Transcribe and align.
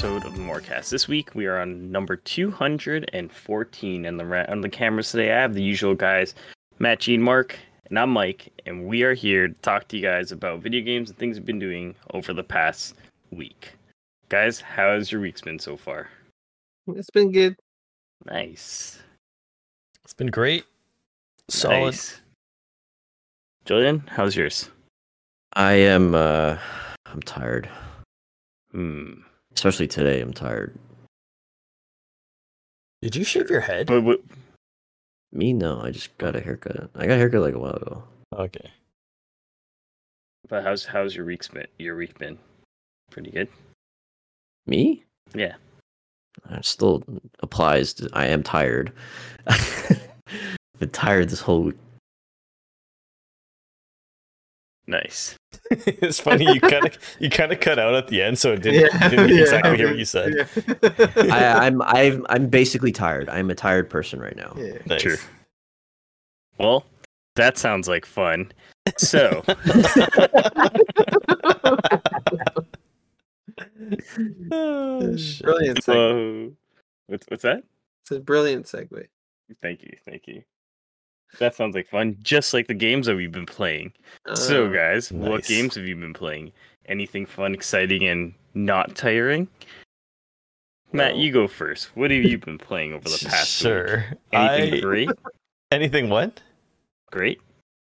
episode 0.00 0.24
of 0.24 0.32
the 0.34 0.40
Morecast. 0.40 0.88
This 0.88 1.08
week 1.08 1.34
we 1.34 1.44
are 1.44 1.60
on 1.60 1.92
number 1.92 2.16
214 2.16 4.06
and 4.06 4.18
the 4.18 4.24
ra- 4.24 4.46
on 4.48 4.62
the 4.62 4.68
cameras 4.70 5.10
today. 5.10 5.30
I 5.30 5.42
have 5.42 5.52
the 5.52 5.62
usual 5.62 5.94
guys, 5.94 6.34
Matt, 6.78 7.00
Gene, 7.00 7.20
Mark, 7.20 7.58
and 7.84 7.98
I'm 7.98 8.08
Mike, 8.08 8.50
and 8.64 8.86
we 8.86 9.02
are 9.02 9.12
here 9.12 9.48
to 9.48 9.54
talk 9.60 9.88
to 9.88 9.98
you 9.98 10.02
guys 10.02 10.32
about 10.32 10.62
video 10.62 10.80
games 10.82 11.10
and 11.10 11.18
things 11.18 11.36
we've 11.36 11.44
been 11.44 11.58
doing 11.58 11.94
over 12.14 12.32
the 12.32 12.42
past 12.42 12.94
week. 13.30 13.74
Guys, 14.30 14.58
how 14.58 14.94
has 14.94 15.12
your 15.12 15.20
week's 15.20 15.42
been 15.42 15.58
so 15.58 15.76
far? 15.76 16.08
It's 16.86 17.10
been 17.10 17.30
good. 17.30 17.56
Nice. 18.24 19.02
It's 20.02 20.14
been 20.14 20.28
great. 20.28 20.64
Solid. 21.50 21.84
Nice. 21.84 22.22
Julian, 23.66 24.04
how's 24.06 24.34
yours? 24.34 24.70
I 25.52 25.72
am 25.72 26.14
uh 26.14 26.56
I'm 27.04 27.20
tired. 27.20 27.68
Hmm. 28.72 29.12
Especially 29.54 29.86
today, 29.88 30.20
I'm 30.20 30.32
tired. 30.32 30.76
Did 33.02 33.16
you 33.16 33.24
shave 33.24 33.50
your 33.50 33.60
head? 33.60 33.86
But, 33.86 34.02
but 34.02 34.20
Me 35.32 35.52
no, 35.52 35.80
I 35.80 35.90
just 35.90 36.16
got 36.18 36.36
a 36.36 36.40
haircut. 36.40 36.90
I 36.94 37.06
got 37.06 37.14
a 37.14 37.16
haircut 37.16 37.40
like 37.42 37.54
a 37.54 37.58
while 37.58 37.74
ago. 37.76 38.04
Okay. 38.36 38.70
but 40.48 40.62
how's 40.62 40.84
how's 40.84 41.14
your 41.16 41.24
week's 41.24 41.48
been? 41.48 41.66
Your 41.78 41.96
week 41.96 42.18
been 42.18 42.38
pretty 43.10 43.30
good. 43.30 43.48
Me? 44.66 45.04
Yeah. 45.34 45.54
It 46.50 46.64
still 46.64 47.02
applies 47.40 47.92
to 47.94 48.08
I 48.12 48.26
am 48.26 48.42
tired. 48.42 48.92
I've 49.46 50.00
been 50.78 50.90
tired 50.90 51.28
this 51.28 51.40
whole 51.40 51.62
week. 51.64 51.76
Nice. 54.86 55.36
it's 55.70 56.18
funny 56.20 56.44
you 56.52 56.60
kind 56.60 56.86
of 56.86 56.98
you 57.18 57.30
kind 57.30 57.52
of 57.52 57.60
cut 57.60 57.78
out 57.78 57.94
at 57.94 58.08
the 58.08 58.22
end, 58.22 58.38
so 58.38 58.52
it 58.52 58.62
didn't, 58.62 58.92
didn't 59.10 59.30
exactly 59.38 59.76
hear 59.76 59.88
what 59.88 59.98
you 59.98 60.04
said. 60.04 60.34
Yeah. 60.34 60.46
I, 61.34 61.66
I'm 61.66 61.82
I'm 61.82 62.26
I'm 62.28 62.48
basically 62.48 62.92
tired. 62.92 63.28
I'm 63.28 63.50
a 63.50 63.54
tired 63.54 63.88
person 63.90 64.20
right 64.20 64.36
now. 64.36 64.54
Yeah. 64.56 64.78
Nice. 64.86 65.02
True. 65.02 65.16
Well, 66.58 66.84
that 67.36 67.58
sounds 67.58 67.88
like 67.88 68.04
fun. 68.04 68.52
So, 68.96 69.42
Oh. 74.52 75.06
Brilliant 75.42 75.78
segue. 75.78 75.82
so 75.84 76.52
what's 77.06 77.26
what's 77.28 77.42
that? 77.42 77.62
It's 78.02 78.10
a 78.10 78.20
brilliant 78.20 78.66
segue. 78.66 79.06
Thank 79.62 79.82
you, 79.82 79.96
thank 80.04 80.26
you. 80.26 80.42
That 81.38 81.54
sounds 81.54 81.74
like 81.74 81.88
fun, 81.88 82.16
just 82.22 82.52
like 82.52 82.66
the 82.66 82.74
games 82.74 83.06
that 83.06 83.16
we've 83.16 83.32
been 83.32 83.46
playing. 83.46 83.92
so, 84.34 84.66
Uh, 84.66 84.68
guys, 84.72 85.10
what 85.12 85.44
games 85.44 85.74
have 85.76 85.86
you 85.86 85.96
been 85.96 86.12
playing? 86.12 86.52
Anything 86.86 87.24
fun, 87.24 87.54
exciting, 87.54 88.04
and 88.06 88.34
not 88.54 88.96
tiring? 88.96 89.48
Matt, 90.92 91.16
you 91.16 91.32
go 91.32 91.46
first. 91.46 91.96
What 91.96 92.10
have 92.10 92.24
you 92.24 92.36
been 92.38 92.58
playing 92.58 92.92
over 92.92 93.04
the 93.08 93.24
past 93.24 93.62
week? 93.62 93.70
Sure. 93.70 94.04
Anything 94.32 94.74
I- 94.74 94.80
great? 94.80 95.10
anything 95.72 96.08
what? 96.10 96.40
Great. 97.12 97.40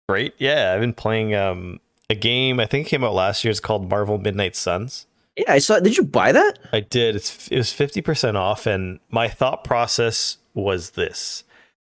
Great. 0.08 0.34
Yeah, 0.38 0.74
I've 0.74 0.82
been 0.82 0.94
playing 0.94 1.36
um 1.36 1.80
a 2.10 2.16
game. 2.16 2.60
I 2.60 2.66
think 2.66 2.88
it 2.88 2.90
came 2.90 3.04
out 3.04 3.14
last 3.14 3.44
year. 3.44 3.52
It's 3.52 3.60
called 3.60 3.90
Marvel 3.90 4.18
Midnight 4.18 4.56
Suns. 4.56 5.06
Yeah, 5.36 5.52
I 5.54 5.60
saw. 5.60 5.80
Did 5.80 5.98
you 5.98 6.04
buy 6.04 6.32
that? 6.32 6.60
I 6.72 6.80
did. 6.82 7.16
It's 7.16 7.48
it 7.50 7.58
was 7.58 7.74
fifty 7.74 8.02
percent 8.02 8.38
off, 8.38 8.66
and 8.66 9.00
my 9.10 9.28
thought 9.28 9.64
process 9.64 10.38
was 10.54 10.92
this: 10.92 11.44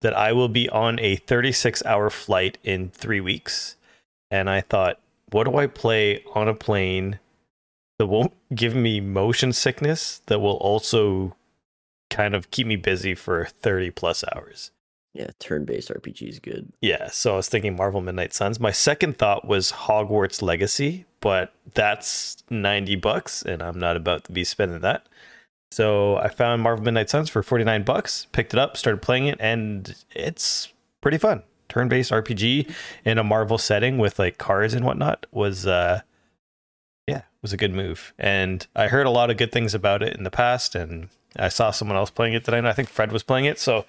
that 0.05 0.15
I 0.15 0.33
will 0.33 0.49
be 0.49 0.69
on 0.69 0.99
a 0.99 1.15
thirty-six 1.15 1.83
hour 1.83 2.11
flight 2.11 2.59
in 2.63 2.89
three 2.89 3.19
weeks, 3.19 3.75
and 4.29 4.47
I 4.47 4.61
thought, 4.61 4.99
what 5.31 5.45
do 5.45 5.57
I 5.57 5.65
play 5.65 6.23
on 6.35 6.47
a 6.47 6.53
plane 6.53 7.17
that 7.97 8.05
won't 8.05 8.31
give 8.53 8.75
me 8.75 9.01
motion 9.01 9.51
sickness 9.51 10.21
that 10.27 10.37
will 10.37 10.57
also 10.57 11.35
kind 12.11 12.35
of 12.35 12.51
keep 12.51 12.67
me 12.67 12.75
busy 12.75 13.15
for 13.15 13.45
thirty 13.45 13.89
plus 13.89 14.23
hours? 14.31 14.69
Yeah, 15.15 15.31
turn-based 15.39 15.89
RPG 15.89 16.29
is 16.29 16.37
good. 16.39 16.71
Yeah, 16.81 17.07
so 17.07 17.33
I 17.33 17.37
was 17.37 17.49
thinking 17.49 17.75
Marvel 17.75 18.01
Midnight 18.01 18.35
Suns. 18.35 18.59
My 18.59 18.71
second 18.71 19.17
thought 19.17 19.47
was 19.47 19.71
Hogwarts 19.71 20.43
Legacy, 20.43 21.05
but 21.19 21.51
that's 21.73 22.43
90 22.51 22.97
bucks 22.97 23.41
and 23.41 23.63
I'm 23.63 23.79
not 23.79 23.95
about 23.95 24.25
to 24.25 24.31
be 24.33 24.43
spending 24.43 24.81
that. 24.81 25.07
So 25.75 26.15
I 26.15 26.29
found 26.29 26.61
Marvel 26.61 26.85
Midnight 26.85 27.09
Suns 27.09 27.29
for 27.29 27.43
49 27.43 27.83
bucks, 27.83 28.27
picked 28.31 28.53
it 28.53 28.57
up, 28.57 28.77
started 28.77 29.01
playing 29.01 29.27
it 29.27 29.35
and 29.41 29.93
it's 30.11 30.71
pretty 31.01 31.17
fun. 31.17 31.43
Turn-based 31.67 32.11
RPG 32.11 32.71
in 33.03 33.17
a 33.17 33.25
Marvel 33.25 33.57
setting 33.57 33.97
with 33.97 34.17
like 34.17 34.37
cards 34.37 34.73
and 34.73 34.85
whatnot 34.85 35.25
was 35.33 35.67
uh 35.67 35.99
yeah, 37.07 37.23
was 37.41 37.51
a 37.51 37.57
good 37.57 37.73
move. 37.73 38.13
And 38.17 38.65
I 38.73 38.87
heard 38.87 39.05
a 39.05 39.09
lot 39.09 39.29
of 39.29 39.35
good 39.35 39.51
things 39.51 39.73
about 39.73 40.01
it 40.01 40.15
in 40.15 40.23
the 40.23 40.31
past 40.31 40.75
and 40.75 41.09
I 41.35 41.49
saw 41.49 41.71
someone 41.71 41.97
else 41.97 42.09
playing 42.09 42.35
it 42.35 42.45
today 42.45 42.59
and 42.59 42.69
I 42.69 42.71
think 42.71 42.87
Fred 42.87 43.11
was 43.11 43.23
playing 43.23 43.43
it, 43.43 43.59
so 43.59 43.83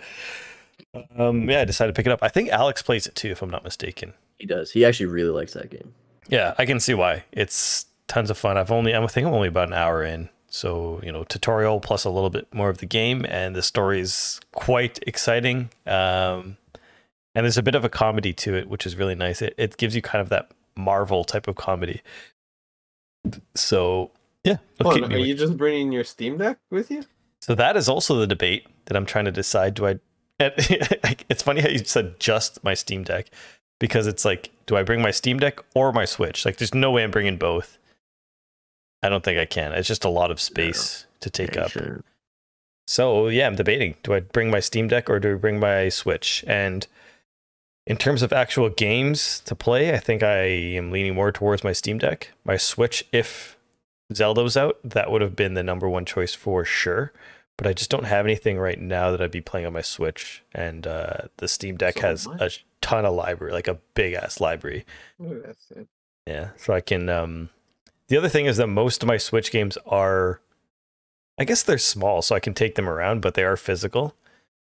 um, 1.16 1.48
yeah, 1.48 1.60
I 1.60 1.64
decided 1.64 1.94
to 1.94 1.96
pick 1.96 2.06
it 2.06 2.12
up. 2.12 2.18
I 2.20 2.28
think 2.28 2.48
Alex 2.48 2.82
plays 2.82 3.06
it 3.06 3.14
too, 3.14 3.30
if 3.30 3.42
I'm 3.42 3.50
not 3.50 3.62
mistaken. 3.62 4.14
He 4.38 4.46
does. 4.46 4.72
He 4.72 4.84
actually 4.84 5.06
really 5.06 5.30
likes 5.30 5.52
that 5.52 5.70
game. 5.70 5.94
Yeah, 6.28 6.54
I 6.58 6.66
can 6.66 6.80
see 6.80 6.94
why. 6.94 7.22
It's 7.30 7.86
tons 8.08 8.28
of 8.28 8.36
fun. 8.36 8.58
I've 8.58 8.72
only, 8.72 8.92
I 8.92 9.06
think 9.06 9.24
I'm 9.24 9.34
only 9.34 9.46
about 9.46 9.68
an 9.68 9.74
hour 9.74 10.02
in. 10.02 10.30
So, 10.56 11.00
you 11.02 11.12
know, 11.12 11.22
tutorial 11.24 11.80
plus 11.80 12.04
a 12.04 12.10
little 12.10 12.30
bit 12.30 12.52
more 12.54 12.70
of 12.70 12.78
the 12.78 12.86
game, 12.86 13.26
and 13.28 13.54
the 13.54 13.62
story 13.62 14.00
is 14.00 14.40
quite 14.52 14.98
exciting. 15.06 15.68
Um, 15.86 16.56
and 17.34 17.44
there's 17.44 17.58
a 17.58 17.62
bit 17.62 17.74
of 17.74 17.84
a 17.84 17.90
comedy 17.90 18.32
to 18.32 18.54
it, 18.54 18.66
which 18.66 18.86
is 18.86 18.96
really 18.96 19.14
nice. 19.14 19.42
It, 19.42 19.54
it 19.58 19.76
gives 19.76 19.94
you 19.94 20.00
kind 20.00 20.22
of 20.22 20.30
that 20.30 20.50
Marvel 20.74 21.24
type 21.24 21.46
of 21.46 21.56
comedy. 21.56 22.00
So, 23.54 24.10
yeah. 24.44 24.56
on, 24.82 25.12
are 25.12 25.18
you 25.18 25.34
just 25.34 25.58
bringing 25.58 25.92
your 25.92 26.04
Steam 26.04 26.38
Deck 26.38 26.56
with 26.70 26.90
you? 26.90 27.04
So 27.42 27.54
that 27.54 27.76
is 27.76 27.86
also 27.86 28.16
the 28.16 28.26
debate 28.26 28.66
that 28.86 28.96
I'm 28.96 29.04
trying 29.04 29.26
to 29.26 29.32
decide. 29.32 29.74
Do 29.74 29.86
I? 29.86 30.00
It's 31.28 31.42
funny 31.42 31.60
how 31.60 31.68
you 31.68 31.84
said 31.84 32.18
just 32.18 32.64
my 32.64 32.72
Steam 32.72 33.04
Deck 33.04 33.26
because 33.78 34.06
it's 34.06 34.24
like, 34.24 34.52
do 34.64 34.78
I 34.78 34.84
bring 34.84 35.02
my 35.02 35.10
Steam 35.10 35.38
Deck 35.38 35.60
or 35.74 35.92
my 35.92 36.06
Switch? 36.06 36.46
Like, 36.46 36.56
there's 36.56 36.74
no 36.74 36.90
way 36.90 37.04
I'm 37.04 37.10
bringing 37.10 37.36
both. 37.36 37.76
I 39.02 39.08
don't 39.08 39.24
think 39.24 39.38
I 39.38 39.44
can. 39.44 39.72
It's 39.72 39.88
just 39.88 40.04
a 40.04 40.08
lot 40.08 40.30
of 40.30 40.40
space 40.40 41.06
to 41.20 41.30
take 41.30 41.56
up. 41.56 41.70
sure. 41.70 42.02
So 42.86 43.28
yeah, 43.28 43.46
I'm 43.46 43.56
debating. 43.56 43.96
Do 44.02 44.14
I 44.14 44.20
bring 44.20 44.50
my 44.50 44.60
Steam 44.60 44.88
Deck 44.88 45.10
or 45.10 45.18
do 45.18 45.32
I 45.32 45.34
bring 45.34 45.58
my 45.58 45.88
Switch? 45.88 46.44
And 46.46 46.86
in 47.86 47.96
terms 47.96 48.22
of 48.22 48.32
actual 48.32 48.68
games 48.68 49.40
to 49.46 49.54
play, 49.54 49.94
I 49.94 49.98
think 49.98 50.22
I 50.22 50.42
am 50.42 50.90
leaning 50.90 51.14
more 51.14 51.32
towards 51.32 51.64
my 51.64 51.72
Steam 51.72 51.98
Deck. 51.98 52.32
My 52.44 52.56
Switch, 52.56 53.04
if 53.12 53.56
Zelda 54.12 54.42
was 54.42 54.56
out, 54.56 54.78
that 54.84 55.10
would 55.10 55.22
have 55.22 55.36
been 55.36 55.54
the 55.54 55.62
number 55.62 55.88
one 55.88 56.04
choice 56.04 56.34
for 56.34 56.64
sure. 56.64 57.12
But 57.58 57.66
I 57.66 57.72
just 57.72 57.90
don't 57.90 58.04
have 58.04 58.26
anything 58.26 58.58
right 58.58 58.78
now 58.78 59.10
that 59.10 59.20
I'd 59.22 59.30
be 59.30 59.40
playing 59.40 59.66
on 59.66 59.72
my 59.72 59.82
Switch. 59.82 60.42
And 60.52 60.86
uh, 60.86 61.28
the 61.38 61.48
Steam 61.48 61.76
Deck 61.76 61.94
So 61.94 62.00
has 62.02 62.26
a 62.26 62.50
ton 62.82 63.04
of 63.04 63.14
library, 63.14 63.52
like 63.52 63.68
a 63.68 63.78
big 63.94 64.14
ass 64.14 64.40
library. 64.40 64.84
Oh, 65.20 65.40
that's 65.44 65.70
it. 65.70 65.88
Yeah, 66.26 66.50
so 66.56 66.74
I 66.74 66.80
can. 66.80 67.08
Um, 67.08 67.50
the 68.08 68.16
other 68.16 68.28
thing 68.28 68.46
is 68.46 68.56
that 68.58 68.66
most 68.68 69.02
of 69.02 69.06
my 69.06 69.16
Switch 69.16 69.50
games 69.50 69.76
are, 69.86 70.40
I 71.38 71.44
guess 71.44 71.62
they're 71.62 71.78
small, 71.78 72.22
so 72.22 72.34
I 72.34 72.40
can 72.40 72.54
take 72.54 72.74
them 72.74 72.88
around, 72.88 73.20
but 73.22 73.34
they 73.34 73.44
are 73.44 73.56
physical. 73.56 74.14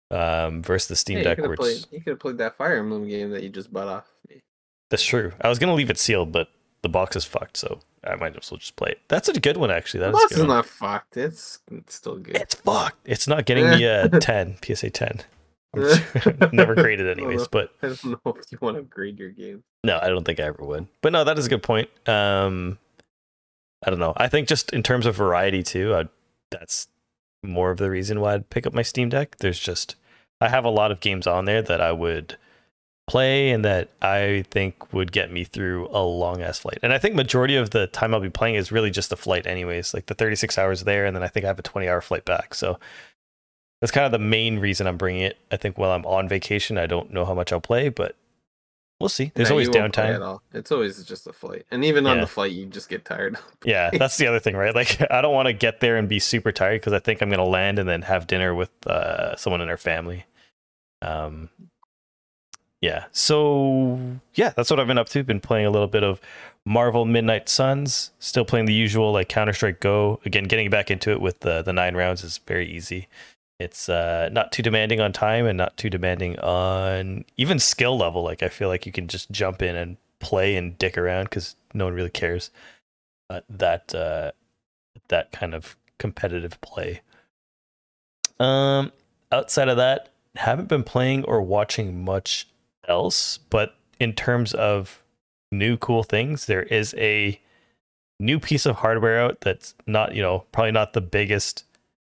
Um, 0.09 0.61
versus 0.61 0.89
the 0.89 0.95
Steam 0.97 1.19
Hey, 1.19 1.23
Deck, 1.23 1.37
you 1.37 1.43
could 1.43 1.49
which 1.51 1.59
have 1.59 1.65
played. 1.65 1.85
You 1.91 2.01
could 2.01 2.09
have 2.11 2.19
played 2.19 2.37
that 2.39 2.57
Fire 2.57 2.75
Emblem 2.75 3.07
game 3.07 3.29
that 3.31 3.43
you 3.43 3.49
just 3.49 3.71
bought 3.71 3.87
off 3.87 4.07
me. 4.27 4.41
that's 4.89 5.03
true. 5.05 5.31
I 5.39 5.47
was 5.47 5.57
gonna 5.57 5.73
leave 5.73 5.89
it 5.89 5.97
sealed, 5.97 6.33
but 6.33 6.49
the 6.81 6.89
box 6.89 7.15
is 7.15 7.23
fucked, 7.23 7.55
so 7.55 7.79
I 8.03 8.15
might 8.15 8.35
as 8.35 8.51
well 8.51 8.57
just 8.57 8.75
play 8.75 8.91
it. 8.91 8.99
That's 9.07 9.29
a 9.29 9.39
good 9.39 9.55
one, 9.55 9.71
actually. 9.71 10.01
That's 10.01 10.11
Box 10.11 10.31
is 10.33 10.43
not 10.43 10.65
fucked. 10.65 11.15
It's, 11.15 11.59
it's 11.71 11.95
still 11.95 12.17
good. 12.17 12.35
It's 12.35 12.55
fucked. 12.55 12.97
It's 13.05 13.25
not 13.25 13.45
getting 13.45 13.69
me 13.69 13.83
a 13.85 14.09
ten 14.09 14.57
PSA 14.63 14.89
ten. 14.89 15.21
Never 16.51 16.75
graded 16.75 17.07
anyways, 17.07 17.47
but 17.47 17.73
I 17.81 17.87
don't 17.87 18.03
know 18.05 18.33
if 18.35 18.51
you 18.51 18.57
want 18.59 18.75
to 18.75 18.83
grade 18.83 19.17
your 19.17 19.29
game. 19.29 19.63
No, 19.85 19.97
I 20.01 20.09
don't 20.09 20.25
think 20.25 20.41
I 20.41 20.43
ever 20.43 20.65
would. 20.65 20.87
But 21.01 21.13
no, 21.13 21.23
that 21.23 21.39
is 21.39 21.45
a 21.45 21.49
good 21.49 21.63
point. 21.63 21.89
Um, 22.09 22.77
I 23.83 23.89
don't 23.89 23.99
know. 23.99 24.13
I 24.17 24.27
think 24.27 24.47
just 24.47 24.71
in 24.73 24.83
terms 24.83 25.05
of 25.05 25.15
variety 25.15 25.63
too, 25.63 25.95
i 25.95 26.07
that's 26.51 26.87
more 27.43 27.71
of 27.71 27.77
the 27.77 27.89
reason 27.89 28.19
why 28.19 28.33
I'd 28.33 28.49
pick 28.49 28.67
up 28.67 28.73
my 28.73 28.81
Steam 28.81 29.09
Deck. 29.09 29.37
There's 29.37 29.59
just 29.59 29.95
I 30.41 30.49
have 30.49 30.65
a 30.65 30.69
lot 30.69 30.91
of 30.91 30.99
games 30.99 31.27
on 31.27 31.45
there 31.45 31.61
that 31.61 31.81
I 31.81 31.91
would 31.91 32.37
play 33.07 33.51
and 33.51 33.65
that 33.65 33.89
I 34.01 34.45
think 34.51 34.93
would 34.93 35.11
get 35.11 35.31
me 35.31 35.43
through 35.43 35.87
a 35.91 36.03
long 36.03 36.41
ass 36.41 36.59
flight. 36.59 36.79
And 36.83 36.93
I 36.93 36.97
think 36.97 37.15
majority 37.15 37.55
of 37.55 37.71
the 37.71 37.87
time 37.87 38.13
I'll 38.13 38.19
be 38.19 38.29
playing 38.29 38.55
is 38.55 38.71
really 38.71 38.91
just 38.91 39.09
the 39.09 39.17
flight 39.17 39.47
anyways, 39.47 39.93
like 39.93 40.05
the 40.05 40.13
36 40.13 40.57
hours 40.57 40.83
there 40.83 41.05
and 41.05 41.15
then 41.15 41.23
I 41.23 41.27
think 41.27 41.45
I 41.45 41.47
have 41.47 41.59
a 41.59 41.63
20 41.63 41.87
hour 41.87 42.01
flight 42.01 42.25
back. 42.25 42.53
So 42.53 42.79
that's 43.79 43.91
kind 43.91 44.05
of 44.05 44.11
the 44.11 44.19
main 44.19 44.59
reason 44.59 44.87
I'm 44.87 44.97
bringing 44.97 45.23
it. 45.23 45.37
I 45.51 45.57
think 45.57 45.77
while 45.77 45.91
I'm 45.91 46.05
on 46.05 46.29
vacation, 46.29 46.77
I 46.77 46.85
don't 46.85 47.11
know 47.11 47.25
how 47.25 47.33
much 47.33 47.51
I'll 47.51 47.61
play, 47.61 47.89
but 47.89 48.15
we'll 49.01 49.09
see. 49.09 49.33
There's 49.35 49.49
Yeah, 49.49 49.53
always 49.53 49.67
you 49.67 49.71
won't 49.71 49.91
play 49.91 50.09
downtime. 50.09 50.15
At 50.15 50.23
all. 50.23 50.43
It's 50.53 50.71
always 50.71 51.03
just 51.05 51.27
a 51.27 51.33
flight, 51.33 51.65
and 51.71 51.85
even 51.85 52.07
on 52.07 52.21
the 52.21 52.27
flight, 52.27 52.53
you 52.53 52.67
just 52.67 52.89
get 52.89 53.05
tired. 53.05 53.37
Yeah, 53.65 53.91
that's 53.97 54.17
the 54.17 54.27
other 54.27 54.39
thing, 54.39 54.55
right? 54.55 54.75
Like, 54.75 55.01
I 55.11 55.21
don't 55.21 55.33
want 55.35 55.47
to 55.47 55.53
get 55.53 55.81
there 55.81 55.97
and 55.97 56.09
be 56.09 56.19
super 56.19 56.51
tired 56.51 56.81
because 56.81 56.93
I 56.93 56.99
think 56.99 57.21
I'm 57.21 57.29
going 57.29 57.39
to 57.39 57.45
land 57.45 57.79
and 57.79 57.89
then 57.89 58.03
have 58.03 58.27
dinner 58.27 58.55
with 58.55 58.71
uh, 58.87 59.35
someone 59.37 59.61
in 59.61 59.69
our 59.69 59.77
family. 59.77 60.25
Um, 61.01 61.49
yeah. 62.81 63.05
So 63.11 63.99
yeah, 64.35 64.51
that's 64.55 64.69
what 64.71 64.79
I've 64.79 64.87
been 64.87 64.97
up 64.97 65.09
to. 65.09 65.23
Been 65.23 65.41
playing 65.41 65.65
a 65.67 65.71
little 65.71 65.87
bit 65.87 66.03
of 66.03 66.21
Marvel 66.65 67.05
Midnight 67.05 67.49
Suns. 67.49 68.11
Still 68.19 68.45
playing 68.45 68.65
the 68.65 68.73
usual 68.73 69.11
like 69.11 69.29
Counter 69.29 69.53
Strike 69.53 69.79
Go. 69.79 70.19
Again, 70.25 70.45
getting 70.45 70.69
back 70.69 70.91
into 70.91 71.11
it 71.11 71.21
with 71.21 71.41
the 71.41 71.61
the 71.61 71.73
nine 71.73 71.95
rounds 71.95 72.23
is 72.23 72.39
very 72.39 72.67
easy. 72.71 73.07
It's 73.61 73.89
uh, 73.89 74.29
not 74.31 74.51
too 74.51 74.63
demanding 74.63 74.99
on 74.99 75.13
time 75.13 75.45
and 75.45 75.57
not 75.57 75.77
too 75.77 75.89
demanding 75.89 76.39
on 76.39 77.25
even 77.37 77.59
skill 77.59 77.97
level. 77.97 78.23
Like 78.23 78.43
I 78.43 78.49
feel 78.49 78.67
like 78.67 78.85
you 78.85 78.91
can 78.91 79.07
just 79.07 79.31
jump 79.31 79.61
in 79.61 79.75
and 79.75 79.97
play 80.19 80.55
and 80.55 80.77
dick 80.77 80.97
around 80.97 81.25
because 81.25 81.55
no 81.73 81.85
one 81.85 81.93
really 81.93 82.09
cares. 82.09 82.49
But 83.29 83.45
that 83.49 83.93
uh, 83.93 84.31
that 85.09 85.31
kind 85.31 85.53
of 85.53 85.77
competitive 85.99 86.59
play. 86.61 87.01
Um, 88.39 88.91
outside 89.31 89.69
of 89.69 89.77
that, 89.77 90.09
haven't 90.35 90.67
been 90.67 90.83
playing 90.83 91.23
or 91.25 91.41
watching 91.41 92.03
much 92.03 92.47
else. 92.87 93.37
But 93.37 93.75
in 93.99 94.13
terms 94.13 94.53
of 94.53 95.03
new 95.51 95.77
cool 95.77 96.03
things, 96.03 96.47
there 96.47 96.63
is 96.63 96.95
a 96.97 97.39
new 98.19 98.39
piece 98.39 98.65
of 98.65 98.77
hardware 98.77 99.21
out 99.21 99.41
that's 99.41 99.75
not, 99.85 100.15
you 100.15 100.21
know, 100.21 100.45
probably 100.51 100.71
not 100.71 100.93
the 100.93 101.01
biggest 101.01 101.65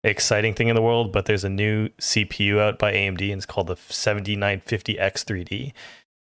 exciting 0.04 0.54
thing 0.54 0.68
in 0.70 0.76
the 0.76 0.82
world, 0.82 1.12
but 1.12 1.26
there's 1.26 1.44
a 1.44 1.50
new 1.50 1.90
CPU 2.00 2.60
out 2.60 2.80
by 2.80 2.94
AMD 2.94 3.22
and 3.32 3.38
it's 3.40 3.46
called 3.46 3.68
the 3.68 3.76
7950X3D. 3.76 5.74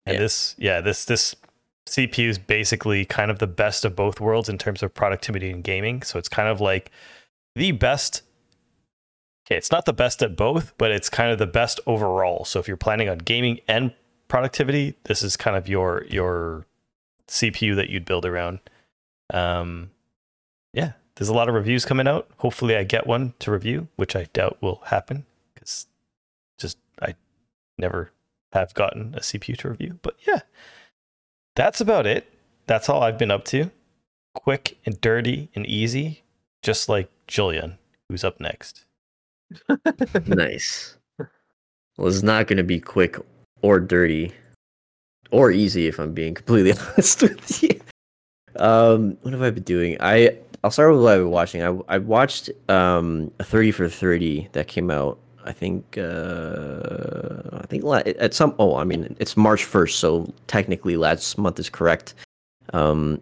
And 0.06 0.14
Yeah. 0.14 0.20
this, 0.20 0.54
yeah, 0.58 0.80
this 0.80 1.04
this 1.04 1.34
CPU 1.86 2.28
is 2.28 2.38
basically 2.38 3.04
kind 3.04 3.30
of 3.30 3.38
the 3.38 3.46
best 3.46 3.84
of 3.84 3.94
both 3.94 4.20
worlds 4.20 4.48
in 4.48 4.58
terms 4.58 4.82
of 4.82 4.94
productivity 4.94 5.50
and 5.50 5.62
gaming. 5.62 6.02
So 6.02 6.18
it's 6.18 6.28
kind 6.28 6.48
of 6.48 6.60
like 6.60 6.90
the 7.54 7.72
best. 7.72 8.22
Okay, 9.46 9.56
it's 9.58 9.70
not 9.70 9.84
the 9.84 9.92
best 9.92 10.22
at 10.22 10.36
both, 10.36 10.72
but 10.78 10.90
it's 10.90 11.10
kind 11.10 11.30
of 11.30 11.38
the 11.38 11.46
best 11.46 11.78
overall. 11.86 12.46
So 12.46 12.58
if 12.60 12.66
you're 12.68 12.78
planning 12.78 13.10
on 13.10 13.18
gaming 13.18 13.60
and 13.68 13.92
productivity, 14.28 14.94
this 15.04 15.22
is 15.22 15.36
kind 15.36 15.56
of 15.56 15.68
your 15.68 16.04
your 16.08 16.64
CPU 17.28 17.74
that 17.76 17.90
you'd 17.90 18.06
build 18.06 18.24
around. 18.24 18.60
Um, 19.32 19.90
yeah, 20.72 20.92
there's 21.16 21.28
a 21.28 21.34
lot 21.34 21.48
of 21.48 21.54
reviews 21.54 21.84
coming 21.84 22.08
out. 22.08 22.28
Hopefully, 22.38 22.76
I 22.76 22.84
get 22.84 23.06
one 23.06 23.34
to 23.40 23.50
review, 23.52 23.88
which 23.96 24.16
I 24.16 24.24
doubt 24.32 24.58
will 24.60 24.82
happen 24.86 25.24
because 25.54 25.86
just 26.58 26.78
I 27.00 27.14
never 27.78 28.10
have 28.52 28.74
gotten 28.74 29.14
a 29.14 29.20
CPU 29.20 29.56
to 29.58 29.70
review. 29.70 29.98
But 30.02 30.16
yeah, 30.26 30.40
that's 31.54 31.80
about 31.80 32.06
it. 32.06 32.32
That's 32.66 32.88
all 32.88 33.02
I've 33.02 33.18
been 33.18 33.30
up 33.30 33.44
to. 33.46 33.70
Quick 34.34 34.78
and 34.84 35.00
dirty 35.00 35.50
and 35.54 35.66
easy, 35.66 36.22
just 36.62 36.88
like 36.88 37.08
Julian, 37.26 37.78
who's 38.08 38.24
up 38.24 38.40
next. 38.40 38.84
nice. 40.26 40.96
Well, 41.96 42.08
it's 42.08 42.22
not 42.22 42.48
going 42.48 42.56
to 42.56 42.64
be 42.64 42.80
quick 42.80 43.16
or 43.62 43.78
dirty 43.78 44.32
or 45.30 45.52
easy 45.52 45.86
if 45.86 46.00
I'm 46.00 46.12
being 46.12 46.34
completely 46.34 46.72
honest 46.92 47.22
with 47.22 47.62
you. 47.62 47.80
Um, 48.56 49.16
what 49.22 49.32
have 49.32 49.42
I 49.42 49.50
been 49.50 49.62
doing? 49.62 49.96
I 50.00 50.38
I'll 50.64 50.70
start 50.70 50.94
with 50.94 51.02
what 51.02 51.12
I've 51.12 51.20
been 51.20 51.30
watching. 51.30 51.62
I 51.62 51.78
I 51.94 51.98
watched 51.98 52.48
um 52.70 53.30
a 53.38 53.44
30 53.44 53.70
for 53.70 53.86
30 53.86 54.48
that 54.52 54.66
came 54.66 54.90
out. 54.90 55.18
I 55.44 55.52
think 55.52 55.98
uh 55.98 57.42
I 57.52 57.66
think 57.68 57.84
at 57.84 58.32
some 58.32 58.54
oh 58.58 58.76
I 58.76 58.84
mean 58.84 59.14
it's 59.20 59.36
March 59.36 59.62
1st, 59.66 59.92
so 59.92 60.32
technically 60.46 60.96
last 60.96 61.36
month 61.36 61.58
is 61.58 61.68
correct. 61.68 62.14
Um 62.72 63.20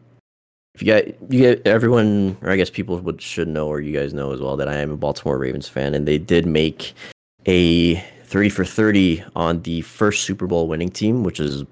if 0.77 0.83
you 0.83 0.87
get 0.87 1.19
you 1.31 1.41
get 1.41 1.67
everyone 1.67 2.37
or 2.43 2.51
I 2.51 2.57
guess 2.57 2.71
people 2.71 2.97
would 3.01 3.21
should 3.21 3.49
know 3.49 3.67
or 3.67 3.81
you 3.81 3.93
guys 3.93 4.15
know 4.15 4.31
as 4.33 4.41
well 4.41 4.57
that 4.57 4.69
I 4.69 4.77
am 4.77 4.93
a 4.93 4.97
Baltimore 4.97 5.37
Ravens 5.37 5.67
fan 5.67 5.95
and 5.95 6.07
they 6.07 6.19
did 6.19 6.47
make 6.47 6.95
a 7.47 7.97
30 8.27 8.51
for 8.51 8.65
30 8.65 9.25
on 9.35 9.61
the 9.63 9.81
first 9.81 10.23
Super 10.23 10.47
Bowl 10.47 10.69
winning 10.69 10.91
team, 10.91 11.25
which 11.25 11.41
is 11.41 11.65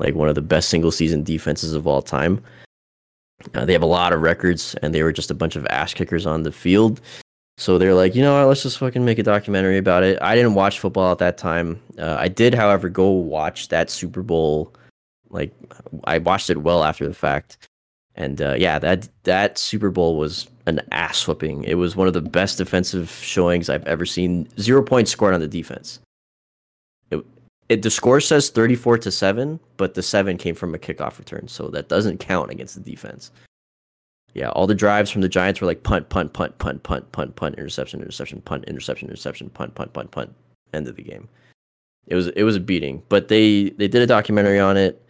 like 0.00 0.16
one 0.16 0.28
of 0.28 0.34
the 0.34 0.42
best 0.42 0.68
single 0.68 0.90
season 0.90 1.22
defenses 1.22 1.74
of 1.74 1.86
all 1.86 2.02
time. 2.02 2.42
Uh, 3.54 3.64
they 3.64 3.72
have 3.72 3.82
a 3.82 3.86
lot 3.86 4.12
of 4.12 4.20
records 4.20 4.74
and 4.82 4.94
they 4.94 5.02
were 5.02 5.12
just 5.12 5.30
a 5.30 5.34
bunch 5.34 5.56
of 5.56 5.66
ass 5.66 5.94
kickers 5.94 6.26
on 6.26 6.42
the 6.42 6.52
field. 6.52 7.00
So 7.58 7.78
they're 7.78 7.94
like, 7.94 8.14
you 8.14 8.22
know 8.22 8.38
what, 8.38 8.48
let's 8.48 8.62
just 8.62 8.78
fucking 8.78 9.04
make 9.04 9.18
a 9.18 9.22
documentary 9.22 9.78
about 9.78 10.02
it. 10.02 10.18
I 10.22 10.34
didn't 10.34 10.54
watch 10.54 10.80
football 10.80 11.12
at 11.12 11.18
that 11.18 11.38
time. 11.38 11.80
Uh, 11.98 12.16
I 12.18 12.28
did, 12.28 12.54
however, 12.54 12.88
go 12.88 13.10
watch 13.10 13.68
that 13.68 13.90
Super 13.90 14.22
Bowl. 14.22 14.74
Like, 15.28 15.52
I 16.04 16.18
watched 16.18 16.50
it 16.50 16.62
well 16.62 16.82
after 16.82 17.06
the 17.06 17.14
fact. 17.14 17.68
And 18.14 18.42
uh, 18.42 18.54
yeah, 18.58 18.78
that 18.78 19.08
that 19.22 19.58
Super 19.58 19.90
Bowl 19.90 20.16
was 20.16 20.48
an 20.66 20.80
ass 20.92 21.26
whipping. 21.26 21.64
It 21.64 21.74
was 21.74 21.96
one 21.96 22.06
of 22.06 22.12
the 22.12 22.20
best 22.20 22.58
defensive 22.58 23.10
showings 23.10 23.68
I've 23.68 23.86
ever 23.86 24.04
seen. 24.04 24.48
Zero 24.58 24.82
points 24.82 25.10
scored 25.10 25.34
on 25.34 25.40
the 25.40 25.48
defense. 25.48 25.98
It, 27.68 27.82
the 27.82 27.90
score 27.90 28.20
says 28.20 28.50
thirty 28.50 28.74
four 28.74 28.98
to 28.98 29.10
seven, 29.10 29.60
but 29.76 29.94
the 29.94 30.02
seven 30.02 30.36
came 30.36 30.54
from 30.54 30.74
a 30.74 30.78
kickoff 30.78 31.18
return, 31.18 31.48
so 31.48 31.68
that 31.68 31.88
doesn't 31.88 32.18
count 32.18 32.50
against 32.50 32.74
the 32.74 32.80
defense. 32.80 33.30
Yeah, 34.34 34.50
all 34.50 34.66
the 34.66 34.74
drives 34.74 35.10
from 35.10 35.20
the 35.20 35.28
Giants 35.28 35.60
were 35.60 35.66
like 35.66 35.82
punt, 35.82 36.08
punt, 36.08 36.32
punt, 36.32 36.58
punt, 36.58 36.82
punt, 36.82 37.12
punt, 37.12 37.36
punt, 37.36 37.58
interception, 37.58 38.00
interception, 38.00 38.40
punt, 38.40 38.64
interception, 38.64 39.08
interception, 39.08 39.50
punt, 39.50 39.74
punt, 39.74 39.92
punt, 39.92 40.10
punt. 40.10 40.34
End 40.72 40.88
of 40.88 40.96
the 40.96 41.02
game. 41.02 41.28
It 42.06 42.14
was 42.14 42.28
it 42.28 42.42
was 42.42 42.56
a 42.56 42.60
beating, 42.60 43.02
but 43.08 43.28
they 43.28 43.70
they 43.70 43.88
did 43.88 44.02
a 44.02 44.06
documentary 44.06 44.58
on 44.58 44.76
it. 44.76 45.00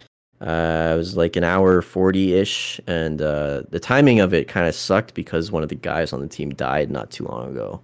Uh, 0.41 0.93
it 0.95 0.97
was 0.97 1.17
like 1.17 1.37
an 1.37 1.45
hour 1.45 1.81
40 1.83 2.35
ish, 2.35 2.81
and 2.89 3.23
uh, 3.23 3.63
the 3.71 3.79
timing 3.79 4.19
of 4.19 4.35
it 4.35 4.49
kind 4.49 4.67
of 4.67 4.75
sucked 4.75 5.15
because 5.15 5.53
one 5.53 5.63
of 5.63 5.69
the 5.69 5.77
guys 5.77 6.13
on 6.13 6.21
the 6.21 6.27
team 6.27 6.51
died 6.51 6.91
not 6.91 7.13
too 7.13 7.25
long 7.25 7.53
ago. 7.53 7.81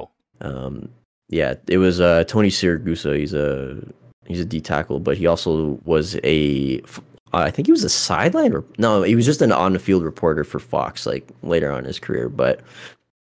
Oh. 0.00 0.10
Um, 0.40 0.88
yeah, 1.28 1.54
it 1.68 1.78
was 1.78 2.00
uh, 2.00 2.24
Tony 2.24 2.48
Siragusa. 2.48 3.16
He's 3.16 3.34
a 3.34 3.80
he's 4.26 4.40
a 4.40 4.44
D 4.44 4.60
tackle, 4.60 5.00
but 5.00 5.16
he 5.16 5.26
also 5.26 5.80
was 5.84 6.18
a. 6.24 6.80
I 7.34 7.50
think 7.50 7.66
he 7.66 7.72
was 7.72 7.84
a 7.84 7.88
sideline 7.88 8.52
or 8.52 8.62
no, 8.76 9.02
he 9.02 9.14
was 9.14 9.24
just 9.24 9.40
an 9.40 9.52
on 9.52 9.72
the 9.72 9.78
field 9.78 10.04
reporter 10.04 10.44
for 10.44 10.58
Fox 10.58 11.06
like 11.06 11.26
later 11.42 11.72
on 11.72 11.78
in 11.78 11.84
his 11.86 11.98
career. 11.98 12.28
But 12.28 12.60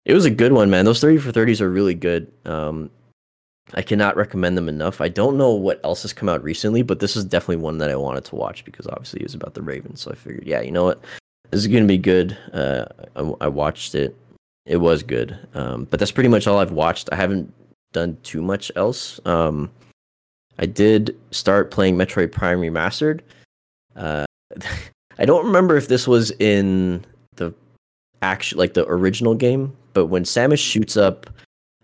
it 0.06 0.14
was 0.14 0.25
a 0.25 0.31
good 0.31 0.52
one, 0.52 0.70
man. 0.70 0.87
Those 0.87 1.00
30 1.00 1.19
for 1.19 1.32
30s 1.32 1.60
are 1.60 1.70
really 1.70 1.94
good. 1.94 2.31
Um, 2.46 2.90
I 3.75 3.82
cannot 3.82 4.16
recommend 4.16 4.56
them 4.56 4.69
enough. 4.69 5.00
I 5.00 5.08
don't 5.08 5.37
know 5.37 5.52
what 5.52 5.81
else 5.84 6.02
has 6.02 6.12
come 6.12 6.28
out 6.28 6.42
recently, 6.42 6.82
but 6.82 6.98
this 6.98 7.14
is 7.14 7.25
definitely 7.25 7.56
one 7.56 7.78
that 7.78 7.90
I 7.90 7.96
wanted 7.96 8.25
to 8.26 8.37
watch 8.37 8.64
because 8.64 8.87
obviously 8.87 9.20
it 9.20 9.25
was 9.25 9.34
about 9.34 9.54
the 9.54 9.62
Ravens. 9.62 10.00
So 10.00 10.10
I 10.10 10.14
figured, 10.14 10.46
yeah, 10.46 10.60
you 10.60 10.72
know 10.72 10.84
what, 10.84 11.04
this 11.50 11.60
is 11.60 11.66
gonna 11.66 11.84
be 11.84 11.98
good. 11.98 12.37
Uh, 12.52 12.87
I, 13.16 13.32
I 13.42 13.48
watched 13.48 13.94
it. 13.94 14.16
It 14.66 14.78
was 14.78 15.02
good. 15.02 15.38
Um, 15.54 15.85
but 15.85 16.00
that's 16.00 16.12
pretty 16.12 16.28
much 16.28 16.47
all 16.47 16.59
I've 16.59 16.73
watched. 16.73 17.09
I 17.12 17.16
haven't 17.16 17.52
done 17.92 18.16
too 18.23 18.42
much 18.42 18.73
else. 18.76 19.20
Um, 19.25 19.70
I 20.61 20.67
did 20.67 21.17
start 21.31 21.71
playing 21.71 21.97
Metroid 21.97 22.31
Prime 22.31 22.61
Remastered. 22.61 23.21
Uh, 23.97 24.26
I 25.19 25.25
don't 25.25 25.45
remember 25.45 25.76
if 25.76 25.88
this 25.88 26.07
was 26.07 26.31
in 26.33 27.05
the 27.37 27.52
actual, 28.23 28.59
like 28.59 28.75
the 28.75 28.87
original 28.87 29.35
game, 29.35 29.76
but 29.93 30.07
when 30.07 30.25
Samus 30.25 30.59
shoots 30.59 30.97
up 30.97 31.29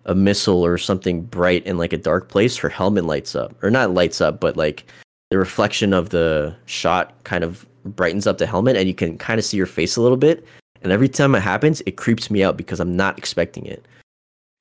a 0.05 0.15
missile 0.15 0.65
or 0.65 0.79
something 0.79 1.23
bright 1.23 1.67
in 1.67 1.79
like 1.79 1.93
a 1.93 1.99
dark 1.99 2.29
place, 2.29 2.57
her 2.57 2.69
helmet 2.69 3.05
lights 3.05 3.35
up, 3.35 3.55
or 3.63 3.71
not 3.71 3.93
lights 3.93 4.21
up, 4.21 4.41
but 4.41 4.57
like 4.57 4.87
the 5.31 5.39
reflection 5.39 5.93
of 5.93 6.11
the 6.11 6.55
shot 6.67 7.13
kind 7.25 7.45
of 7.45 7.67
brightens 7.85 8.27
up 8.27 8.39
the 8.39 8.47
helmet, 8.47 8.77
and 8.77 8.89
you 8.89 8.95
can 8.95 9.19
kind 9.19 9.39
of 9.39 9.45
see 9.45 9.57
your 9.57 9.67
face 9.67 9.97
a 9.97 10.03
little 10.03 10.17
bit. 10.17 10.47
And 10.83 10.93
every 10.93 11.09
time 11.09 11.35
it 11.35 11.41
happens, 11.41 11.83
it 11.87 11.97
creeps 11.97 12.31
me 12.31 12.43
out 12.43 12.57
because 12.57 12.79
I'm 12.79 12.95
not 12.95 13.19
expecting 13.19 13.67
it. 13.67 13.85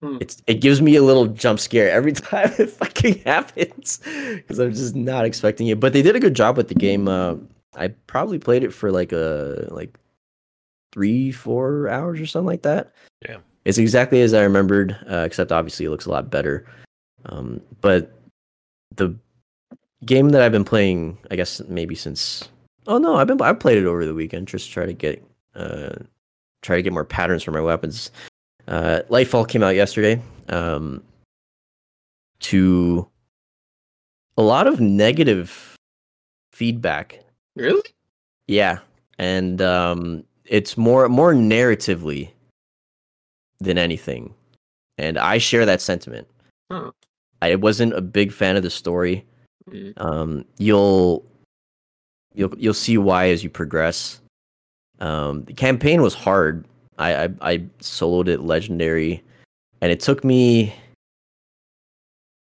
Hmm. 0.01 0.17
It's 0.19 0.41
it 0.47 0.55
gives 0.55 0.81
me 0.81 0.95
a 0.95 1.03
little 1.03 1.27
jump 1.27 1.59
scare 1.59 1.89
every 1.89 2.11
time 2.13 2.51
it 2.59 2.69
fucking 2.69 3.19
happens 3.19 3.99
because 4.35 4.59
I'm 4.59 4.73
just 4.73 4.95
not 4.95 5.25
expecting 5.25 5.67
it. 5.67 5.79
But 5.79 5.93
they 5.93 6.01
did 6.01 6.15
a 6.15 6.19
good 6.19 6.35
job 6.35 6.57
with 6.57 6.67
the 6.67 6.75
game. 6.75 7.07
Uh, 7.07 7.35
I 7.75 7.89
probably 8.07 8.39
played 8.39 8.63
it 8.63 8.73
for 8.73 8.91
like 8.91 9.11
a 9.11 9.67
like 9.71 9.97
three, 10.91 11.31
four 11.31 11.89
hours 11.89 12.19
or 12.21 12.25
something 12.25 12.47
like 12.47 12.61
that. 12.63 12.93
Yeah, 13.27 13.37
It's 13.65 13.77
exactly 13.77 14.21
as 14.21 14.33
I 14.33 14.43
remembered, 14.43 14.97
uh, 15.09 15.23
except 15.25 15.51
obviously 15.51 15.85
it 15.85 15.89
looks 15.89 16.05
a 16.05 16.11
lot 16.11 16.29
better. 16.29 16.65
Um, 17.25 17.59
but 17.81 18.13
the 18.95 19.13
game 20.05 20.29
that 20.29 20.41
I've 20.41 20.51
been 20.51 20.63
playing, 20.63 21.17
I 21.31 21.35
guess 21.35 21.61
maybe 21.67 21.95
since 21.95 22.49
oh 22.87 22.97
no, 22.97 23.15
I've 23.15 23.27
been 23.27 23.41
I 23.41 23.53
played 23.53 23.77
it 23.77 23.85
over 23.85 24.05
the 24.05 24.13
weekend 24.13 24.47
just 24.47 24.67
to 24.67 24.73
try 24.73 24.85
to 24.85 24.93
get 24.93 25.23
uh 25.55 25.95
try 26.61 26.75
to 26.75 26.81
get 26.81 26.93
more 26.93 27.05
patterns 27.05 27.43
for 27.43 27.51
my 27.51 27.61
weapons. 27.61 28.11
Uh, 28.67 29.01
Lightfall 29.10 29.48
came 29.48 29.63
out 29.63 29.75
yesterday. 29.75 30.22
Um, 30.50 31.03
to 32.41 33.07
a 34.38 34.41
lot 34.43 34.67
of 34.67 34.79
negative 34.79 35.75
feedback 36.51 37.19
Really? 37.55 37.81
yeah, 38.48 38.79
and 39.17 39.62
um, 39.62 40.24
it's 40.45 40.77
more 40.77 41.07
more 41.10 41.34
narratively 41.34 42.29
than 43.60 43.77
anything, 43.77 44.34
and 44.98 45.17
I 45.17 45.38
share 45.38 45.65
that 45.65 45.81
sentiment. 45.81 46.27
Huh. 46.69 46.91
I 47.41 47.55
wasn't 47.55 47.93
a 47.93 48.01
big 48.01 48.31
fan 48.31 48.57
of 48.57 48.63
the 48.63 48.69
story. 48.69 49.25
Mm. 49.69 49.93
Um, 49.98 50.45
you'll 50.57 51.25
you'll 52.34 52.53
you'll 52.57 52.74
see 52.74 52.98
why 52.98 53.29
as 53.29 53.43
you 53.43 53.50
progress. 53.50 54.22
Um, 55.00 55.43
the 55.45 55.53
campaign 55.53 56.01
was 56.01 56.13
hard. 56.13 56.65
I, 56.97 57.25
I 57.25 57.29
I 57.41 57.57
soloed 57.79 58.27
it 58.27 58.41
legendary, 58.41 59.23
and 59.81 59.91
it 59.91 59.99
took 59.99 60.23
me. 60.23 60.73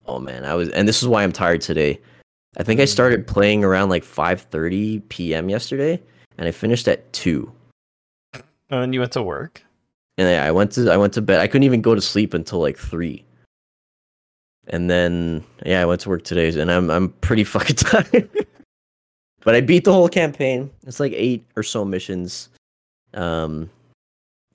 Oh 0.08 0.20
man, 0.20 0.46
I 0.46 0.54
was, 0.54 0.70
and 0.70 0.88
this 0.88 1.02
is 1.02 1.08
why 1.08 1.24
I'm 1.24 1.32
tired 1.32 1.62
today. 1.62 2.00
I 2.58 2.64
think 2.64 2.80
I 2.80 2.86
started 2.86 3.28
playing 3.28 3.64
around 3.64 3.90
like 3.90 4.04
5:30 4.04 5.02
p.m. 5.10 5.50
yesterday, 5.50 6.02
and 6.38 6.48
I 6.48 6.52
finished 6.52 6.88
at 6.88 7.12
two. 7.12 7.52
And 8.34 8.82
then 8.82 8.94
you 8.94 9.00
went 9.00 9.12
to 9.14 9.24
work. 9.24 9.64
And 10.18 10.28
I 10.28 10.48
I 10.48 10.52
went 10.52 10.72
to 10.74 10.90
I 10.92 10.98
went 10.98 11.14
to 11.14 11.22
bed. 11.22 11.40
I 11.40 11.48
couldn't 11.48 11.64
even 11.64 11.82
go 11.82 11.96
to 11.96 12.02
sleep 12.02 12.34
until 12.34 12.60
like 12.60 12.78
three. 12.78 13.26
And 14.68 14.90
then 14.90 15.44
yeah, 15.66 15.82
I 15.82 15.86
went 15.86 16.02
to 16.02 16.10
work 16.10 16.24
today, 16.24 16.60
and 16.60 16.72
I'm 16.72 16.90
I'm 16.90 17.10
pretty 17.10 17.44
fucking 17.56 17.76
tired. 17.76 18.30
but 19.42 19.56
I 19.56 19.62
beat 19.62 19.84
the 19.84 19.94
whole 19.94 20.10
campaign. 20.10 20.72
It's 20.88 21.00
like 21.00 21.14
eight 21.14 21.46
or 21.56 21.64
so 21.64 21.84
missions. 21.84 22.50
Um, 23.14 23.70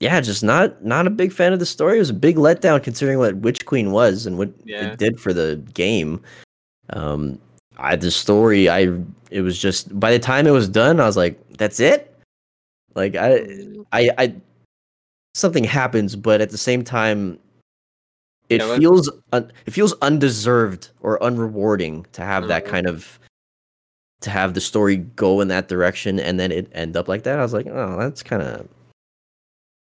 yeah, 0.01 0.19
just 0.19 0.43
not 0.43 0.83
not 0.83 1.05
a 1.07 1.11
big 1.11 1.31
fan 1.31 1.53
of 1.53 1.59
the 1.59 1.65
story. 1.65 1.95
It 1.97 1.99
was 1.99 2.09
a 2.09 2.13
big 2.13 2.35
letdown 2.35 2.83
considering 2.83 3.19
what 3.19 3.35
Witch 3.37 3.65
Queen 3.65 3.91
was 3.91 4.25
and 4.25 4.37
what 4.37 4.49
Yeah. 4.65 4.91
it 4.91 4.97
did 4.97 5.19
for 5.19 5.31
the 5.31 5.61
game. 5.73 6.21
Um, 6.89 7.39
I 7.77 7.95
the 7.95 8.11
story 8.11 8.67
I 8.67 8.89
it 9.29 9.41
was 9.41 9.57
just 9.57 9.97
by 9.99 10.11
the 10.11 10.19
time 10.19 10.47
it 10.47 10.51
was 10.51 10.67
done, 10.67 10.99
I 10.99 11.05
was 11.05 11.15
like, 11.17 11.39
that's 11.57 11.79
it. 11.79 12.13
Like 12.95 13.15
I 13.15 13.45
I 13.93 14.09
I 14.17 14.33
something 15.35 15.63
happens, 15.63 16.15
but 16.15 16.41
at 16.41 16.49
the 16.49 16.57
same 16.57 16.83
time, 16.83 17.39
it 18.49 18.59
Yeah, 18.59 18.77
feels 18.77 19.09
un, 19.31 19.51
it 19.65 19.71
feels 19.71 19.93
undeserved 20.01 20.89
or 21.01 21.19
unrewarding 21.19 22.05
to 22.13 22.23
have 22.23 22.47
that 22.49 22.65
Mhm. 22.65 22.69
kind 22.69 22.87
of 22.87 23.19
to 24.21 24.29
have 24.29 24.53
the 24.53 24.61
story 24.61 24.97
go 25.15 25.41
in 25.41 25.47
that 25.47 25.67
direction 25.67 26.19
and 26.19 26.39
then 26.39 26.51
it 26.51 26.67
end 26.73 26.97
up 26.97 27.07
like 27.07 27.23
that. 27.23 27.39
I 27.39 27.41
was 27.43 27.53
like, 27.53 27.67
oh, 27.67 27.97
that's 27.99 28.21
kind 28.23 28.41
of 28.43 28.67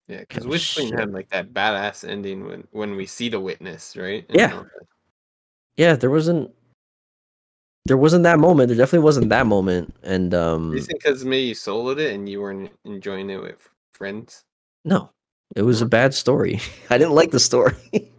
Yeah, 0.07 0.19
because 0.19 0.45
Witch 0.45 0.75
Queen 0.75 0.93
had 0.93 1.13
like 1.13 1.29
that 1.29 1.53
badass 1.53 2.07
ending 2.07 2.45
when 2.45 2.67
when 2.71 2.95
we 2.95 3.05
see 3.05 3.29
the 3.29 3.39
witness, 3.39 3.95
right? 3.95 4.25
And 4.27 4.37
Yeah. 4.37 4.63
yeah. 5.77 5.95
There 5.95 6.09
wasn't 6.09 6.53
there 7.85 7.97
wasn't 7.97 8.23
that 8.23 8.39
moment. 8.39 8.67
There 8.67 8.77
definitely 8.77 9.03
wasn't 9.03 9.29
that 9.29 9.47
moment. 9.47 9.93
And 10.03 10.33
um, 10.33 10.73
you 10.73 10.81
think 10.81 11.01
because 11.03 11.25
maybe 11.25 11.47
you 11.47 11.55
soloed 11.55 11.99
it 11.99 12.13
and 12.13 12.27
you 12.27 12.41
weren't 12.41 12.71
enjoying 12.85 13.29
it 13.29 13.41
with 13.41 13.67
friends? 13.93 14.43
No, 14.85 15.09
it 15.55 15.61
was 15.61 15.81
a 15.81 15.85
bad 15.85 16.13
story. 16.13 16.59
I 16.89 16.97
didn't 16.97 17.15
like 17.15 17.31
the 17.31 17.39
story. 17.39 17.75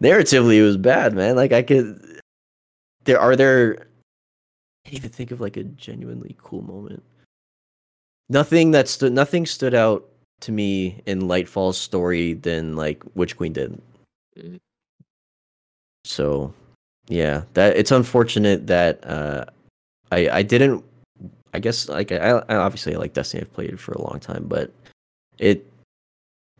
Narratively, 0.00 0.56
it 0.56 0.62
was 0.62 0.76
bad, 0.76 1.14
man. 1.14 1.36
Like 1.36 1.52
I 1.52 1.62
could. 1.62 2.20
There 3.04 3.20
are 3.20 3.36
there. 3.36 3.86
I 4.84 4.88
can't 4.88 4.96
even 4.96 5.10
think 5.10 5.30
of 5.30 5.40
like 5.40 5.56
a 5.56 5.64
genuinely 5.64 6.36
cool 6.40 6.62
moment. 6.62 7.02
Nothing 8.28 8.72
that 8.72 8.88
stood. 8.88 9.12
Nothing 9.12 9.46
stood 9.46 9.74
out 9.74 10.08
to 10.42 10.52
me 10.52 11.00
in 11.06 11.22
Lightfall's 11.22 11.78
story 11.78 12.34
than 12.34 12.76
like 12.76 13.02
Witch 13.14 13.36
Queen 13.36 13.52
did. 13.52 13.80
Mhm. 14.38 14.60
So, 16.04 16.52
yeah, 17.08 17.42
that 17.54 17.76
it's 17.76 17.90
unfortunate 17.92 18.66
that 18.66 19.04
uh, 19.06 19.44
I 20.10 20.28
I 20.30 20.42
didn't. 20.42 20.84
I 21.54 21.58
guess 21.58 21.88
like 21.88 22.12
I, 22.12 22.42
I 22.48 22.56
obviously 22.56 22.94
I 22.94 22.98
like 22.98 23.12
Destiny. 23.12 23.42
I've 23.42 23.52
played 23.52 23.70
it 23.70 23.80
for 23.80 23.92
a 23.92 24.02
long 24.02 24.18
time, 24.20 24.44
but 24.48 24.72
it 25.38 25.66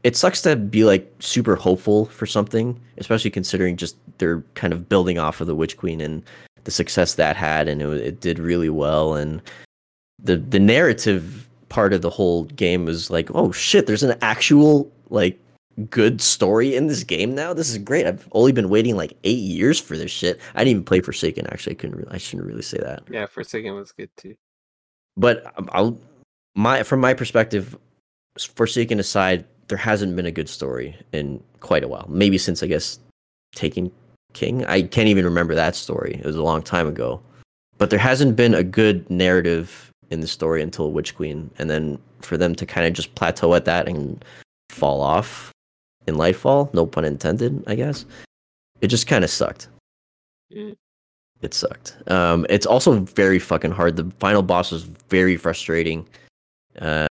it 0.03 0.17
sucks 0.17 0.43
to 0.43 0.57
be 0.57 0.85
like 0.85 1.11
super 1.21 1.57
hopeful 1.57 2.07
for 2.07 2.27
something, 2.27 2.79
especially 2.99 3.31
considering 3.31 3.77
just 3.77 3.97
they're 4.19 4.43
kind 4.55 4.73
of 4.73 4.89
building 4.89 5.19
off 5.19 5.41
of 5.41 5.47
the 5.47 5.55
Witch 5.55 5.77
Queen 5.77 6.01
and 6.01 6.23
the 6.65 6.71
success 6.71 7.15
that 7.15 7.37
had, 7.37 7.69
and 7.69 7.83
it, 7.83 7.89
it 8.01 8.21
did 8.21 8.39
really 8.39 8.69
well. 8.69 9.15
And 9.15 9.41
the 10.23 10.37
the 10.37 10.61
narrative 10.61 11.49
part 11.73 11.95
of 11.95 12.03
the 12.03 12.11
whole 12.11 12.45
game 12.45 12.85
was 12.85 13.11
like, 13.11 13.31
oh 13.35 13.51
shit, 13.51 13.87
there's 13.87 14.03
an 14.03 14.15
actual 14.21 14.93
like 15.09 15.41
good 15.89 16.21
story 16.21 16.77
in 16.77 16.87
this 16.87 17.03
game 17.03 17.35
now. 17.35 17.55
This 17.55 17.71
is 17.71 17.79
great. 17.79 18.07
I've 18.07 18.29
only 18.33 18.53
been 18.53 18.69
waiting 18.69 18.95
like 18.95 19.17
eight 19.25 19.39
years 19.39 19.81
for 19.81 19.97
this 19.97 20.11
shit. 20.11 20.39
I 20.55 20.59
didn't 20.65 20.71
even 20.73 20.85
play 20.85 21.01
Forsaken. 21.01 21.47
Actually, 21.47 21.77
I 21.77 21.79
couldn't. 21.79 21.97
Really, 21.97 22.11
I 22.11 22.19
shouldn't 22.19 22.47
really 22.47 22.61
say 22.61 22.77
that 22.79 23.05
Yeah, 23.11 23.25
Forsaken 23.25 23.75
was 23.75 23.91
good 23.91 24.11
too. 24.19 24.35
but 25.17 25.51
um, 25.57 25.71
I'll 25.73 25.99
my 26.55 26.83
from 26.83 27.01
my 27.01 27.15
perspective, 27.15 27.75
Forsaken 28.39 29.01
aside, 29.01 29.47
there 29.69 29.79
hasn't 29.79 30.15
been 30.15 30.27
a 30.27 30.31
good 30.31 30.51
story 30.51 30.95
in 31.13 31.43
quite 31.61 31.85
a 31.85 31.89
while. 31.89 32.05
Maybe 32.07 32.37
since 32.37 32.63
I 32.63 32.67
guess 32.67 32.99
Taken 33.55 33.91
King. 34.35 34.67
I 34.67 34.83
can't 34.83 35.09
even 35.09 35.25
remember 35.25 35.55
that 35.55 35.75
story. 35.75 36.17
It 36.21 36.27
was 36.27 36.37
a 36.37 36.43
long 36.43 36.63
time 36.63 36.87
ago. 36.87 37.23
But 37.79 37.89
there 37.89 37.99
hasn't 37.99 38.37
been 38.37 38.55
a 38.55 38.63
good 38.63 39.09
narrative 39.11 39.92
in 40.13 40.21
the 40.21 40.29
story 40.29 40.63
until 40.63 40.93
Witch 40.93 41.17
Queen, 41.17 41.51
and 41.59 41.69
then 41.69 41.99
for 42.21 42.37
them 42.37 42.55
to 42.55 42.67
kind 42.67 42.87
of 42.87 42.93
just 42.93 43.15
plateau 43.17 43.55
at 43.55 43.65
that 43.65 43.89
and 43.89 44.25
fall 44.71 45.01
off 45.01 45.51
in 46.07 46.17
Lightfall, 46.17 46.73
no 46.75 46.87
pun 46.87 47.05
intended, 47.05 47.65
I 47.67 47.75
guess. 47.75 48.05
It 48.81 48.89
just 48.89 49.07
kind 49.07 49.25
of 49.25 49.31
sucked 49.31 49.69
Mm. 50.53 50.77
it 51.41 51.55
sucked. 51.55 51.97
Um, 52.09 52.45
it's 52.51 52.67
also 52.67 53.01
very 53.01 53.39
fucking 53.39 53.71
hard. 53.71 53.97
The 53.97 54.11
final 54.19 54.43
boss 54.43 54.71
was 54.71 54.83
very 55.09 55.37
frustrating. 55.39 56.07
Uh, 56.79 57.07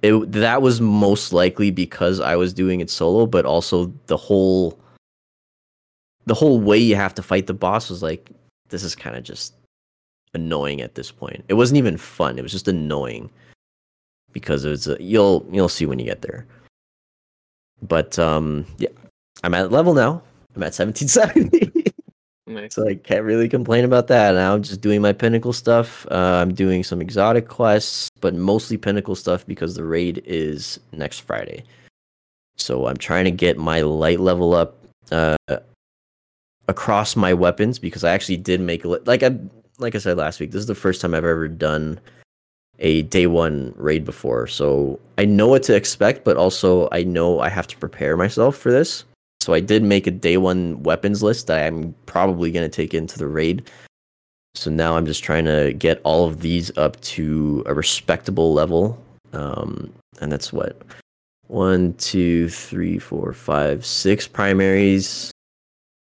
it 0.00 0.32
that 0.32 0.62
was 0.62 0.80
most 0.80 1.32
likely 1.32 1.70
because 1.70 2.20
I 2.20 2.36
was 2.36 2.54
doing 2.54 2.80
it 2.80 2.88
solo, 2.90 3.26
but 3.26 3.44
also 3.44 3.92
the 4.06 4.16
whole 4.16 4.78
the 6.26 6.34
whole 6.34 6.58
way 6.58 6.78
you 6.78 6.96
have 6.96 7.14
to 7.16 7.22
fight 7.22 7.46
the 7.46 7.54
boss 7.54 7.90
was 7.90 8.02
like 8.02 8.30
this 8.70 8.82
is 8.82 8.94
kind 8.96 9.14
of 9.14 9.22
just 9.22 9.54
annoying 10.34 10.80
at 10.80 10.94
this 10.94 11.10
point. 11.10 11.44
It 11.48 11.54
wasn't 11.54 11.78
even 11.78 11.96
fun. 11.96 12.38
It 12.38 12.42
was 12.42 12.52
just 12.52 12.68
annoying 12.68 13.30
because 14.32 14.64
it's 14.64 14.86
a, 14.86 14.96
you'll 15.00 15.46
you'll 15.50 15.68
see 15.68 15.86
when 15.86 15.98
you 15.98 16.04
get 16.04 16.22
there. 16.22 16.46
But 17.82 18.18
um, 18.18 18.66
yeah, 18.78 18.88
I'm 19.42 19.54
at 19.54 19.72
level 19.72 19.94
now. 19.94 20.22
I'm 20.54 20.62
at 20.62 20.76
1770. 20.76 21.84
Nice. 22.46 22.74
So 22.74 22.86
I 22.86 22.94
can't 22.94 23.24
really 23.24 23.48
complain 23.48 23.86
about 23.86 24.08
that. 24.08 24.32
Now 24.32 24.54
I'm 24.54 24.62
just 24.62 24.82
doing 24.82 25.00
my 25.00 25.14
pinnacle 25.14 25.54
stuff. 25.54 26.06
Uh, 26.10 26.42
I'm 26.42 26.52
doing 26.52 26.84
some 26.84 27.00
exotic 27.00 27.48
quests, 27.48 28.10
but 28.20 28.34
mostly 28.34 28.76
pinnacle 28.76 29.14
stuff 29.14 29.46
because 29.46 29.74
the 29.74 29.84
raid 29.84 30.22
is 30.26 30.78
next 30.92 31.20
Friday. 31.20 31.64
So 32.56 32.86
I'm 32.86 32.98
trying 32.98 33.24
to 33.24 33.30
get 33.30 33.56
my 33.56 33.80
light 33.80 34.20
level 34.20 34.52
up 34.52 34.76
uh, 35.10 35.36
across 36.68 37.16
my 37.16 37.32
weapons 37.32 37.78
because 37.78 38.04
I 38.04 38.12
actually 38.12 38.36
did 38.36 38.60
make 38.60 38.84
a 38.84 38.88
like 38.88 39.22
I 39.22 39.38
like 39.78 39.94
I 39.94 39.98
said 39.98 40.16
last 40.16 40.40
week. 40.40 40.50
This 40.50 40.60
is 40.60 40.66
the 40.66 40.74
first 40.74 41.00
time 41.00 41.14
I've 41.14 41.24
ever 41.24 41.48
done 41.48 42.00
a 42.78 43.02
day 43.02 43.26
one 43.26 43.72
raid 43.76 44.04
before, 44.04 44.46
so 44.46 44.98
I 45.18 45.24
know 45.24 45.48
what 45.48 45.62
to 45.64 45.76
expect, 45.76 46.24
but 46.24 46.36
also 46.36 46.88
I 46.92 47.04
know 47.04 47.40
I 47.40 47.48
have 47.48 47.66
to 47.68 47.76
prepare 47.76 48.16
myself 48.16 48.56
for 48.56 48.72
this. 48.72 49.04
So 49.40 49.52
I 49.52 49.60
did 49.60 49.82
make 49.82 50.06
a 50.06 50.10
day 50.10 50.38
one 50.38 50.82
weapons 50.82 51.22
list 51.22 51.46
that 51.48 51.66
I'm 51.66 51.94
probably 52.06 52.50
going 52.50 52.68
to 52.68 52.74
take 52.74 52.94
into 52.94 53.18
the 53.18 53.28
raid. 53.28 53.70
So 54.54 54.70
now 54.70 54.96
I'm 54.96 55.04
just 55.04 55.22
trying 55.22 55.44
to 55.44 55.72
get 55.74 56.00
all 56.04 56.26
of 56.26 56.40
these 56.40 56.76
up 56.78 57.00
to 57.02 57.62
a 57.66 57.74
respectable 57.74 58.54
level. 58.54 58.98
Um, 59.32 59.92
and 60.20 60.32
that's 60.32 60.52
what 60.52 60.80
one, 61.48 61.92
two, 61.94 62.48
three, 62.48 62.98
four, 62.98 63.32
five, 63.32 63.84
six 63.84 64.26
primaries, 64.26 65.30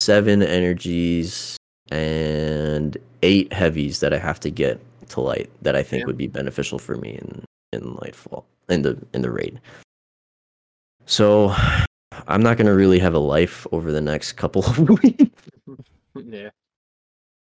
seven 0.00 0.43
energies, 0.43 1.57
and 1.90 2.97
eight 3.23 3.52
heavies 3.52 4.00
that 4.00 4.12
I 4.12 4.18
have 4.18 4.40
to 4.40 4.50
get 4.50 4.80
to 5.11 5.20
light 5.20 5.50
that 5.62 5.75
I 5.75 5.82
think 5.82 6.00
Yeah. 6.00 6.06
would 6.06 6.16
be 6.18 6.26
beneficial 6.28 6.78
for 6.78 6.97
me 6.97 7.11
in 7.18 7.44
in 7.73 7.82
Lightfall 7.97 8.44
in 8.68 8.82
the 8.82 8.99
in 9.14 9.23
the 9.23 9.30
raid. 9.30 9.61
So 11.06 11.54
I'm 12.28 12.42
not 12.42 12.56
gonna 12.56 12.75
really 12.75 12.99
have 12.99 13.14
a 13.14 13.18
life 13.18 13.66
over 13.73 13.90
the 13.92 14.00
next 14.00 14.32
couple 14.32 14.64
of 14.64 14.78
weeks. 15.02 15.30
yeah. 16.14 16.50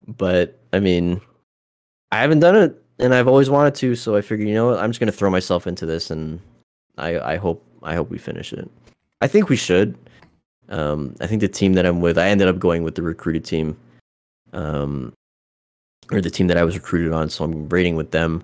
But 0.08 0.60
I 0.74 0.80
mean, 0.80 1.20
I 2.12 2.18
haven't 2.22 2.40
done 2.40 2.56
it, 2.56 2.82
and 3.00 3.14
I've 3.14 3.28
always 3.28 3.50
wanted 3.50 3.76
to. 3.76 3.96
So 3.96 4.16
I 4.16 4.22
figured, 4.22 4.48
you 4.48 4.54
know 4.56 4.68
what, 4.70 4.80
I'm 4.80 4.90
just 4.92 5.00
gonna 5.00 5.12
throw 5.12 5.30
myself 5.30 5.68
into 5.68 5.86
this, 5.86 6.10
and 6.12 6.40
I 6.98 7.20
I 7.20 7.36
hope 7.38 7.66
I 7.84 7.96
hope 7.96 8.10
we 8.10 8.18
finish 8.18 8.54
it. 8.54 8.70
I 9.22 9.28
think 9.28 9.50
we 9.50 9.56
should. 9.56 9.98
Um, 10.70 11.16
I 11.22 11.28
think 11.28 11.42
the 11.42 11.48
team 11.48 11.74
that 11.74 11.86
I'm 11.86 12.02
with, 12.02 12.18
I 12.18 12.28
ended 12.28 12.48
up 12.48 12.60
going 12.60 12.84
with 12.84 12.96
the 12.96 13.02
recruited 13.02 13.46
team, 13.46 13.78
um, 14.54 15.14
or 16.12 16.22
the 16.22 16.30
team 16.30 16.48
that 16.48 16.58
I 16.58 16.64
was 16.64 16.76
recruited 16.76 17.14
on. 17.14 17.30
So 17.30 17.44
I'm 17.44 17.68
rating 17.70 17.96
with 17.96 18.12
them. 18.12 18.44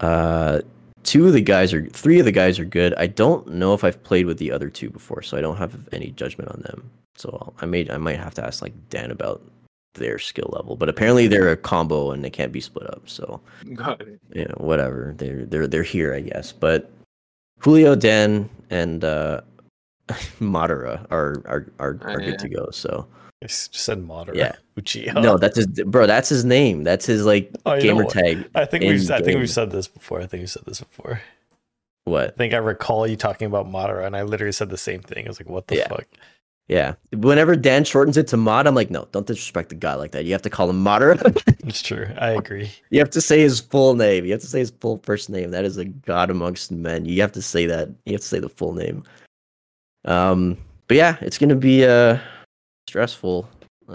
Uh, 0.00 0.60
two 1.04 1.26
of 1.26 1.32
the 1.32 1.40
guys 1.40 1.72
are, 1.72 1.86
three 1.88 2.18
of 2.18 2.24
the 2.24 2.32
guys 2.32 2.58
are 2.58 2.64
good. 2.64 2.94
I 2.94 3.06
don't 3.06 3.46
know 3.48 3.74
if 3.74 3.84
I've 3.84 4.02
played 4.02 4.26
with 4.26 4.38
the 4.38 4.50
other 4.50 4.68
two 4.70 4.90
before, 4.90 5.22
so 5.22 5.36
I 5.36 5.40
don't 5.40 5.56
have 5.56 5.88
any 5.92 6.10
judgment 6.12 6.50
on 6.50 6.60
them. 6.62 6.90
So 7.16 7.52
I 7.60 7.66
may, 7.66 7.88
I 7.90 7.98
might 7.98 8.18
have 8.18 8.34
to 8.34 8.44
ask 8.44 8.62
like 8.62 8.72
Dan 8.90 9.10
about 9.10 9.42
their 9.94 10.18
skill 10.18 10.50
level. 10.52 10.74
But 10.76 10.88
apparently 10.88 11.26
they're 11.28 11.50
a 11.52 11.56
combo 11.56 12.10
and 12.12 12.24
they 12.24 12.30
can't 12.30 12.50
be 12.52 12.60
split 12.60 12.88
up. 12.90 13.02
So 13.08 13.40
Got 13.74 14.00
it. 14.00 14.18
you 14.32 14.46
know, 14.46 14.54
whatever. 14.56 15.14
They're 15.18 15.44
they're 15.44 15.66
they're 15.66 15.82
here, 15.82 16.14
I 16.14 16.20
guess. 16.20 16.50
But 16.50 16.90
Julio, 17.60 17.94
Dan, 17.94 18.48
and 18.70 19.04
uh 19.04 19.42
Madara 20.40 21.06
are 21.10 21.42
are 21.44 21.66
are, 21.78 21.98
Oh, 22.02 22.12
are 22.14 22.20
yeah. 22.20 22.30
good 22.30 22.38
to 22.40 22.48
go. 22.48 22.70
So 22.72 23.06
I 23.42 23.46
just 23.46 23.74
said 23.74 23.98
Madara. 23.98 24.34
Yeah. 24.34 24.52
Uchiha. 24.78 25.20
no, 25.22 25.36
that's 25.36 25.56
his 25.56 25.66
bro. 25.66 26.06
That's 26.06 26.28
his 26.28 26.44
name. 26.44 26.84
That's 26.84 27.04
his 27.04 27.26
like 27.26 27.50
Oh, 27.66 27.78
gamer 27.80 28.04
tag. 28.04 28.48
I 28.54 28.64
think 28.64 28.84
we've 28.84 29.10
I 29.10 29.20
think 29.20 29.38
we've 29.38 29.50
said 29.50 29.70
this 29.70 29.88
before. 29.88 30.20
I 30.20 30.26
think 30.26 30.42
we 30.42 30.46
said 30.46 30.64
this 30.66 30.80
before. 30.80 31.20
What? 32.04 32.28
I 32.28 32.36
think 32.36 32.54
I 32.54 32.56
recall 32.58 33.06
you 33.06 33.16
talking 33.16 33.46
about 33.46 33.66
Madara, 33.66 34.06
and 34.06 34.16
I 34.16 34.22
literally 34.22 34.52
said 34.52 34.70
the 34.70 34.78
same 34.78 35.00
thing. 35.00 35.26
I 35.26 35.28
was 35.28 35.38
like, 35.40 35.48
"What 35.48 35.66
the 35.68 35.76
Yeah. 35.76 35.88
fuck?" 35.88 36.06
Yeah. 36.68 36.94
Whenever 37.12 37.54
Dan 37.56 37.84
shortens 37.84 38.16
it 38.16 38.28
to 38.28 38.36
mod, 38.36 38.66
I'm 38.66 38.74
like, 38.74 38.88
no, 38.90 39.06
don't 39.12 39.26
disrespect 39.26 39.68
the 39.70 39.74
guy 39.74 39.94
like 39.94 40.12
that. 40.12 40.24
You 40.24 40.32
have 40.32 40.42
to 40.42 40.50
call 40.50 40.70
him 40.70 40.80
Modder. 40.82 41.16
It's 41.64 41.82
true. 41.82 42.06
I 42.18 42.30
agree. 42.30 42.70
you 42.90 42.98
have 42.98 43.10
to 43.10 43.20
say 43.20 43.40
his 43.40 43.60
full 43.60 43.94
name. 43.94 44.24
You 44.24 44.32
have 44.32 44.40
to 44.40 44.46
say 44.46 44.60
his 44.60 44.70
full 44.80 44.98
first 45.04 45.28
name. 45.30 45.50
That 45.50 45.64
is 45.64 45.76
a 45.76 45.84
god 45.84 46.30
amongst 46.30 46.70
men. 46.72 47.04
You 47.04 47.20
have 47.20 47.32
to 47.32 47.42
say 47.42 47.66
that. 47.66 47.88
You 48.06 48.12
have 48.14 48.20
to 48.22 48.26
say 48.26 48.38
the 48.40 48.48
full 48.48 48.72
name. 48.72 49.04
Um, 50.04 50.56
but 50.88 50.96
yeah, 50.96 51.16
it's 51.20 51.38
gonna 51.38 51.54
be 51.54 51.84
uh 51.84 52.18
stressful. 52.88 53.48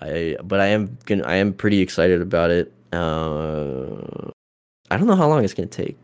I 0.00 0.36
but 0.44 0.60
I 0.60 0.66
am 0.66 0.98
gonna 1.06 1.24
I 1.24 1.36
am 1.36 1.52
pretty 1.52 1.80
excited 1.80 2.20
about 2.20 2.50
it. 2.50 2.72
Uh, 2.92 4.30
I 4.90 4.96
don't 4.96 5.06
know 5.06 5.16
how 5.16 5.28
long 5.28 5.44
it's 5.44 5.54
gonna 5.54 5.68
take. 5.68 5.98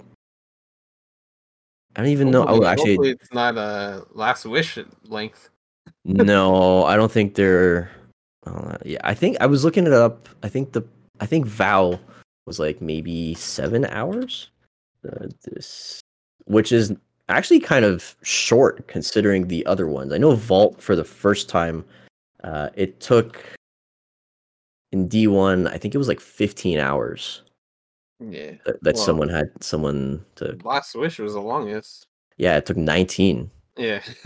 I 1.94 2.02
don't 2.02 2.10
even 2.10 2.30
know. 2.30 2.44
Oh, 2.46 2.64
actually, 2.64 2.96
hopefully 2.96 3.10
it's 3.10 3.32
not 3.32 3.56
a 3.56 4.04
last 4.12 4.44
wish 4.44 4.78
length. 5.04 5.48
no, 6.04 6.84
I 6.92 6.96
don't 6.96 7.10
think 7.10 7.34
they're. 7.34 7.90
Uh, 8.46 8.76
yeah, 8.84 8.98
I 9.02 9.14
think 9.14 9.38
I 9.40 9.46
was 9.46 9.64
looking 9.64 9.86
it 9.86 9.92
up. 9.92 10.28
I 10.42 10.48
think 10.48 10.72
the 10.72 10.82
I 11.20 11.26
think 11.26 11.46
Vow 11.46 11.98
was 12.46 12.58
like 12.58 12.80
maybe 12.80 13.34
seven 13.34 13.86
hours. 13.86 14.50
Uh, 15.08 15.28
this, 15.44 16.00
which 16.44 16.72
is 16.72 16.92
actually 17.28 17.60
kind 17.60 17.84
of 17.84 18.14
short 18.22 18.86
considering 18.88 19.48
the 19.48 19.64
other 19.66 19.86
ones. 19.86 20.12
I 20.12 20.18
know 20.18 20.34
Vault 20.34 20.80
for 20.80 20.94
the 20.96 21.04
first 21.04 21.48
time, 21.48 21.84
uh, 22.44 22.70
it 22.74 23.00
took 23.00 23.42
in 24.92 25.08
D 25.08 25.26
one. 25.26 25.66
I 25.66 25.78
think 25.78 25.94
it 25.94 25.98
was 25.98 26.08
like 26.08 26.20
fifteen 26.20 26.78
hours 26.78 27.42
Yeah. 28.20 28.52
that, 28.64 28.82
that 28.82 28.94
Well- 28.94 29.04
someone 29.04 29.28
had 29.28 29.50
someone 29.60 30.24
to. 30.36 30.56
Last 30.64 30.94
wish 30.94 31.18
was 31.18 31.34
the 31.34 31.40
longest. 31.40 32.06
Yeah, 32.36 32.56
it 32.56 32.66
took 32.66 32.76
nineteen, 32.76 33.50
Yeah. 33.76 34.02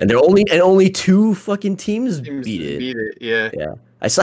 and 0.00 0.10
there 0.10 0.18
only 0.18 0.44
and 0.50 0.60
only 0.60 0.90
two 0.90 1.34
fucking 1.34 1.76
teams 1.76 2.20
Teams 2.20 2.44
beat 2.44 2.60
it. 2.62 2.78
Beat 2.78 2.96
it. 2.96 3.18
Yeah. 3.20 3.74
I 4.00 4.08
saw. 4.08 4.22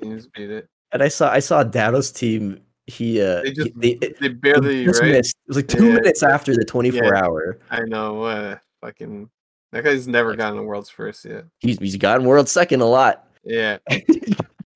Teams 0.00 0.26
beat 0.26 0.50
it. 0.50 0.66
And 0.92 1.04
I 1.04 1.08
saw 1.08 1.30
I 1.30 1.38
saw 1.38 1.62
Datto's 1.62 2.10
team. 2.10 2.60
He 2.90 3.20
uh 3.22 3.42
They 3.42 3.52
just 3.52 3.70
they, 3.80 3.94
they 4.20 4.28
barely 4.28 4.84
just 4.84 5.00
right. 5.00 5.12
missed. 5.12 5.36
It 5.46 5.48
was 5.48 5.56
like 5.56 5.68
two 5.68 5.86
Yeah. 5.88 5.94
minutes 5.94 6.22
after 6.22 6.54
the 6.54 6.64
24 6.64 7.04
Yeah. 7.04 7.22
hour. 7.24 7.58
I 7.70 7.80
know. 7.82 8.24
Uh, 8.24 8.58
fucking. 8.80 9.30
That 9.72 9.84
guy's 9.84 10.08
never 10.08 10.34
gotten 10.34 10.58
a 10.58 10.62
world's 10.64 10.90
first 10.90 11.24
yet. 11.24 11.44
He's 11.60 11.78
he's 11.78 11.96
gotten 11.96 12.26
world 12.26 12.48
second 12.48 12.80
a 12.80 12.86
lot. 12.86 13.28
Yeah. 13.44 13.78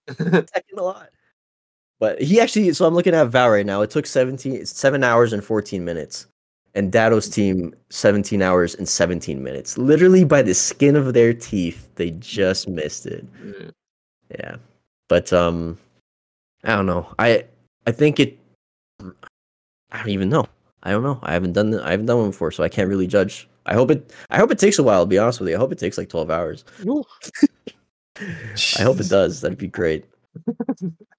second 0.09 0.79
a 0.79 0.83
lot. 0.83 1.11
But 2.01 2.21
he 2.21 2.41
actually 2.41 2.73
so 2.75 2.87
I'm 2.87 2.95
looking 2.95 3.15
at 3.15 3.25
Val 3.29 3.51
right 3.51 3.67
now. 3.67 3.83
It 3.83 3.91
took 3.91 4.07
17 4.07 4.67
7 4.67 5.05
hours 5.05 5.33
and 5.33 5.43
14 5.45 5.85
minutes. 5.85 6.27
And 6.77 6.91
Datto's 6.93 7.29
team 7.29 7.73
17 7.91 8.43
hours 8.43 8.75
and 8.75 8.89
17 8.89 9.41
minutes. 9.43 9.79
Literally 9.79 10.25
by 10.25 10.43
the 10.43 10.55
skin 10.55 10.97
of 10.97 11.15
their 11.15 11.33
teeth, 11.33 11.89
they 11.95 12.11
just 12.13 12.69
missed 12.69 13.07
it. 13.07 13.25
yeah. 13.45 13.71
Yeah. 14.39 14.57
But 15.09 15.33
um 15.33 15.79
I 16.65 16.75
don't 16.77 16.87
know. 16.87 17.13
I 17.19 17.45
I 17.87 17.93
think 17.93 18.21
it 18.21 18.39
I 19.01 19.99
don't 19.99 20.09
even 20.09 20.29
know. 20.29 20.47
I 20.83 20.91
don't 20.91 21.03
know. 21.03 21.19
I 21.23 21.33
haven't 21.33 21.53
done 21.53 21.71
the, 21.71 21.83
I 21.85 21.93
haven't 21.93 22.07
done 22.07 22.19
one 22.19 22.31
before, 22.31 22.51
so 22.51 22.63
I 22.63 22.69
can't 22.69 22.89
really 22.89 23.07
judge. 23.07 23.49
I 23.67 23.75
hope 23.75 23.91
it 23.91 24.13
I 24.31 24.39
hope 24.39 24.51
it 24.51 24.59
takes 24.59 24.79
a 24.79 24.83
while, 24.83 25.05
to 25.05 25.09
be 25.09 25.19
honest 25.19 25.41
with 25.41 25.49
you. 25.49 25.55
I 25.55 25.59
hope 25.59 25.73
it 25.73 25.79
takes 25.79 25.97
like 25.97 26.09
12 26.09 26.31
hours. 26.31 26.65
I 28.19 28.83
hope 28.83 29.01
it 29.01 29.09
does. 29.09 29.41
That'd 29.41 29.59
be 29.59 29.69
great. 29.69 30.05
I 30.49 30.51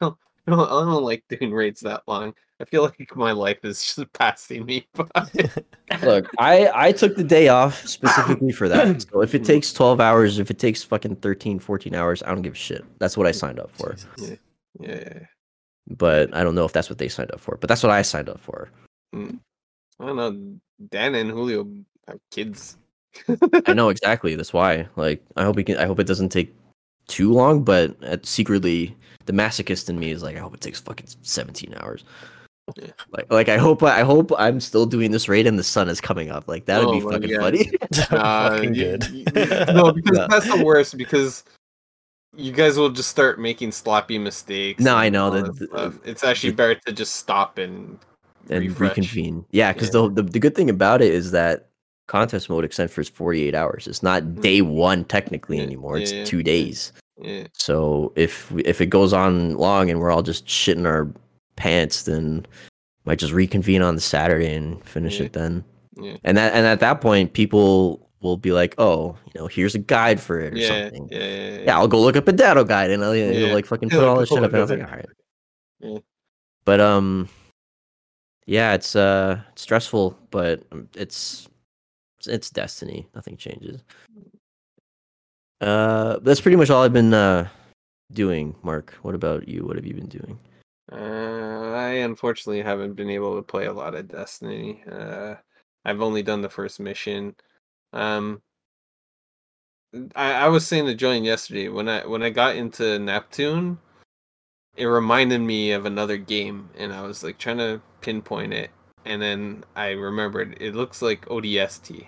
don't, 0.01 0.17
I 0.47 0.51
don't 0.51 1.03
like 1.03 1.23
doing 1.27 1.51
raids 1.51 1.81
that 1.81 2.03
long. 2.07 2.33
I 2.61 2.65
feel 2.65 2.83
like 2.83 3.15
my 3.15 3.31
life 3.31 3.57
is 3.63 3.83
just 3.83 4.13
passing 4.13 4.65
me 4.65 4.87
by. 4.93 5.07
Look, 6.03 6.27
I 6.37 6.69
I 6.73 6.91
took 6.91 7.15
the 7.15 7.23
day 7.23 7.47
off 7.47 7.85
specifically 7.87 8.51
for 8.51 8.69
that. 8.69 9.05
So 9.11 9.21
if 9.21 9.33
it 9.33 9.43
takes 9.43 9.73
12 9.73 9.99
hours, 9.99 10.39
if 10.39 10.51
it 10.51 10.59
takes 10.59 10.83
fucking 10.83 11.17
13, 11.17 11.59
14 11.59 11.95
hours, 11.95 12.23
I 12.23 12.27
don't 12.27 12.41
give 12.41 12.53
a 12.53 12.57
shit. 12.57 12.85
That's 12.99 13.17
what 13.17 13.27
I 13.27 13.31
signed 13.31 13.59
up 13.59 13.71
for. 13.71 13.93
Jesus. 13.93 14.37
yeah. 14.79 15.19
But 15.87 16.33
I 16.35 16.43
don't 16.43 16.55
know 16.55 16.65
if 16.65 16.73
that's 16.73 16.89
what 16.89 16.97
they 16.97 17.07
signed 17.07 17.31
up 17.31 17.39
for. 17.39 17.57
But 17.61 17.67
that's 17.67 17.83
what 17.83 17.91
I 17.91 18.01
signed 18.01 18.29
up 18.29 18.39
for. 18.39 18.69
I 19.13 19.27
don't 19.99 20.15
know. 20.15 20.55
Dan 20.89 21.15
and 21.15 21.29
Julio 21.31 21.67
have 22.07 22.17
kids. 22.31 22.77
I 23.65 23.73
know 23.73 23.89
exactly. 23.95 24.35
That's 24.35 24.51
why. 24.53 24.87
Like, 24.95 25.23
I 25.37 25.43
hope 25.43 25.55
we 25.55 25.63
can. 25.63 25.77
I 25.77 25.85
hope 25.85 25.99
it 25.99 26.07
doesn't 26.07 26.29
take 26.29 26.53
too 27.07 27.31
long. 27.31 27.63
But 27.63 27.95
uh, 28.03 28.17
secretly, 28.23 28.95
the 29.25 29.33
masochist 29.33 29.89
in 29.89 29.99
me 29.99 30.11
is 30.11 30.23
like, 30.23 30.35
I 30.35 30.39
hope 30.39 30.53
it 30.55 30.61
takes 30.61 30.79
fucking 30.81 31.07
seventeen 31.21 31.73
hours. 31.77 32.03
Yeah. 32.81 32.87
Like, 33.11 33.31
like 33.31 33.47
I 33.49 33.57
hope. 33.57 33.83
I 33.83 34.01
hope 34.01 34.31
I'm 34.39 34.59
still 34.59 34.87
doing 34.87 35.11
this 35.11 35.29
raid 35.29 35.45
and 35.45 35.57
the 35.59 35.63
sun 35.63 35.87
is 35.87 36.01
coming 36.01 36.31
up. 36.31 36.47
Like 36.47 36.65
that 36.65 36.79
would 36.83 36.87
Oh 36.89 36.93
be 36.93 37.01
fucking 37.01 37.29
God. 37.29 37.41
funny. 37.41 37.71
Uh, 38.11 38.49
Fucking 38.49 38.73
you- 38.75 38.83
good. 38.97 39.03
you- 39.11 39.25
no, 39.73 39.93
because 39.93 40.17
Yeah. 40.17 40.27
that's 40.29 40.47
the 40.51 40.63
worst. 40.65 40.97
Because 40.97 41.43
you 42.37 42.51
guys 42.51 42.77
will 42.77 42.89
just 42.89 43.09
start 43.09 43.39
making 43.39 43.71
sloppy 43.71 44.17
mistakes. 44.17 44.83
No, 44.83 44.95
I 44.95 45.09
know 45.09 45.29
that- 45.29 45.57
that. 45.71 45.99
It's 46.03 46.23
actually 46.23 46.53
better 46.53 46.75
to 46.85 46.91
just 46.91 47.15
stop 47.15 47.57
and 47.57 47.97
and 48.49 48.63
refresh. 48.65 48.89
reconvene. 48.97 49.45
Yeah, 49.51 49.73
because 49.73 49.87
Yeah. 49.87 50.01
the, 50.13 50.21
the 50.21 50.23
the 50.23 50.39
good 50.39 50.55
thing 50.55 50.69
about 50.69 51.01
it 51.01 51.13
is 51.13 51.31
that 51.31 51.69
contest 52.07 52.49
mode 52.49 52.63
extends 52.63 52.93
for 52.93 53.03
48 53.03 53.55
hours. 53.55 53.87
It's 53.87 54.03
not 54.03 54.21
hmm. 54.23 54.41
day 54.41 54.61
one 54.61 55.03
technically 55.05 55.57
Yeah, 55.57 55.63
anymore. 55.63 55.97
It's 55.97 56.11
yeah, 56.11 56.25
two 56.25 56.43
days. 56.43 56.91
Yeah, 57.21 57.47
So 57.53 58.11
if 58.15 58.51
if 58.65 58.81
it 58.81 58.87
goes 58.87 59.13
on 59.13 59.55
long 59.55 59.89
and 59.89 59.99
we're 59.99 60.11
all 60.11 60.21
just 60.23 60.45
shitting 60.45 60.85
our 60.85 61.09
pants, 61.55 62.03
then 62.03 62.45
might 63.05 63.19
just 63.19 63.33
reconvene 63.33 63.81
on 63.81 63.95
the 63.95 64.01
Saturday 64.01 64.53
and 64.53 64.83
finish 64.85 65.21
it 65.21 65.33
then. 65.33 65.63
yeah, 65.95 66.17
And 66.25 66.37
that 66.37 66.53
and 66.53 66.65
at 66.65 66.81
that 66.81 66.99
point, 67.01 67.33
people 67.33 68.04
will 68.25 68.37
be 68.37 68.51
like, 68.51 68.75
"Oh, 68.77 69.15
you 69.25 69.39
know, 69.39 69.47
here's 69.47 69.75
a 69.75 69.79
guide 69.79 70.19
for 70.19 70.39
it 70.39 70.53
or 70.53 70.57
yeah, 70.57 70.67
something." 70.67 71.07
yeah, 71.11 71.19
yeah, 71.19 71.49
yeah. 71.49 71.63
Yeah, 71.65 71.77
I'll 71.77 71.87
go 71.87 72.01
look 72.01 72.17
up 72.17 72.27
a 72.27 72.31
Datto 72.33 72.63
guide 72.65 72.91
and 72.91 73.03
I'll 73.03 73.15
you 73.15 73.25
know, 73.39 73.47
Yeah. 73.47 73.53
like 73.53 73.65
fucking 73.65 73.89
Yeah, 73.89 73.97
put 73.99 74.07
all 74.07 74.19
this 74.19 74.29
shit 74.29 74.43
up. 74.43 74.49
And 74.51 74.57
I 74.57 74.61
was 74.61 74.69
like, 74.71 74.81
all 74.81 74.87
right. 74.87 75.05
Yeah. 75.79 75.99
But 76.65 76.81
um, 76.81 77.29
yeah, 78.45 78.73
it's 78.73 78.95
uh 78.95 79.39
stressful, 79.55 80.17
but 80.31 80.63
um, 80.71 80.89
it's 80.95 81.47
it's 82.27 82.49
destiny. 82.49 83.07
Nothing 83.13 83.37
changes. 83.37 83.83
Uh, 85.61 86.19
that's 86.19 86.41
pretty 86.41 86.57
much 86.57 86.69
all 86.69 86.83
I've 86.83 86.93
been 86.93 87.13
uh 87.13 87.47
doing. 88.11 88.55
Mark, 88.63 88.93
what 89.03 89.15
about 89.15 89.47
you? 89.47 89.65
What 89.65 89.75
have 89.77 89.85
you 89.85 89.93
been 89.93 90.09
doing? 90.09 90.39
Uh, 90.91 91.71
I 91.73 91.89
unfortunately 92.03 92.61
haven't 92.61 92.93
been 92.93 93.09
able 93.09 93.35
to 93.35 93.41
play 93.41 93.65
a 93.65 93.73
lot 93.73 93.95
of 93.95 94.07
Destiny. 94.07 94.83
Uh, 94.91 95.35
I've 95.83 96.01
only 96.01 96.21
done 96.23 96.41
the 96.41 96.49
first 96.49 96.79
mission. 96.79 97.35
Um, 97.95 98.41
I, 100.15 100.33
I 100.33 100.47
was 100.49 100.67
saying 100.67 100.85
to 100.85 100.93
Join 100.93 101.23
yesterday 101.23 101.69
when 101.69 101.87
I 101.87 102.05
when 102.05 102.21
I 102.21 102.29
got 102.29 102.55
into 102.55 102.99
Neptune, 102.99 103.79
it 104.75 104.85
reminded 104.85 105.39
me 105.39 105.71
of 105.71 105.85
another 105.85 106.17
game, 106.17 106.69
and 106.77 106.93
I 106.93 107.01
was 107.01 107.23
like 107.23 107.37
trying 107.37 107.57
to 107.57 107.81
pinpoint 108.01 108.53
it, 108.53 108.71
and 109.05 109.21
then 109.21 109.63
I 109.75 109.91
remembered 109.91 110.57
it 110.59 110.75
looks 110.75 111.01
like 111.01 111.25
ODST. 111.25 112.07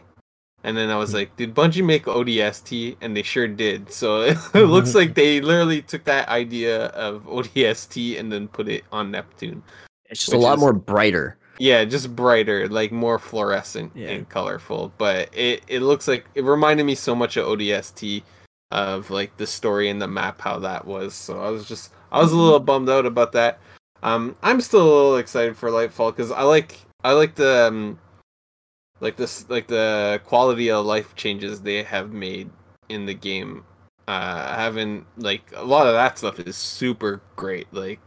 And 0.63 0.75
then 0.75 0.89
I 0.89 0.97
was 0.97 1.13
like, 1.13 1.35
did 1.37 1.55
Bungie 1.55 1.85
make 1.85 2.05
ODST? 2.05 2.97
And 2.99 3.15
they 3.15 3.21
sure 3.21 3.47
did. 3.47 3.91
So 3.91 4.21
it 4.53 4.65
looks 4.65 4.95
like 4.95 5.13
they 5.13 5.39
literally 5.39 5.81
took 5.81 6.03
that 6.05 6.27
idea 6.27 6.87
of 6.87 7.23
ODST 7.25 8.19
and 8.19 8.31
then 8.31 8.47
put 8.49 8.67
it 8.67 8.83
on 8.91 9.11
Neptune. 9.11 9.63
It's 10.09 10.21
just 10.21 10.33
a 10.33 10.37
lot 10.37 10.55
is- 10.55 10.59
more 10.59 10.73
brighter. 10.73 11.36
Yeah, 11.59 11.85
just 11.85 12.15
brighter, 12.15 12.67
like 12.67 12.91
more 12.91 13.17
fluorescent 13.19 13.91
Yeah. 13.95 14.09
and 14.09 14.29
colorful. 14.29 14.91
But 14.97 15.29
it, 15.35 15.63
it 15.67 15.81
looks 15.81 16.07
like 16.07 16.25
it 16.35 16.43
reminded 16.43 16.85
me 16.85 16.95
so 16.95 17.15
much 17.15 17.37
of 17.37 17.45
ODST 17.47 18.23
of 18.71 19.09
like 19.09 19.37
the 19.37 19.47
story 19.47 19.89
and 19.89 20.01
the 20.01 20.07
map 20.07 20.41
how 20.41 20.59
that 20.59 20.85
was. 20.85 21.13
So 21.13 21.39
I 21.41 21.49
was 21.49 21.67
just 21.67 21.93
I 22.11 22.19
was 22.19 22.31
a 22.31 22.37
little 22.37 22.59
bummed 22.59 22.89
out 22.89 23.05
about 23.05 23.31
that. 23.33 23.59
Um 24.03 24.35
I'm 24.43 24.61
still 24.61 24.81
a 24.83 24.93
little 24.95 25.17
excited 25.17 25.55
for 25.57 25.69
Lightfall 25.69 26.15
cuz 26.15 26.31
I 26.31 26.41
like 26.43 26.75
I 27.03 27.13
like 27.13 27.35
the 27.35 27.67
um, 27.67 27.99
like 28.99 29.15
this 29.15 29.49
like 29.49 29.67
the 29.67 30.21
quality 30.25 30.69
of 30.69 30.85
life 30.85 31.15
changes 31.15 31.61
they 31.61 31.83
have 31.83 32.11
made 32.11 32.49
in 32.89 33.05
the 33.05 33.13
game. 33.13 33.63
Uh 34.07 34.55
having 34.55 35.05
like 35.17 35.43
a 35.55 35.63
lot 35.63 35.87
of 35.87 35.93
that 35.93 36.17
stuff 36.17 36.39
is 36.39 36.55
super 36.57 37.21
great. 37.35 37.67
Like 37.73 37.99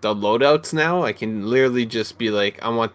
the 0.00 0.14
loadouts 0.14 0.72
now, 0.72 1.02
I 1.02 1.12
can 1.12 1.48
literally 1.48 1.86
just 1.86 2.18
be 2.18 2.30
like, 2.30 2.62
I 2.62 2.68
want 2.68 2.92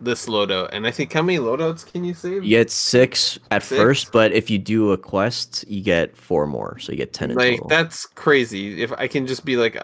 this 0.00 0.26
loadout, 0.26 0.70
and 0.72 0.86
I 0.86 0.90
think 0.90 1.12
how 1.12 1.22
many 1.22 1.38
loadouts 1.38 1.90
can 1.90 2.04
you 2.04 2.12
save? 2.12 2.42
You 2.44 2.50
get 2.50 2.70
six 2.70 3.38
at 3.50 3.62
Six? 3.62 3.80
first, 3.80 4.12
but 4.12 4.32
if 4.32 4.50
you 4.50 4.58
do 4.58 4.90
a 4.92 4.98
quest, 4.98 5.64
you 5.68 5.80
get 5.80 6.16
four 6.16 6.46
more, 6.46 6.78
so 6.80 6.92
you 6.92 6.98
get 6.98 7.12
ten 7.12 7.30
in 7.30 7.36
like 7.36 7.52
total. 7.52 7.68
that's 7.68 8.04
crazy. 8.06 8.82
If 8.82 8.92
I 8.92 9.06
can 9.06 9.26
just 9.26 9.44
be 9.44 9.56
like, 9.56 9.76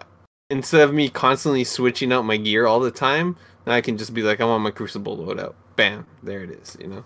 instead 0.51 0.81
of 0.81 0.93
me 0.93 1.09
constantly 1.09 1.63
switching 1.65 2.13
out 2.13 2.25
my 2.25 2.37
gear 2.37 2.67
all 2.67 2.81
the 2.81 2.91
time, 2.91 3.37
then 3.65 3.75
I 3.75 3.81
can 3.81 3.97
just 3.97 4.13
be 4.13 4.23
like, 4.23 4.41
I 4.41 4.45
want 4.45 4.63
my 4.65 4.73
Crucible 4.73 5.17
loadout. 5.17 5.55
Bam, 5.77 6.05
there 6.23 6.43
it 6.43 6.51
is. 6.51 6.77
You 6.81 6.89
know. 6.89 7.05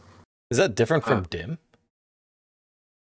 Is 0.50 0.56
that 0.58 0.74
different 0.74 1.04
from 1.04 1.18
Uh, 1.18 1.24
DIM? 1.28 1.58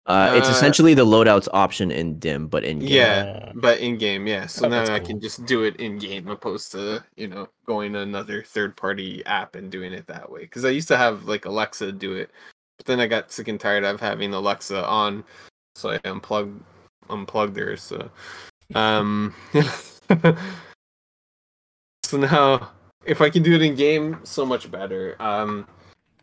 Uh, 0.06 0.32
it's 0.34 0.48
Uh, 0.48 0.52
essentially 0.52 0.94
the 0.94 1.04
loadouts 1.04 1.48
option 1.52 1.90
in 1.90 2.18
DIM, 2.18 2.46
but 2.46 2.62
in 2.64 2.78
game. 2.78 2.88
Yeah, 2.90 3.52
but 3.56 3.80
in 3.80 3.98
game, 3.98 4.26
yeah. 4.26 4.46
So 4.46 4.66
Oh, 4.66 4.68
now 4.68 4.78
that's 4.78 4.90
I 4.90 4.98
cool. 4.98 5.08
can 5.08 5.20
just 5.20 5.44
do 5.46 5.64
it 5.64 5.76
in 5.76 5.98
game, 5.98 6.28
opposed 6.28 6.70
to 6.72 7.04
you 7.16 7.26
know 7.26 7.48
going 7.66 7.92
to 7.94 8.00
another 8.00 8.42
third 8.42 8.76
party 8.76 9.24
app 9.26 9.56
and 9.56 9.70
doing 9.70 9.92
it 9.92 10.06
that 10.06 10.30
way. 10.30 10.42
Because 10.42 10.64
I 10.64 10.70
used 10.70 10.88
to 10.88 10.96
have 10.96 11.24
like 11.24 11.44
Alexa 11.44 11.90
do 11.92 12.14
it, 12.14 12.30
but 12.76 12.86
then 12.86 13.00
I 13.00 13.06
got 13.08 13.32
sick 13.32 13.48
and 13.48 13.58
tired 13.58 13.84
of 13.84 14.00
having 14.00 14.32
Alexa 14.32 14.84
on 14.86 15.24
so 15.76 15.90
I 15.90 16.00
unplugged 16.08 16.62
unplugged 17.10 17.56
her. 17.56 17.76
So, 17.76 18.10
um, 18.74 19.34
so 22.04 22.16
now 22.16 22.70
if 23.04 23.20
I 23.20 23.30
can 23.30 23.42
do 23.42 23.54
it 23.54 23.62
in 23.62 23.74
game, 23.74 24.18
so 24.24 24.44
much 24.46 24.70
better. 24.70 25.16
Um, 25.20 25.66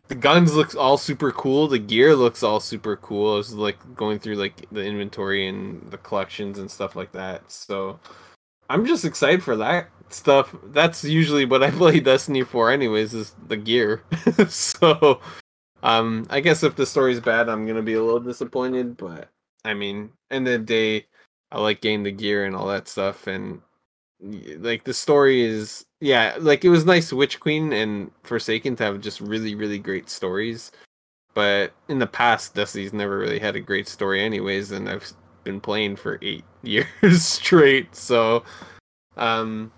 the 0.08 0.14
guns 0.14 0.54
looks 0.54 0.74
all 0.74 0.98
super 0.98 1.32
cool. 1.32 1.66
The 1.66 1.78
gear 1.78 2.14
looks 2.14 2.42
all 2.42 2.60
super 2.60 2.96
cool. 2.96 3.34
I 3.34 3.36
was 3.36 3.54
like 3.54 3.78
going 3.94 4.18
through 4.18 4.36
like 4.36 4.66
the 4.70 4.84
inventory 4.84 5.48
and 5.48 5.90
the 5.90 5.98
collections 5.98 6.58
and 6.58 6.70
stuff 6.70 6.94
like 6.94 7.12
that. 7.12 7.50
So 7.50 7.98
I'm 8.68 8.86
just 8.86 9.04
excited 9.04 9.42
for 9.42 9.56
that 9.56 9.88
stuff. 10.10 10.54
That's 10.64 11.04
usually 11.04 11.44
what 11.44 11.62
I 11.62 11.70
play 11.72 12.00
Destiny 12.00 12.42
for, 12.42 12.70
anyways, 12.70 13.14
is 13.14 13.34
the 13.48 13.56
gear. 13.56 14.02
so 14.48 15.20
um, 15.82 16.26
I 16.30 16.40
guess 16.40 16.62
if 16.62 16.76
the 16.76 16.86
story's 16.86 17.20
bad, 17.20 17.48
I'm 17.48 17.66
gonna 17.66 17.82
be 17.82 17.94
a 17.94 18.02
little 18.02 18.20
disappointed. 18.20 18.96
But 18.96 19.28
I 19.64 19.74
mean, 19.74 20.10
end 20.30 20.48
of 20.48 20.52
the 20.52 20.66
day, 20.66 21.06
I 21.50 21.60
like 21.60 21.80
getting 21.80 22.02
the 22.02 22.12
gear 22.12 22.44
and 22.44 22.54
all 22.54 22.66
that 22.68 22.88
stuff, 22.88 23.26
and 23.26 23.60
like 24.58 24.84
the 24.84 24.94
story 24.94 25.42
is 25.42 25.84
yeah, 26.00 26.36
like 26.38 26.64
it 26.64 26.70
was 26.70 26.84
nice 26.84 27.12
Witch 27.12 27.40
Queen 27.40 27.72
and 27.72 28.10
Forsaken 28.22 28.76
to 28.76 28.84
have 28.84 29.00
just 29.00 29.20
really 29.20 29.54
really 29.54 29.78
great 29.78 30.10
stories. 30.10 30.72
But 31.34 31.72
in 31.88 31.98
the 31.98 32.06
past, 32.06 32.54
Destiny's 32.54 32.92
never 32.92 33.18
really 33.18 33.40
had 33.40 33.56
a 33.56 33.60
great 33.60 33.88
story, 33.88 34.22
anyways, 34.22 34.70
and 34.70 34.88
I've 34.88 35.12
been 35.42 35.60
playing 35.60 35.96
for 35.96 36.18
eight 36.22 36.44
years 36.62 37.22
straight, 37.22 37.94
so 37.96 38.44
um, 39.16 39.72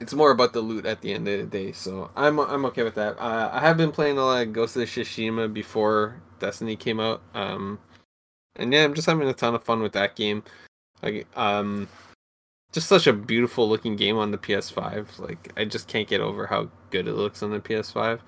it's 0.00 0.14
more 0.14 0.30
about 0.30 0.52
the 0.52 0.60
loot 0.60 0.86
at 0.86 1.00
the 1.00 1.12
end 1.12 1.26
of 1.28 1.38
the 1.38 1.46
day. 1.46 1.72
So 1.72 2.10
I'm 2.16 2.38
I'm 2.38 2.64
okay 2.66 2.82
with 2.82 2.94
that. 2.94 3.18
Uh, 3.18 3.50
I 3.52 3.60
have 3.60 3.76
been 3.76 3.92
playing 3.92 4.18
a 4.18 4.24
lot 4.24 4.42
of 4.42 4.52
Ghost 4.52 4.76
of 4.76 4.82
Tsushima 4.82 5.52
before 5.52 6.22
Destiny 6.38 6.76
came 6.76 7.00
out, 7.00 7.22
um, 7.34 7.78
and 8.56 8.72
yeah, 8.72 8.84
I'm 8.84 8.94
just 8.94 9.06
having 9.06 9.28
a 9.28 9.34
ton 9.34 9.54
of 9.54 9.64
fun 9.64 9.82
with 9.82 9.92
that 9.92 10.16
game. 10.16 10.44
Like 11.02 11.26
um, 11.36 11.88
just 12.76 12.88
such 12.88 13.06
a 13.06 13.12
beautiful 13.14 13.66
looking 13.66 13.96
game 13.96 14.18
on 14.18 14.30
the 14.30 14.36
PS5. 14.36 15.18
Like 15.18 15.50
I 15.56 15.64
just 15.64 15.88
can't 15.88 16.06
get 16.06 16.20
over 16.20 16.46
how 16.46 16.68
good 16.90 17.08
it 17.08 17.14
looks 17.14 17.42
on 17.42 17.50
the 17.50 17.58
PS5. 17.58 18.20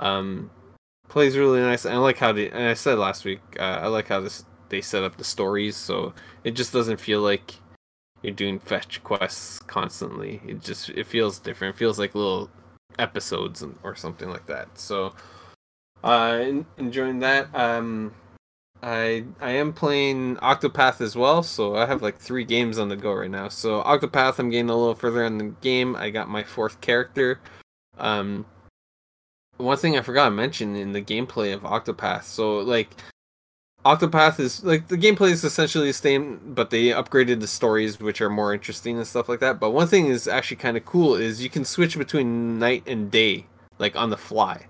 Um, 0.00 0.50
plays 1.08 1.38
really 1.38 1.60
nice. 1.60 1.86
I 1.86 1.94
like 1.98 2.18
how 2.18 2.32
the 2.32 2.48
and 2.48 2.64
I 2.64 2.74
said 2.74 2.98
last 2.98 3.24
week. 3.24 3.38
Uh, 3.60 3.78
I 3.80 3.86
like 3.86 4.08
how 4.08 4.18
this 4.18 4.44
they 4.70 4.80
set 4.80 5.04
up 5.04 5.18
the 5.18 5.22
stories, 5.22 5.76
so 5.76 6.14
it 6.42 6.56
just 6.56 6.72
doesn't 6.72 6.98
feel 6.98 7.20
like 7.20 7.54
you're 8.22 8.34
doing 8.34 8.58
fetch 8.58 9.00
quests 9.04 9.60
constantly. 9.60 10.42
It 10.48 10.60
just 10.62 10.88
it 10.88 11.06
feels 11.06 11.38
different. 11.38 11.76
It 11.76 11.78
feels 11.78 12.00
like 12.00 12.16
little 12.16 12.50
episodes 12.98 13.64
or 13.84 13.94
something 13.94 14.30
like 14.30 14.46
that. 14.46 14.66
So, 14.76 15.14
uh, 16.02 16.44
enjoying 16.76 17.20
that. 17.20 17.54
Um, 17.54 18.12
I 18.82 19.24
I 19.40 19.52
am 19.52 19.72
playing 19.72 20.36
Octopath 20.36 21.00
as 21.00 21.14
well, 21.14 21.42
so 21.42 21.76
I 21.76 21.86
have 21.86 22.02
like 22.02 22.18
three 22.18 22.44
games 22.44 22.78
on 22.78 22.88
the 22.88 22.96
go 22.96 23.12
right 23.12 23.30
now. 23.30 23.48
So 23.48 23.82
Octopath, 23.82 24.38
I'm 24.38 24.50
getting 24.50 24.70
a 24.70 24.76
little 24.76 24.94
further 24.94 25.24
in 25.24 25.38
the 25.38 25.54
game. 25.60 25.94
I 25.94 26.10
got 26.10 26.28
my 26.28 26.42
fourth 26.42 26.80
character. 26.80 27.40
Um, 27.98 28.44
one 29.58 29.76
thing 29.76 29.96
I 29.96 30.02
forgot 30.02 30.24
to 30.26 30.30
mention 30.32 30.74
in 30.74 30.92
the 30.92 31.02
gameplay 31.02 31.54
of 31.54 31.62
Octopath. 31.62 32.24
So 32.24 32.58
like, 32.58 32.90
Octopath 33.84 34.40
is 34.40 34.64
like 34.64 34.88
the 34.88 34.98
gameplay 34.98 35.30
is 35.30 35.44
essentially 35.44 35.86
the 35.88 35.92
same, 35.92 36.40
but 36.54 36.70
they 36.70 36.86
upgraded 36.86 37.40
the 37.40 37.46
stories, 37.46 38.00
which 38.00 38.20
are 38.20 38.30
more 38.30 38.52
interesting 38.52 38.96
and 38.96 39.06
stuff 39.06 39.28
like 39.28 39.40
that. 39.40 39.60
But 39.60 39.70
one 39.70 39.86
thing 39.86 40.06
is 40.06 40.26
actually 40.26 40.56
kind 40.56 40.76
of 40.76 40.84
cool 40.84 41.14
is 41.14 41.42
you 41.42 41.50
can 41.50 41.64
switch 41.64 41.96
between 41.96 42.58
night 42.58 42.82
and 42.88 43.12
day, 43.12 43.46
like 43.78 43.94
on 43.94 44.10
the 44.10 44.16
fly. 44.16 44.66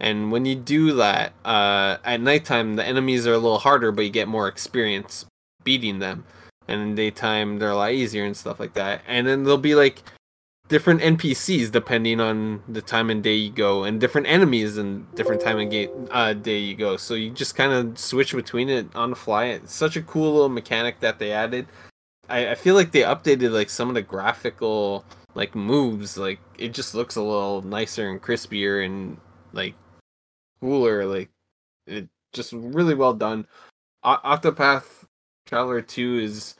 And 0.00 0.32
when 0.32 0.46
you 0.46 0.54
do 0.54 0.94
that, 0.94 1.34
uh, 1.44 1.98
at 2.04 2.20
nighttime, 2.20 2.76
the 2.76 2.84
enemies 2.84 3.26
are 3.26 3.34
a 3.34 3.38
little 3.38 3.58
harder, 3.58 3.92
but 3.92 4.04
you 4.04 4.10
get 4.10 4.28
more 4.28 4.48
experience 4.48 5.26
beating 5.62 5.98
them. 5.98 6.24
And 6.66 6.80
in 6.80 6.94
daytime, 6.94 7.58
they're 7.58 7.70
a 7.70 7.76
lot 7.76 7.92
easier 7.92 8.24
and 8.24 8.36
stuff 8.36 8.58
like 8.58 8.74
that. 8.74 9.02
And 9.06 9.26
then 9.26 9.44
there'll 9.44 9.58
be 9.58 9.74
like 9.74 10.02
different 10.68 11.00
NPCs 11.00 11.70
depending 11.70 12.20
on 12.20 12.62
the 12.68 12.80
time 12.80 13.10
and 13.10 13.22
day 13.22 13.34
you 13.34 13.50
go, 13.50 13.84
and 13.84 14.00
different 14.00 14.28
enemies 14.28 14.78
and 14.78 15.12
different 15.16 15.42
time 15.42 15.58
and 15.58 16.08
uh, 16.10 16.32
day 16.32 16.58
you 16.58 16.76
go. 16.76 16.96
So 16.96 17.14
you 17.14 17.30
just 17.30 17.54
kind 17.54 17.72
of 17.72 17.98
switch 17.98 18.34
between 18.34 18.70
it 18.70 18.86
on 18.94 19.10
the 19.10 19.16
fly. 19.16 19.46
It's 19.46 19.74
such 19.74 19.96
a 19.96 20.02
cool 20.02 20.32
little 20.32 20.48
mechanic 20.48 21.00
that 21.00 21.18
they 21.18 21.32
added. 21.32 21.66
I, 22.28 22.52
I 22.52 22.54
feel 22.54 22.74
like 22.76 22.92
they 22.92 23.02
updated 23.02 23.50
like 23.50 23.68
some 23.68 23.88
of 23.88 23.94
the 23.94 24.02
graphical 24.02 25.04
like 25.34 25.54
moves. 25.54 26.16
Like 26.16 26.38
it 26.56 26.72
just 26.72 26.94
looks 26.94 27.16
a 27.16 27.22
little 27.22 27.62
nicer 27.62 28.08
and 28.08 28.22
crispier 28.22 28.86
and 28.86 29.18
like 29.52 29.74
cooler. 30.60 31.04
Like 31.04 31.30
it 31.86 32.08
just 32.32 32.52
really 32.52 32.94
well 32.94 33.14
done. 33.14 33.46
O- 34.04 34.18
Octopath 34.24 35.06
Traveler 35.46 35.82
2 35.82 36.18
is 36.18 36.56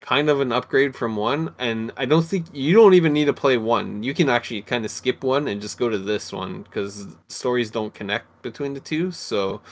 kind 0.00 0.28
of 0.28 0.40
an 0.40 0.52
upgrade 0.52 0.94
from 0.94 1.16
1 1.16 1.54
and 1.58 1.90
I 1.96 2.04
don't 2.04 2.24
think 2.24 2.46
you 2.52 2.74
don't 2.74 2.94
even 2.94 3.12
need 3.14 3.24
to 3.26 3.32
play 3.32 3.56
1. 3.56 4.02
You 4.02 4.12
can 4.14 4.28
actually 4.28 4.62
kind 4.62 4.84
of 4.84 4.90
skip 4.90 5.24
1 5.24 5.48
and 5.48 5.62
just 5.62 5.78
go 5.78 5.88
to 5.88 5.98
this 5.98 6.32
one 6.32 6.64
cuz 6.64 7.06
stories 7.28 7.70
don't 7.70 7.94
connect 7.94 8.42
between 8.42 8.74
the 8.74 8.80
two. 8.80 9.10
So 9.12 9.62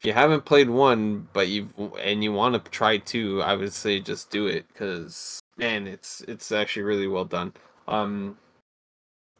if 0.00 0.06
you 0.06 0.12
haven't 0.12 0.44
played 0.46 0.70
1 0.70 1.28
but 1.32 1.48
you 1.48 1.68
and 2.00 2.24
you 2.24 2.32
want 2.32 2.54
to 2.64 2.70
try 2.70 2.98
2, 2.98 3.42
I 3.42 3.54
would 3.54 3.72
say 3.72 4.00
just 4.00 4.30
do 4.30 4.46
it 4.46 4.66
cuz 4.74 5.40
man, 5.58 5.86
it's 5.86 6.22
it's 6.28 6.52
actually 6.52 6.84
really 6.84 7.08
well 7.08 7.24
done. 7.26 7.52
Um 7.88 8.38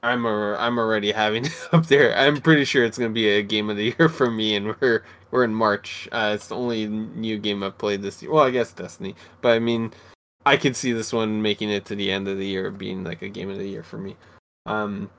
I'm 0.02 0.24
a, 0.24 0.54
I'm 0.54 0.78
already 0.78 1.12
having 1.12 1.46
it 1.46 1.68
up 1.72 1.86
there. 1.86 2.16
I'm 2.16 2.40
pretty 2.40 2.64
sure 2.64 2.84
it's 2.84 2.98
gonna 2.98 3.10
be 3.10 3.28
a 3.28 3.42
game 3.42 3.70
of 3.70 3.76
the 3.76 3.94
year 3.98 4.08
for 4.10 4.30
me, 4.30 4.54
and 4.54 4.74
we're 4.80 5.04
we're 5.30 5.44
in 5.44 5.54
March. 5.54 6.08
Uh, 6.12 6.32
it's 6.34 6.48
the 6.48 6.56
only 6.56 6.86
new 6.86 7.38
game 7.38 7.62
I've 7.62 7.78
played 7.78 8.02
this 8.02 8.22
year. 8.22 8.32
Well, 8.32 8.44
I 8.44 8.50
guess 8.50 8.72
Destiny, 8.72 9.14
but 9.40 9.52
I 9.52 9.58
mean, 9.58 9.92
I 10.46 10.56
could 10.56 10.76
see 10.76 10.92
this 10.92 11.12
one 11.12 11.42
making 11.42 11.70
it 11.70 11.84
to 11.86 11.94
the 11.94 12.10
end 12.10 12.28
of 12.28 12.38
the 12.38 12.46
year 12.46 12.70
being 12.70 13.04
like 13.04 13.22
a 13.22 13.28
game 13.28 13.50
of 13.50 13.58
the 13.58 13.68
year 13.68 13.82
for 13.82 13.98
me. 13.98 14.16
Um, 14.66 15.10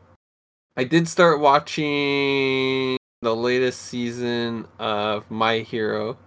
I 0.77 0.85
did 0.85 1.07
start 1.07 1.39
watching 1.39 2.97
the 3.21 3.35
latest 3.35 3.81
season 3.81 4.65
of 4.79 5.29
My 5.29 5.59
Hero. 5.59 6.17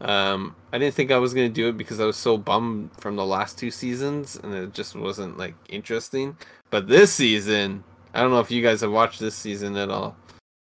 Um, 0.00 0.56
I 0.72 0.78
didn't 0.78 0.94
think 0.94 1.10
I 1.10 1.18
was 1.18 1.34
gonna 1.34 1.48
do 1.48 1.68
it 1.68 1.76
because 1.76 2.00
I 2.00 2.04
was 2.06 2.16
so 2.16 2.36
bummed 2.38 2.90
from 2.98 3.16
the 3.16 3.24
last 3.26 3.58
two 3.58 3.70
seasons, 3.70 4.38
and 4.42 4.54
it 4.54 4.72
just 4.72 4.94
wasn't 4.96 5.36
like 5.38 5.54
interesting. 5.68 6.36
But 6.70 6.88
this 6.88 7.12
season, 7.12 7.84
I 8.14 8.22
don't 8.22 8.30
know 8.30 8.40
if 8.40 8.50
you 8.50 8.62
guys 8.62 8.80
have 8.80 8.92
watched 8.92 9.20
this 9.20 9.34
season 9.34 9.76
at 9.76 9.90
all. 9.90 10.16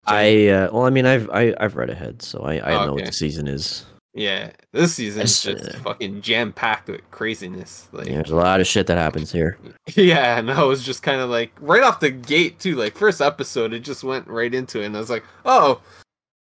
I 0.05 0.47
uh, 0.47 0.69
well, 0.73 0.85
I 0.85 0.89
mean, 0.89 1.05
I've 1.05 1.29
I, 1.29 1.53
I've 1.59 1.75
read 1.75 1.89
ahead, 1.91 2.21
so 2.21 2.39
I, 2.41 2.55
I 2.55 2.73
Oh, 2.83 2.85
know 2.87 2.93
what 2.95 3.05
the 3.05 3.11
season 3.11 3.47
is. 3.47 3.85
Yeah, 4.15 4.49
this 4.71 4.95
season 4.95 5.21
is 5.21 5.43
just 5.43 5.75
uh, 5.75 5.79
fucking 5.79 6.21
jam 6.21 6.51
packed 6.51 6.89
with 6.89 7.09
craziness. 7.11 7.87
Like, 7.91 8.07
Yeah, 8.07 8.15
there's 8.15 8.31
a 8.31 8.35
lot 8.35 8.59
of 8.59 8.65
shit 8.65 8.87
that 8.87 8.97
happens 8.97 9.31
here. 9.31 9.57
Yeah, 9.95 10.37
and 10.39 10.51
I 10.51 10.63
was 10.63 10.83
just 10.83 11.03
kind 11.03 11.19
of 11.21 11.29
like 11.29 11.51
right 11.59 11.83
off 11.83 11.99
the 11.99 12.09
gate 12.11 12.59
too. 12.59 12.75
Like 12.75 12.95
first 12.95 13.21
episode, 13.21 13.73
it 13.73 13.79
just 13.81 14.03
went 14.03 14.27
right 14.27 14.53
into 14.53 14.81
it, 14.81 14.85
and 14.85 14.95
I 14.95 14.99
was 14.99 15.09
like, 15.09 15.23
"Oh, 15.45 15.81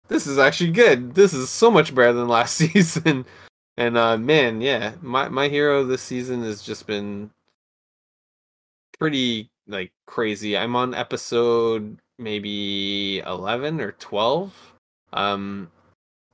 this 0.10 0.28
is 0.28 0.38
actually 0.38 0.72
good. 0.72 1.16
This 1.16 1.34
is 1.34 1.50
so 1.50 1.72
much 1.72 1.96
better 1.96 2.14
than 2.14 2.28
last 2.28 2.56
season." 2.58 3.26
And 3.78 3.98
uh, 3.98 4.18
man, 4.18 4.60
yeah, 4.62 4.94
my 5.02 5.30
my 5.30 5.48
hero 5.48 5.86
this 5.86 6.02
season 6.02 6.44
has 6.44 6.62
just 6.62 6.86
been 6.86 7.32
pretty 9.00 9.50
like 9.68 9.92
crazy. 10.06 10.58
I'm 10.58 10.76
on 10.76 10.94
episode 10.94 11.98
maybe 12.18 13.20
eleven 13.20 13.80
or 13.80 13.94
twelve. 13.94 14.54
Um, 15.14 15.72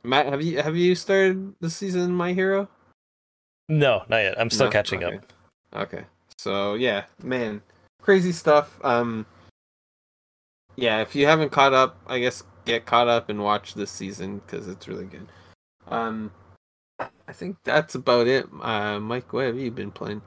Matt, 0.04 0.26
have 0.28 0.42
you 0.42 0.62
have 0.62 0.76
you 0.76 0.96
started 0.96 1.54
the 1.62 1.70
season 1.70 2.12
My 2.12 2.34
Hero? 2.34 2.68
No, 3.70 4.04
not 4.10 4.18
yet. 4.18 4.40
I'm 4.40 4.50
still 4.50 4.68
No? 4.68 4.72
catching 4.72 5.04
Okay. 5.04 5.18
up. 5.18 5.34
Okay. 5.74 6.06
So 6.38 6.74
yeah, 6.76 7.06
man, 7.24 7.62
crazy 8.02 8.32
stuff. 8.32 8.80
Um, 8.84 9.26
yeah, 10.76 11.02
if 11.02 11.16
you 11.16 11.26
haven't 11.26 11.52
caught 11.52 11.74
up, 11.74 11.98
I 12.08 12.20
guess 12.20 12.44
get 12.66 12.86
caught 12.86 13.08
up 13.08 13.30
and 13.30 13.44
watch 13.44 13.74
this 13.74 13.92
season 13.92 14.42
because 14.46 14.68
it's 14.68 14.88
really 14.88 15.06
good. 15.06 15.28
Um, 15.88 16.32
I 17.00 17.34
think 17.34 17.58
that's 17.64 17.96
about 17.96 18.28
it. 18.28 18.48
Uh, 18.62 19.00
Mike, 19.00 19.34
what 19.34 19.46
have 19.46 19.58
you 19.58 19.72
been 19.72 19.92
playing? 19.92 20.22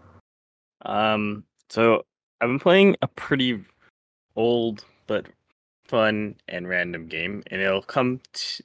Um, 0.82 1.44
so 1.68 2.04
I've 2.40 2.48
been 2.48 2.58
playing 2.60 2.96
a 3.02 3.08
pretty 3.08 3.64
old 4.36 4.84
but 5.06 5.26
fun 5.86 6.36
and 6.48 6.68
random 6.68 7.06
game, 7.06 7.42
and 7.48 7.60
it'll 7.60 7.82
come 7.82 8.20
to 8.32 8.62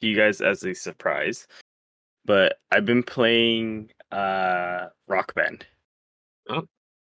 you 0.00 0.16
guys 0.16 0.40
as 0.40 0.64
a 0.64 0.74
surprise. 0.74 1.46
But 2.24 2.58
I've 2.70 2.86
been 2.86 3.02
playing 3.02 3.90
uh 4.10 4.88
Rock 5.08 5.34
Band. 5.34 5.66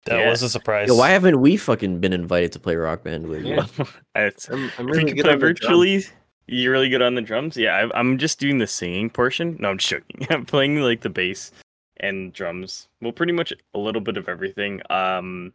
That 0.06 0.20
Yeah. 0.20 0.30
was 0.30 0.42
a 0.42 0.50
surprise. 0.50 0.88
Yo, 0.88 0.96
why 0.96 1.10
haven't 1.10 1.40
we 1.42 1.58
fucking 1.58 2.00
been 2.00 2.14
invited 2.14 2.52
to 2.54 2.60
play 2.60 2.76
Rock 2.76 3.04
Band 3.04 3.28
with 3.28 3.46
you? 3.46 3.56
Yeah. 3.56 3.66
I'm, 4.16 4.72
I'm 4.78 4.88
really 4.88 5.14
good 5.14 5.24
play 5.24 5.34
on 5.34 5.40
the 5.40 5.40
drum. 5.40 5.40
virtually, 5.40 6.06
you're 6.48 6.72
really 6.72 6.90
good 6.90 7.02
on 7.02 7.16
the 7.16 7.22
drums. 7.22 7.56
Yeah, 7.56 7.76
I, 7.76 8.00
I'm 8.00 8.18
just 8.18 8.40
doing 8.40 8.58
the 8.58 8.68
singing 8.68 9.10
portion. 9.10 9.58
No, 9.60 9.70
I'm 9.70 9.78
just 9.78 9.90
joking. 9.90 10.28
I'm 10.30 10.46
playing 10.46 10.78
like 10.82 11.02
the 11.02 11.10
bass 11.10 11.52
and 11.98 12.34
drums. 12.34 12.88
Well, 13.02 13.12
pretty 13.12 13.32
much 13.34 13.54
a 13.76 13.78
little 13.78 14.02
bit 14.02 14.18
of 14.18 14.28
everything. 14.28 14.82
Um, 14.90 15.54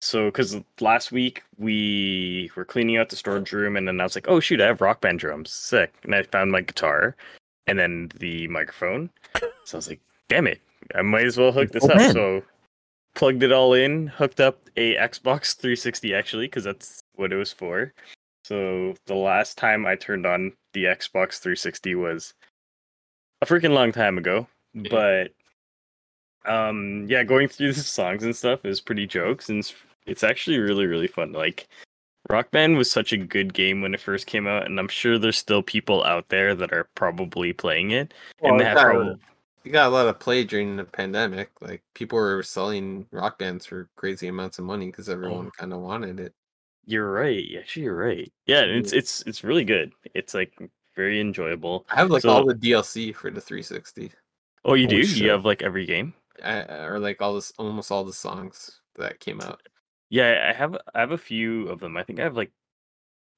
so 0.00 0.26
because 0.26 0.56
last 0.80 1.12
week 1.12 1.42
we 1.58 2.50
were 2.56 2.64
cleaning 2.64 2.96
out 2.96 3.08
the 3.08 3.16
storage 3.16 3.52
room, 3.52 3.76
and 3.76 3.86
then 3.86 4.00
I 4.00 4.04
was 4.04 4.14
like, 4.16 4.28
oh 4.28 4.40
shoot, 4.40 4.60
I 4.60 4.66
have 4.66 4.80
rock 4.80 5.00
band 5.00 5.20
drums, 5.20 5.52
sick. 5.52 5.94
And 6.02 6.12
I 6.14 6.22
found 6.24 6.50
my 6.50 6.60
guitar, 6.60 7.14
and 7.68 7.78
then 7.78 8.10
the 8.18 8.48
microphone. 8.48 9.10
So 9.64 9.76
I 9.76 9.78
was 9.78 9.88
like, 9.88 10.00
damn 10.28 10.46
it, 10.48 10.60
I 10.96 11.02
might 11.02 11.24
as 11.26 11.38
well 11.38 11.52
hook 11.52 11.70
this 11.70 11.84
Oh, 11.84 11.88
up. 11.90 11.96
man. 11.96 12.12
So 12.12 12.42
plugged 13.16 13.42
it 13.42 13.50
all 13.50 13.74
in, 13.74 14.06
hooked 14.06 14.40
up 14.40 14.60
a 14.76 14.94
Xbox 14.94 15.56
360 15.56 16.14
actually, 16.14 16.46
because 16.46 16.62
that's 16.62 17.00
what 17.16 17.32
it 17.32 17.36
was 17.36 17.52
for. 17.52 17.92
So 18.44 18.94
the 19.06 19.14
last 19.14 19.58
time 19.58 19.86
I 19.86 19.96
turned 19.96 20.24
on 20.24 20.52
the 20.72 20.84
Xbox 20.84 21.40
360 21.40 21.96
was 21.96 22.34
a 23.42 23.46
freaking 23.46 23.72
long 23.72 23.90
time 23.90 24.18
ago. 24.18 24.46
Yeah. 24.74 24.90
But 24.90 25.32
um 26.50 27.06
yeah, 27.08 27.24
going 27.24 27.48
through 27.48 27.72
the 27.72 27.80
songs 27.80 28.22
and 28.22 28.36
stuff 28.36 28.64
is 28.64 28.80
pretty 28.80 29.06
jokes 29.06 29.48
and 29.48 29.58
it's, 29.58 29.74
it's 30.06 30.22
actually 30.22 30.58
really 30.58 30.86
really 30.86 31.08
fun. 31.08 31.32
Like 31.32 31.66
Rock 32.28 32.50
Band 32.50 32.76
was 32.76 32.90
such 32.90 33.12
a 33.12 33.16
good 33.16 33.54
game 33.54 33.82
when 33.82 33.94
it 33.94 34.00
first 34.00 34.26
came 34.26 34.48
out, 34.48 34.66
and 34.66 34.80
I'm 34.80 34.88
sure 34.88 35.16
there's 35.16 35.38
still 35.38 35.62
people 35.62 36.02
out 36.02 36.28
there 36.28 36.56
that 36.56 36.72
are 36.72 36.88
probably 36.96 37.52
playing 37.52 37.92
it. 37.92 38.12
Well, 38.40 38.52
and 38.52 38.60
it 38.60 38.64
they 38.64 38.68
have 38.68 38.76
got, 38.76 38.84
prob- 38.84 39.20
it 39.66 39.72
got 39.72 39.88
a 39.88 39.90
lot 39.90 40.06
of 40.06 40.18
play 40.20 40.44
during 40.44 40.76
the 40.76 40.84
pandemic. 40.84 41.50
Like 41.60 41.82
people 41.94 42.18
were 42.18 42.42
selling 42.42 43.06
rock 43.10 43.38
bands 43.38 43.66
for 43.66 43.88
crazy 43.96 44.28
amounts 44.28 44.58
of 44.58 44.64
money 44.64 44.86
because 44.86 45.08
oh. 45.08 45.12
everyone 45.12 45.50
kind 45.50 45.72
of 45.72 45.80
wanted 45.80 46.20
it. 46.20 46.34
You're 46.84 47.10
right. 47.10 47.44
Actually, 47.58 47.82
you're 47.82 47.96
right. 47.96 48.32
Yeah, 48.46 48.60
it's 48.60 48.92
it's 48.92 49.22
it's 49.22 49.42
really 49.42 49.64
good. 49.64 49.92
It's 50.14 50.34
like 50.34 50.52
very 50.94 51.20
enjoyable. 51.20 51.84
I 51.90 51.96
have 51.96 52.10
like 52.10 52.22
So- 52.22 52.30
all 52.30 52.44
the 52.46 52.54
DLC 52.54 53.14
for 53.14 53.30
the 53.30 53.40
360, 53.40 54.12
Oh, 54.64 54.74
you 54.74 54.86
Oh, 54.86 54.90
do? 54.90 55.04
shit. 55.04 55.22
You 55.22 55.30
have 55.30 55.44
like 55.44 55.62
every 55.62 55.84
game? 55.84 56.14
I, 56.42 56.60
or 56.84 56.98
like 56.98 57.20
all 57.20 57.34
this, 57.34 57.52
almost 57.58 57.90
all 57.90 58.04
the 58.04 58.12
songs 58.12 58.80
that 58.96 59.20
came 59.20 59.40
out. 59.40 59.60
Yeah, 60.10 60.50
I 60.50 60.56
have 60.56 60.76
I 60.94 61.00
have 61.00 61.12
a 61.12 61.18
few 61.18 61.68
of 61.68 61.80
them. 61.80 61.96
I 61.96 62.04
think 62.04 62.20
I 62.20 62.22
have 62.22 62.36
like 62.36 62.52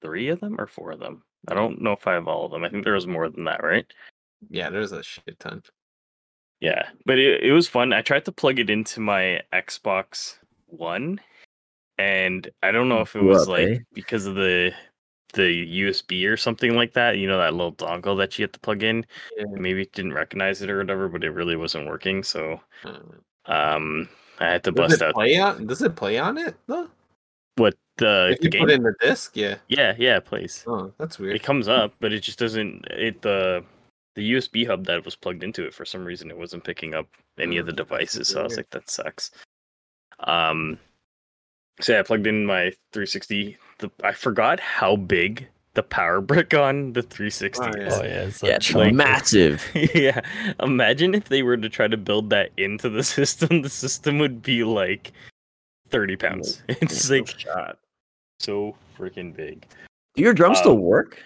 three 0.03 0.29
of 0.29 0.41
them 0.41 0.61
or 0.61 0.67
four 0.67 0.93
of 0.93 1.01
them. 1.01 1.23
I 1.49 1.55
don't 1.55 1.81
know 1.81 1.93
if 1.93 2.07
I 2.07 2.14
have 2.14 2.29
all 2.29 2.45
of 2.45 2.53
them. 2.53 2.64
I 2.64 2.69
think 2.69 2.85
there 2.85 2.95
was 2.95 3.07
more 3.07 3.31
than 3.31 3.45
that, 3.45 3.62
right? 3.62 3.87
Yeah, 4.51 4.69
there's 4.69 4.93
a 4.93 5.03
shit 5.03 5.38
ton. 5.38 5.62
Yeah, 6.61 6.88
but 7.07 7.18
it, 7.18 7.42
it 7.42 7.53
was 7.53 7.68
fun. 7.68 7.92
I 7.92 8.03
tried 8.03 8.25
to 8.25 8.33
plug 8.33 8.59
it 8.59 8.71
into 8.71 9.01
my 9.01 9.42
Xbox 9.53 10.38
One, 10.66 11.21
and 11.99 12.51
I 12.62 12.73
don't 12.73 12.88
know 12.88 13.01
if 13.01 13.14
it 13.14 13.23
was 13.23 13.42
up, 13.42 13.49
like 13.49 13.68
eh? 13.68 13.79
because 13.94 14.27
of 14.27 14.35
the 14.35 14.73
the 15.35 15.83
USB 15.83 16.29
or 16.29 16.37
something 16.37 16.75
like 16.75 16.94
that. 16.94 17.18
You 17.18 17.29
know 17.29 17.38
that 17.38 17.55
little 17.55 17.75
dongle 17.75 18.16
that 18.18 18.38
you 18.38 18.42
have 18.44 18.53
to 18.53 18.61
plug 18.61 18.83
in. 18.83 19.07
Yeah. 19.37 19.44
Maybe 19.53 19.83
it 19.83 19.92
didn't 19.92 20.14
recognize 20.14 20.62
it 20.62 20.71
or 20.71 20.79
whatever, 20.79 21.09
but 21.09 21.23
it 21.23 21.31
really 21.31 21.57
wasn't 21.57 21.87
working. 21.87 22.23
So 22.23 22.61
Uh, 22.85 22.99
um, 23.47 24.09
I 24.40 24.47
had 24.47 24.64
to 24.64 24.73
does 24.73 24.90
bust 24.90 25.03
it 25.03 25.07
out 25.07 25.14
play 25.14 25.38
on? 25.38 25.66
Does 25.66 25.83
it 25.83 25.97
play 25.97 26.18
on 26.18 26.38
it 26.38 26.57
though? 26.66 26.88
what 27.59 27.75
the, 27.97 28.31
if 28.33 28.38
the 28.38 28.44
you 28.44 28.51
game. 28.51 28.61
put 28.61 28.71
in 28.71 28.83
the 28.83 28.94
disc, 29.01 29.37
yeah. 29.37 29.57
Yeah, 29.68 29.94
yeah, 29.99 30.16
it 30.16 30.25
plays. 30.25 30.64
Oh, 30.66 30.92
that's 30.99 31.18
weird. 31.18 31.37
It 31.37 31.42
comes 31.42 31.68
up, 31.68 31.92
but 32.01 32.12
it 32.12 32.21
just 32.21 32.38
doesn't. 32.38 32.87
It 32.90 33.21
the 33.23 33.64
the 34.19 34.33
USB 34.33 34.67
hub 34.67 34.85
that 34.87 35.05
was 35.05 35.15
plugged 35.15 35.45
into 35.45 35.65
it 35.65 35.73
for 35.73 35.85
some 35.85 36.05
reason 36.05 36.29
it 36.29 36.37
wasn't 36.37 36.65
picking 36.65 36.93
up 36.93 37.07
any 37.39 37.57
of 37.57 37.67
Mm, 37.67 37.67
the 37.67 37.73
devices. 37.73 38.27
So 38.27 38.41
I 38.41 38.43
was 38.43 38.57
like, 38.57 38.69
that 38.71 38.91
sucks. 38.91 39.31
Um, 40.19 40.77
so 41.81 41.93
yeah, 41.93 42.01
I 42.01 42.03
plugged 42.03 42.27
in 42.27 42.45
my 42.45 42.71
360. 42.93 43.57
The 43.79 43.89
I 44.03 44.11
forgot 44.11 44.59
how 44.59 44.97
big 44.97 45.47
the 45.75 45.85
power 45.85 46.21
brick 46.33 46.53
on 46.53 46.93
the 46.95 47.03
360 47.03 47.65
Oh, 47.65 47.73
is. 47.75 47.95
Oh 47.95 48.03
yeah, 48.03 48.23
it's 48.25 48.43
Yeah, 48.43 48.49
like 48.49 48.57
it's 48.57 48.67
chunky. 48.67 48.97
massive. 48.97 49.65
yeah, 49.95 50.21
imagine 50.59 51.15
if 51.15 51.29
they 51.29 51.45
were 51.45 51.57
to 51.57 51.69
try 51.69 51.87
to 51.87 51.97
build 51.97 52.31
that 52.31 52.51
into 52.57 52.91
the 52.91 53.05
system. 53.05 53.63
The 53.63 53.71
system 53.71 54.19
would 54.19 54.43
be 54.43 54.65
like 54.65 55.13
30 55.91 56.17
pounds. 56.17 56.61
It's 56.67 57.09
like 57.09 57.33
so 58.41 58.75
freaking 58.99 59.33
big. 59.33 59.65
Do 60.17 60.25
your 60.25 60.35
drums 60.35 60.59
still 60.59 60.73
Um, 60.73 60.81
work? 60.81 61.23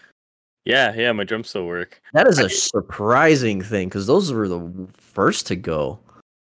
Yeah, 0.64 0.94
yeah, 0.94 1.12
my 1.12 1.24
drums 1.24 1.48
still 1.48 1.66
work. 1.66 2.00
That 2.12 2.26
is 2.28 2.38
I- 2.38 2.44
a 2.44 2.48
surprising 2.48 3.62
thing 3.62 3.88
because 3.88 4.06
those 4.06 4.32
were 4.32 4.48
the 4.48 4.88
first 4.96 5.46
to 5.48 5.56
go. 5.56 5.98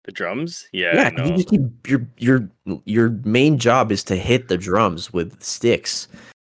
The 0.05 0.13
drums? 0.13 0.67
Yeah, 0.73 0.95
Yeah, 0.95 1.07
I 1.09 1.11
'cause 1.11 1.29
you 1.31 1.37
just 1.37 1.49
keep 1.51 1.87
your 1.89 2.07
your 2.17 2.49
your 2.87 3.11
main 3.25 3.59
job 3.59 3.93
is 3.93 4.03
to 4.05 4.17
hit 4.17 4.49
the 4.49 4.57
drums 4.57 5.13
with 5.13 5.43
sticks. 5.43 6.09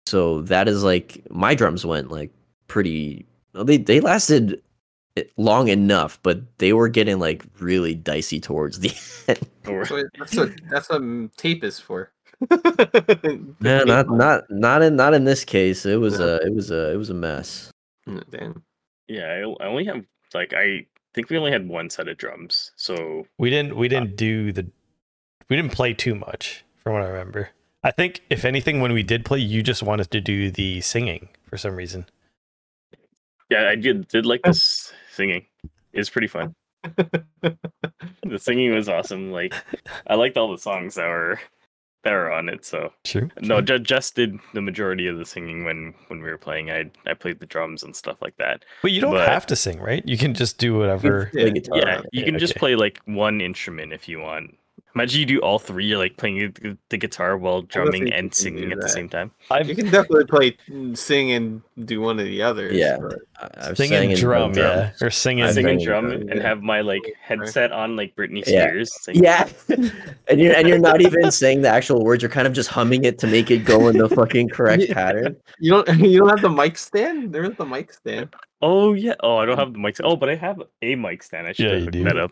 So 0.08 0.42
that 0.42 0.68
is 0.68 0.84
like 0.84 1.22
my 1.32 1.56
drums 1.56 1.86
went 1.86 2.12
like 2.12 2.32
pretty. 2.68 3.26
They 3.54 3.78
they 3.78 4.02
lasted 4.02 4.62
long 5.38 5.70
enough, 5.70 6.20
but 6.24 6.42
they 6.58 6.74
were 6.74 6.90
getting 6.90 7.18
like 7.20 7.46
really 7.60 7.96
dicey 7.96 8.42
towards 8.42 8.82
the 8.82 8.92
end. 9.30 9.40
Or- 9.68 9.86
That's 9.86 9.92
what, 9.92 10.06
that's 10.20 10.36
what 10.36 10.52
that's 10.70 10.90
what 10.90 11.38
tape 11.38 11.64
is 11.64 11.80
for. 11.80 12.12
No, 13.60 13.84
not 13.84 14.10
not 14.10 14.44
not 14.50 14.82
in 14.82 14.96
not 14.96 15.14
in 15.14 15.24
this 15.26 15.44
case. 15.46 15.86
It 15.86 15.98
was 16.00 16.20
No. 16.20 16.28
a 16.28 16.46
it 16.46 16.54
was 16.54 16.72
a 16.72 16.92
it 16.94 16.98
was 16.98 17.10
a 17.10 17.14
mess. 17.14 17.72
Mm, 18.08 18.24
Damn. 18.30 18.64
Yeah, 19.08 19.26
I, 19.60 19.64
I 19.64 19.68
only 19.68 19.86
have 19.86 20.06
like 20.34 20.54
I 20.54 20.86
think 21.14 21.30
we 21.30 21.38
only 21.38 21.52
had 21.52 21.68
one 21.68 21.90
set 21.90 22.08
of 22.08 22.18
drums. 22.18 22.72
So 22.76 23.26
We 23.38 23.50
didn't 23.50 23.76
we 23.76 23.88
didn't 23.88 24.16
do 24.16 24.52
the 24.52 24.68
we 25.50 25.56
didn't 25.56 25.72
play 25.74 25.94
too 25.94 26.16
much 26.16 26.64
from 26.84 26.94
what 26.94 27.04
I 27.04 27.08
remember. 27.08 27.50
I 27.84 27.92
think 27.92 28.22
if 28.30 28.46
anything 28.46 28.82
when 28.82 28.94
we 28.94 29.04
did 29.04 29.26
play 29.26 29.40
you 29.40 29.62
just 29.64 29.84
wanted 29.84 30.10
to 30.12 30.22
do 30.22 30.50
the 30.52 30.82
singing 30.82 31.30
for 31.50 31.58
some 31.58 31.76
reason. 31.76 32.06
yeah, 33.50 33.70
I 33.70 33.76
did 33.76 34.08
did 34.08 34.26
like 34.26 34.42
this 34.44 34.92
singing. 35.12 35.46
It's 35.94 36.10
pretty 36.10 36.28
fun. 36.28 36.54
The 38.28 38.40
singing 38.40 38.74
was 38.74 38.90
awesome. 38.90 39.32
Like 39.32 39.54
I 40.08 40.16
liked 40.16 40.36
all 40.36 40.52
the 40.52 40.58
songs 40.58 40.96
that 40.96 41.06
were 41.08 41.40
that 42.06 42.12
were 42.14 42.32
on 42.32 42.48
it. 42.48 42.64
So 42.64 42.94
True. 43.04 43.30
no, 43.42 43.60
ju- 43.60 43.80
just 43.80 44.16
did 44.16 44.40
the 44.54 44.62
majority 44.62 45.08
of 45.08 45.18
the 45.18 45.26
singing 45.26 45.66
when 45.66 45.94
when 46.08 46.22
we 46.22 46.30
were 46.30 46.38
playing. 46.38 46.72
I 46.72 46.90
I 47.06 47.14
played 47.14 47.40
the 47.42 47.46
drums 47.46 47.84
and 47.84 47.94
stuff 47.94 48.22
like 48.22 48.38
that. 48.38 48.64
But 48.82 48.92
you 48.92 49.02
don't 49.02 49.12
but- 49.12 49.28
have 49.28 49.46
to 49.48 49.56
sing, 49.58 49.82
right? 49.82 50.04
You 50.08 50.18
can 50.18 50.34
just 50.34 50.58
do 50.58 50.78
whatever. 50.78 51.26
Play 51.34 51.52
yeah, 51.76 52.02
you 52.14 52.22
yeah, 52.22 52.26
can 52.26 52.40
just 52.40 52.54
okay. 52.54 52.60
play 52.60 52.76
like 52.76 53.02
one 53.06 53.42
instrument 53.42 53.92
if 53.92 54.08
you 54.08 54.20
want. 54.20 54.56
Imagine 54.96 55.20
you 55.20 55.26
do 55.26 55.40
all 55.40 55.60
three. 55.60 55.86
You're 55.86 55.98
like 55.98 56.16
playing 56.16 56.54
the- 56.62 56.78
the 56.90 56.96
guitar 56.98 57.38
while 57.38 57.62
drumming 57.64 58.14
and 58.14 58.34
singing 58.34 58.72
at 58.72 58.80
the 58.80 58.88
same 58.88 59.10
time. 59.10 59.30
I've 59.52 59.68
You 59.68 59.76
can 59.76 59.92
definitely 59.92 60.24
play, 60.26 60.58
mm, 60.70 60.98
sing, 60.98 61.32
and 61.34 61.62
do 61.84 62.00
one 62.00 62.18
or 62.18 62.24
the 62.24 62.42
other. 62.42 62.72
Yeah. 62.72 62.98
but- 63.02 63.20
I- 63.58 63.74
sing 63.74 63.92
and 63.94 64.12
in 64.12 64.18
drum, 64.18 64.54
drum. 64.54 64.66
yeah, 64.66 64.92
or 65.02 65.10
singing. 65.10 65.44
I've 65.44 65.54
sing 65.54 65.68
and 65.68 65.82
sang 65.82 65.86
drum 65.86 66.10
drum, 66.10 66.30
and 66.30 66.42
have 66.42 66.64
my 66.64 66.80
like 66.80 67.02
headset 67.22 67.74
on 67.74 67.98
like 67.98 68.16
Britney 68.16 68.46
Spears. 68.46 68.90
singing. 69.04 69.24
Yeah, 69.26 69.50
and 70.30 70.40
you're 70.40 70.56
and 70.56 70.66
you're 70.70 70.80
not 70.80 71.02
even 71.02 71.30
saying 71.30 71.62
the 71.62 71.68
actual 71.70 72.02
words. 72.02 72.24
You're 72.24 72.30
kind 72.32 72.48
of 72.48 72.54
just 72.54 72.70
humming 72.70 73.04
it 73.04 73.20
to 73.20 73.28
make 73.28 73.52
it 73.52 73.66
go 73.66 73.90
in 73.90 73.98
the 73.98 74.08
fucking 74.08 74.48
correct 74.50 74.90
pattern. 74.92 75.36
You 75.60 75.72
don't 75.72 76.00
you 76.00 76.20
don't 76.20 76.30
have 76.30 76.42
the 76.42 76.50
mic 76.50 76.78
stand? 76.78 77.34
There's 77.34 77.54
the 77.58 77.66
mic 77.66 77.92
stand. 77.92 78.34
Oh 78.62 78.94
yeah. 78.94 79.16
Oh, 79.20 79.36
I 79.36 79.46
don't 79.46 79.58
have 79.60 79.74
the 79.74 79.80
mic. 79.80 79.98
stand. 79.98 80.10
Oh, 80.10 80.16
but 80.16 80.30
I 80.30 80.36
have 80.36 80.62
a 80.82 80.96
mic 80.96 81.22
stand. 81.22 81.48
I 81.48 81.52
should 81.52 81.66
Yeah, 81.66 81.72
have 81.72 81.80
you 81.80 81.86
hooked 81.86 81.94
do. 81.98 82.04
that 82.06 82.18
up. 82.18 82.32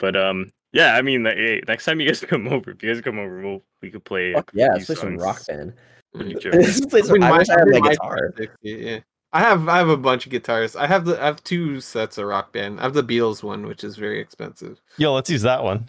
But 0.00 0.16
um, 0.16 0.50
yeah. 0.72 0.94
I 0.96 1.02
mean, 1.02 1.24
hey, 1.24 1.62
next 1.68 1.84
time 1.84 2.00
you 2.00 2.06
guys 2.06 2.20
come 2.28 2.48
over, 2.48 2.70
if 2.72 2.82
you 2.82 2.92
guys 2.92 3.02
come 3.02 3.18
over, 3.18 3.40
we'll 3.40 3.62
we 3.82 3.90
could 3.90 4.04
play. 4.04 4.32
Fuck 4.34 4.50
yeah, 4.54 4.68
let's 4.72 4.86
play 4.86 4.94
some 4.94 5.16
rock 5.16 5.44
band. 5.46 5.74
Pretty 6.14 6.34
chill. 6.34 6.52
Let's 6.52 6.84
play 6.86 7.02
some- 7.02 7.22
I 7.22 7.38
wish 7.38 7.48
I 7.50 7.58
had 7.58 7.68
my 7.68 7.78
my 7.78 7.90
guitar. 7.90 8.32
360, 8.36 8.70
Yeah. 8.70 8.98
I 9.32 9.40
have 9.40 9.68
I 9.68 9.78
have 9.78 9.88
a 9.88 9.96
bunch 9.96 10.26
of 10.26 10.32
guitars. 10.32 10.74
I 10.74 10.86
have 10.88 11.04
the 11.04 11.20
I 11.22 11.26
have 11.26 11.42
two 11.44 11.80
sets 11.80 12.18
of 12.18 12.26
rock 12.26 12.52
band. 12.52 12.80
I 12.80 12.82
have 12.82 12.94
the 12.94 13.02
Beatles 13.04 13.44
one, 13.44 13.64
which 13.66 13.84
is 13.84 13.96
very 13.96 14.18
expensive. 14.20 14.80
Yo, 14.96 15.14
let's 15.14 15.30
use 15.30 15.42
that 15.42 15.62
one. 15.62 15.88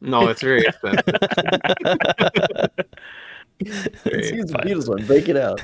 No, 0.00 0.26
it's 0.28 0.40
very 0.42 0.62
expensive. 0.62 1.04
Let's 3.60 4.30
use 4.32 4.46
the 4.46 4.58
Beatles 4.64 4.88
one. 4.88 5.06
Break 5.06 5.28
it 5.28 5.36
out. 5.36 5.60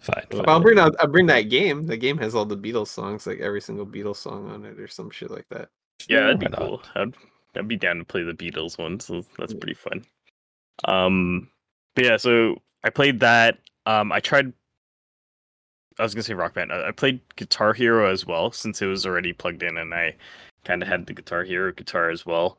Fine. 0.00 0.24
fine. 0.30 0.44
I'll 0.48 0.60
bring 0.60 0.78
out 0.78 0.94
I'll 1.00 1.08
bring 1.08 1.26
that 1.26 1.42
game. 1.42 1.82
The 1.82 1.96
game 1.98 2.16
has 2.18 2.34
all 2.34 2.46
the 2.46 2.56
Beatles 2.56 2.86
songs, 2.88 3.26
like 3.26 3.40
every 3.40 3.60
single 3.60 3.86
Beatles 3.86 4.16
song 4.16 4.48
on 4.50 4.64
it 4.64 4.78
or 4.80 4.88
some 4.88 5.10
shit 5.10 5.30
like 5.30 5.46
that. 5.50 5.68
Yeah, 6.08 6.20
that'd 6.20 6.38
be 6.40 6.46
not? 6.46 6.58
cool. 6.58 6.82
I'd, 6.94 7.14
I'd 7.56 7.68
be 7.68 7.76
down 7.76 7.98
to 7.98 8.04
play 8.04 8.22
the 8.22 8.32
Beatles 8.32 8.78
one, 8.78 9.00
so 9.00 9.24
that's 9.38 9.54
pretty 9.54 9.74
fun. 9.74 10.04
Um, 10.84 11.48
but 11.94 12.04
yeah, 12.04 12.16
so 12.16 12.56
I 12.84 12.90
played 12.90 13.20
that. 13.20 13.58
Um, 13.86 14.12
I 14.12 14.20
tried. 14.20 14.52
I 15.98 16.02
was 16.04 16.14
gonna 16.14 16.22
say 16.22 16.34
Rock 16.34 16.54
Band. 16.54 16.72
I 16.72 16.88
I 16.88 16.90
played 16.92 17.20
Guitar 17.36 17.72
Hero 17.72 18.10
as 18.10 18.24
well 18.26 18.52
since 18.52 18.80
it 18.82 18.86
was 18.86 19.04
already 19.06 19.32
plugged 19.32 19.62
in, 19.62 19.76
and 19.78 19.92
I 19.92 20.14
kind 20.64 20.82
of 20.82 20.88
had 20.88 21.06
the 21.06 21.12
Guitar 21.14 21.42
Hero 21.44 21.72
guitar 21.72 22.10
as 22.10 22.24
well. 22.24 22.58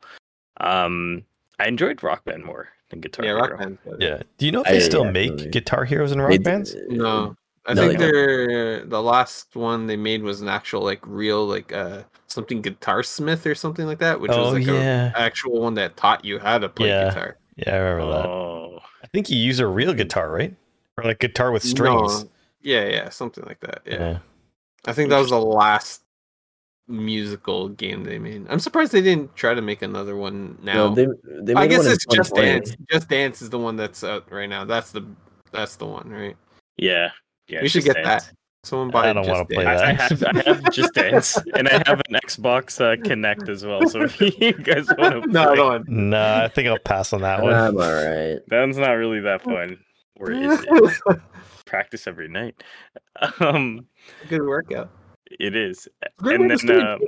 Um, 0.58 1.24
I 1.58 1.68
enjoyed 1.68 2.02
Rock 2.02 2.24
Band 2.24 2.44
more 2.44 2.68
than 2.90 3.00
Guitar 3.00 3.24
yeah, 3.24 3.30
Hero. 3.32 3.48
rock 3.48 3.58
Band. 3.58 3.78
Yeah. 3.98 4.22
Do 4.38 4.46
you 4.46 4.52
know 4.52 4.60
if 4.62 4.68
I- 4.68 4.72
they 4.72 4.80
still 4.80 5.04
yeah, 5.06 5.10
make 5.12 5.30
absolutely. 5.30 5.50
guitar 5.52 5.84
heroes 5.84 6.12
and 6.12 6.20
rock 6.20 6.30
They- 6.30 6.38
bands? 6.38 6.76
No, 6.88 7.36
I 7.70 7.74
No, 7.74 7.82
think 7.86 7.98
they 7.98 8.04
don't. 8.04 8.12
they're 8.12 8.84
the 8.84 9.02
last 9.02 9.54
one 9.54 9.86
they 9.86 9.96
made 9.96 10.22
was 10.22 10.40
an 10.40 10.48
actual 10.48 10.82
like 10.82 11.06
real 11.06 11.46
like 11.46 11.72
uh 11.72 12.02
something 12.26 12.60
guitar 12.60 13.02
smith 13.02 13.46
or 13.46 13.54
something 13.54 13.86
like 13.86 13.98
that, 13.98 14.20
which 14.20 14.32
oh 14.32 14.42
was 14.44 14.54
like 14.54 14.66
yeah. 14.66 15.12
a 15.14 15.18
actual 15.18 15.60
one 15.60 15.74
that 15.74 15.96
taught 15.96 16.24
you 16.24 16.38
how 16.38 16.58
to 16.58 16.68
play 16.68 16.88
Yeah. 16.88 17.08
guitar. 17.10 17.36
Yeah, 17.56 17.74
I 17.74 17.78
remember 17.78 18.12
that. 18.12 18.26
Oh, 18.26 18.78
I 19.02 19.06
think 19.08 19.30
you 19.30 19.36
use 19.38 19.60
a 19.60 19.66
real 19.66 19.94
guitar, 19.94 20.30
right? 20.30 20.54
Or 20.96 21.04
like 21.04 21.18
guitar 21.20 21.52
with 21.52 21.62
strings. 21.62 22.24
No, 22.24 22.30
yeah, 22.62 22.88
yeah, 22.88 23.08
something 23.08 23.44
like 23.44 23.60
that. 23.60 23.82
Yeah. 23.86 23.98
yeah. 23.98 24.18
I 24.86 24.92
think 24.92 25.10
that 25.10 25.18
was 25.18 25.30
the 25.30 25.38
last 25.38 26.02
musical 26.88 27.68
game 27.68 28.02
they 28.04 28.18
made. 28.18 28.46
I'm 28.48 28.58
surprised 28.60 28.92
they 28.92 29.02
didn't 29.02 29.34
try 29.36 29.54
to 29.54 29.62
make 29.62 29.82
another 29.82 30.16
one 30.16 30.58
now. 30.62 30.88
No, 30.88 30.94
they, 30.94 31.06
they 31.42 31.54
I 31.54 31.66
guess 31.66 31.84
one 31.84 31.92
it's 31.92 32.06
Just 32.06 32.34
Dance. 32.34 32.76
Just 32.90 33.08
Dance 33.08 33.42
is 33.42 33.50
the 33.50 33.58
one 33.58 33.76
that's 33.76 34.02
out 34.02 34.30
right 34.32 34.48
now. 34.48 34.64
That's 34.64 34.90
the 34.90 35.06
that's 35.52 35.76
the 35.76 35.86
one, 35.86 36.10
right? 36.10 36.36
yeah, 36.76 37.10
yeah. 37.48 37.62
We 37.62 37.68
should 37.68 37.84
get 37.84 37.96
Dance. 37.96 38.26
that. 38.26 38.34
Someone 38.62 38.90
buy 38.90 39.08
I 39.08 39.12
don't 39.14 39.26
wanna 39.26 39.46
play 39.46 39.64
Dance. 39.64 39.80
I, 39.80 39.84
I 39.84 39.92
that. 39.94 40.36
have 40.36 40.36
I 40.36 40.42
have 40.50 40.72
Just 40.72 40.92
Dance, 40.94 41.38
and 41.54 41.66
I 41.68 41.82
have 41.86 42.00
an 42.08 42.14
Xbox 42.22 42.78
uh, 42.80 42.96
Kinect 43.02 43.48
as 43.48 43.64
well. 43.64 43.88
So 43.88 44.02
if 44.02 44.20
you 44.40 44.52
guys 44.52 44.86
want 44.98 45.22
to, 45.24 45.26
No, 45.30 45.54
no 45.54 45.66
one. 45.68 45.84
Nah, 45.88 46.44
I 46.44 46.48
think 46.48 46.68
I'll 46.68 46.78
pass 46.78 47.12
on 47.14 47.22
that 47.22 47.42
one. 47.42 47.54
I'm 47.54 47.76
all 47.76 47.82
right. 47.82 48.38
that 48.48 48.60
one's 48.60 48.76
not 48.76 48.92
really 48.92 49.20
that 49.20 49.42
fun. 49.42 49.78
Or 50.16 50.30
is 50.30 50.62
it? 50.68 51.20
Practice 51.64 52.06
every 52.06 52.28
night. 52.28 52.62
Um, 53.40 53.86
Good 54.28 54.42
workout. 54.42 54.90
it 55.38 55.56
is. 55.56 55.88
Good 56.18 56.40
and 56.40 56.50
then 56.50 56.80
uh, 56.82 56.98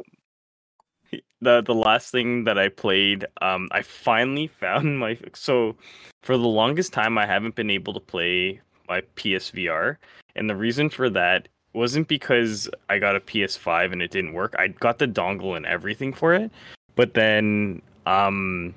the 1.43 1.61
the 1.63 1.75
last 1.75 2.11
thing 2.13 2.45
that 2.45 2.59
I 2.59 2.69
played, 2.69 3.27
um, 3.43 3.69
I 3.73 3.83
finally 3.83 4.47
found 4.47 4.99
my 4.99 5.19
so 5.35 5.77
for 6.23 6.39
the 6.39 6.47
longest 6.47 6.93
time 6.95 7.19
I 7.19 7.27
haven't 7.27 7.55
been 7.57 7.69
able 7.71 7.93
to 7.93 8.01
play 8.01 8.61
my 8.89 9.03
PSVR, 9.17 9.97
and 10.37 10.49
the 10.49 10.57
reason 10.57 10.89
for 10.91 11.11
that 11.11 11.49
wasn't 11.75 12.09
because 12.09 12.69
I 12.89 12.99
got 12.99 13.17
a 13.17 13.21
PS5 13.21 13.93
and 13.93 14.03
it 14.03 14.11
didn't 14.11 14.35
work. 14.35 14.55
I 14.59 14.69
got 14.69 14.99
the 14.99 15.09
dongle 15.09 15.57
and 15.57 15.65
everything 15.67 16.13
for 16.13 16.35
it, 16.35 16.51
but 16.97 17.15
then 17.15 17.81
um, 18.07 18.75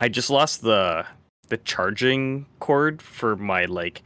I 0.00 0.08
just 0.08 0.30
lost 0.30 0.62
the 0.62 1.06
the 1.48 1.56
charging 1.58 2.46
cord 2.60 3.02
for 3.02 3.34
my 3.34 3.64
like 3.64 4.02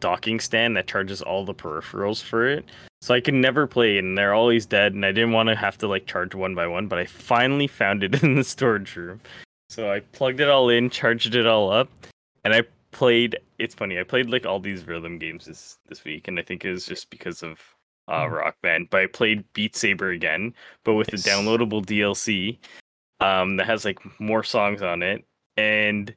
docking 0.00 0.40
stand 0.40 0.76
that 0.76 0.88
charges 0.88 1.22
all 1.22 1.44
the 1.44 1.54
peripherals 1.54 2.20
for 2.20 2.46
it. 2.46 2.64
So 3.00 3.14
I 3.14 3.20
can 3.20 3.40
never 3.40 3.66
play 3.66 3.98
and 3.98 4.18
they're 4.18 4.34
always 4.34 4.66
dead 4.66 4.92
and 4.92 5.06
I 5.06 5.12
didn't 5.12 5.32
want 5.32 5.48
to 5.48 5.54
have 5.54 5.78
to 5.78 5.88
like 5.88 6.06
charge 6.06 6.34
one 6.34 6.54
by 6.54 6.66
one, 6.66 6.88
but 6.88 6.98
I 6.98 7.06
finally 7.06 7.66
found 7.68 8.02
it 8.02 8.22
in 8.22 8.34
the 8.34 8.44
storage 8.44 8.96
room. 8.96 9.20
So 9.70 9.90
I 9.90 10.00
plugged 10.00 10.40
it 10.40 10.48
all 10.48 10.68
in, 10.68 10.90
charged 10.90 11.34
it 11.34 11.46
all 11.46 11.70
up, 11.70 11.88
and 12.44 12.52
I 12.52 12.62
played 12.92 13.38
it's 13.58 13.74
funny, 13.74 13.98
I 13.98 14.04
played 14.04 14.30
like 14.30 14.46
all 14.46 14.60
these 14.60 14.86
rhythm 14.86 15.18
games 15.18 15.46
this 15.46 15.78
this 15.88 16.04
week 16.04 16.28
and 16.28 16.38
I 16.38 16.42
think 16.42 16.64
it 16.64 16.70
was 16.70 16.86
just 16.86 17.10
because 17.10 17.42
of 17.42 17.60
uh 18.08 18.28
Rock 18.28 18.56
Band, 18.62 18.88
but 18.90 19.00
I 19.00 19.06
played 19.06 19.44
Beat 19.52 19.76
Saber 19.76 20.10
again, 20.10 20.54
but 20.84 20.94
with 20.94 21.12
Nice. 21.12 21.24
the 21.24 21.30
downloadable 21.30 21.84
DLC 21.84 22.58
um 23.20 23.56
that 23.56 23.66
has 23.66 23.84
like 23.84 23.98
more 24.20 24.44
songs 24.44 24.82
on 24.82 25.02
it 25.02 25.24
and 25.56 26.14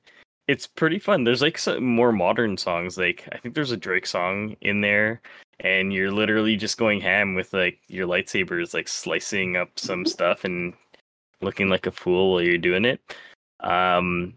it's 0.48 0.68
pretty 0.68 1.00
fun. 1.00 1.24
There's 1.24 1.42
like 1.42 1.58
some 1.58 1.84
more 1.84 2.12
modern 2.12 2.58
songs. 2.58 2.98
Like 2.98 3.28
I 3.32 3.38
think 3.38 3.56
there's 3.56 3.72
a 3.72 3.78
Drake 3.78 4.06
song 4.06 4.56
in 4.62 4.82
there, 4.82 5.22
and 5.60 5.92
you're 5.94 6.12
literally 6.12 6.56
just 6.56 6.78
going 6.78 7.02
ham 7.02 7.36
with 7.36 7.54
like 7.54 7.80
your 7.88 8.08
lightsabers, 8.08 8.74
like 8.74 8.88
slicing 8.88 9.56
up 9.58 9.80
some 9.80 10.06
stuff 10.16 10.44
and 10.44 10.74
looking 11.42 11.70
like 11.70 11.88
a 11.88 11.92
fool 11.92 12.34
while 12.34 12.42
you're 12.42 12.58
doing 12.58 12.86
it. 12.86 13.02
Um, 13.62 14.36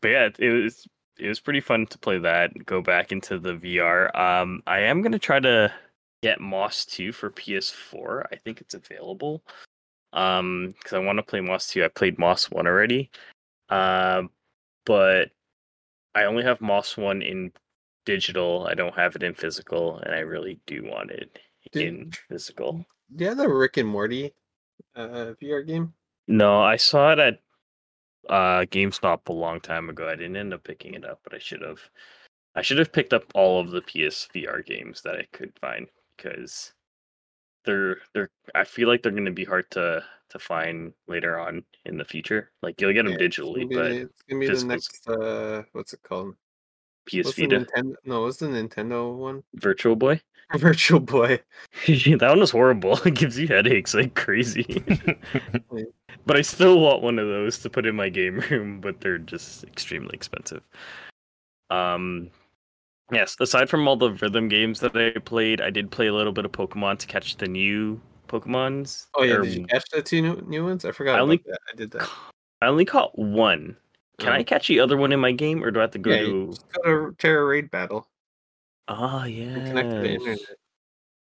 but 0.00 0.08
yeah, 0.08 0.28
it 0.38 0.50
was 0.50 0.86
it 1.18 1.28
was 1.28 1.40
pretty 1.40 1.60
fun 1.60 1.86
to 1.86 1.98
play 1.98 2.18
that. 2.18 2.66
Go 2.66 2.80
back 2.82 3.12
into 3.12 3.38
the 3.38 3.54
VR. 3.54 4.14
Um, 4.18 4.62
I 4.66 4.80
am 4.80 5.02
gonna 5.02 5.18
try 5.18 5.40
to 5.40 5.72
get 6.22 6.40
Moss 6.40 6.84
2 6.86 7.12
for 7.12 7.30
PS4. 7.30 8.26
I 8.32 8.36
think 8.36 8.60
it's 8.60 8.74
available. 8.74 9.42
Um, 10.12 10.74
because 10.78 10.94
I 10.94 10.98
want 10.98 11.18
to 11.18 11.22
play 11.22 11.40
Moss 11.40 11.68
2. 11.68 11.84
I 11.84 11.88
played 11.88 12.18
Moss 12.18 12.50
1 12.50 12.66
already. 12.66 13.10
Um, 13.68 14.30
but 14.86 15.30
I 16.14 16.24
only 16.24 16.42
have 16.44 16.60
Moss 16.60 16.96
1 16.96 17.20
in 17.22 17.52
digital. 18.06 18.66
I 18.66 18.74
don't 18.74 18.94
have 18.94 19.14
it 19.16 19.22
in 19.22 19.34
physical, 19.34 19.98
and 19.98 20.14
I 20.14 20.20
really 20.20 20.58
do 20.66 20.84
want 20.84 21.10
it 21.10 21.38
Did- 21.72 21.82
in 21.86 22.12
physical. 22.28 22.86
You 23.14 23.34
the 23.34 23.48
Rick 23.48 23.76
and 23.76 23.88
Morty 23.88 24.32
uh, 24.96 25.34
VR 25.40 25.64
game? 25.66 25.92
No, 26.26 26.60
I 26.60 26.76
saw 26.76 27.12
it 27.12 27.18
at 27.18 27.40
uh 28.28 28.64
GameStop 28.66 29.28
a 29.28 29.32
long 29.32 29.60
time 29.60 29.88
ago. 29.88 30.08
I 30.08 30.16
didn't 30.16 30.36
end 30.36 30.54
up 30.54 30.64
picking 30.64 30.94
it 30.94 31.04
up, 31.04 31.20
but 31.24 31.34
I 31.34 31.38
should 31.38 31.62
have. 31.62 31.80
I 32.54 32.62
should 32.62 32.78
have 32.78 32.92
picked 32.92 33.12
up 33.12 33.24
all 33.34 33.60
of 33.60 33.70
the 33.70 33.82
PSVR 33.82 34.64
games 34.64 35.02
that 35.02 35.16
I 35.16 35.26
could 35.32 35.52
find 35.60 35.86
because 36.16 36.72
they're 37.64 37.98
they're. 38.14 38.30
I 38.54 38.64
feel 38.64 38.88
like 38.88 39.02
they're 39.02 39.12
going 39.12 39.26
to 39.26 39.30
be 39.30 39.44
hard 39.44 39.70
to 39.72 40.02
to 40.30 40.38
find 40.38 40.92
later 41.06 41.38
on 41.38 41.62
in 41.84 41.96
the 41.96 42.04
future. 42.04 42.50
Like 42.62 42.80
you'll 42.80 42.92
get 42.92 43.04
them 43.04 43.12
Yeah, 43.12 43.26
digitally, 43.26 43.60
gonna 43.60 43.68
be, 43.68 43.74
but 43.74 43.92
it's 43.92 44.22
gonna 44.28 44.40
be 44.40 44.48
the 44.48 44.64
next. 44.64 45.08
Uh, 45.08 45.62
what's 45.72 45.92
it 45.92 46.02
called? 46.02 46.34
PS 47.06 47.26
What's 47.26 47.38
Vita, 47.38 47.60
Nintendo? 47.60 47.94
No, 48.04 48.22
what's 48.22 48.38
the 48.38 48.46
Nintendo 48.46 49.16
one? 49.16 49.42
Virtual 49.54 49.94
Boy. 49.94 50.20
Virtual 50.56 51.00
Boy. 51.00 51.40
that 51.86 52.18
one 52.20 52.40
was 52.40 52.50
horrible. 52.50 52.98
It 53.06 53.14
gives 53.14 53.38
you 53.38 53.48
headaches 53.48 53.94
like 53.94 54.14
crazy. 54.14 54.82
but 56.26 56.36
I 56.36 56.42
still 56.42 56.80
want 56.80 57.02
one 57.02 57.18
of 57.18 57.26
those 57.28 57.58
to 57.58 57.70
put 57.70 57.86
in 57.86 57.96
my 57.96 58.08
game 58.08 58.38
room, 58.50 58.80
but 58.80 59.00
they're 59.00 59.18
just 59.18 59.64
extremely 59.64 60.10
expensive. 60.14 60.66
Um 61.70 62.30
yes, 63.10 63.36
aside 63.40 63.68
from 63.68 63.88
all 63.88 63.96
the 63.96 64.12
rhythm 64.12 64.48
games 64.48 64.80
that 64.80 64.96
I 64.96 65.18
played, 65.18 65.60
I 65.60 65.70
did 65.70 65.90
play 65.90 66.06
a 66.06 66.14
little 66.14 66.32
bit 66.32 66.44
of 66.44 66.52
Pokemon 66.52 66.98
to 67.00 67.06
catch 67.06 67.36
the 67.36 67.48
new 67.48 68.00
Pokemons. 68.28 69.06
Oh 69.16 69.24
yeah, 69.24 69.34
or- 69.34 69.42
did 69.42 69.54
you 69.54 69.66
catch 69.66 69.84
the 69.90 70.02
two 70.02 70.22
new, 70.22 70.40
new 70.46 70.64
ones? 70.64 70.84
I 70.84 70.92
forgot 70.92 71.16
I 71.16 71.20
only- 71.20 71.42
that. 71.46 71.58
I 71.72 71.76
did 71.76 71.90
that. 71.92 72.08
I 72.62 72.66
only 72.66 72.84
caught 72.84 73.18
one. 73.18 73.76
Can 74.18 74.32
I 74.32 74.40
Oh. 74.40 74.44
catch 74.44 74.68
the 74.68 74.80
other 74.80 74.96
one 74.96 75.12
in 75.12 75.20
my 75.20 75.32
game 75.32 75.62
or 75.62 75.70
do 75.70 75.78
I 75.80 75.82
have 75.82 75.90
to 75.90 75.98
go 75.98 76.10
Yeah, 76.10 76.20
to 76.22 76.54
go 76.84 77.10
to 77.10 77.16
Tera 77.18 77.44
Raid 77.44 77.70
Battle. 77.70 78.08
Ah 78.88 79.24
and 79.24 79.66
Connect 79.66 79.90
to 79.90 79.96
the 80.00 80.08
yeah. 80.08 80.14
internet. 80.14 80.38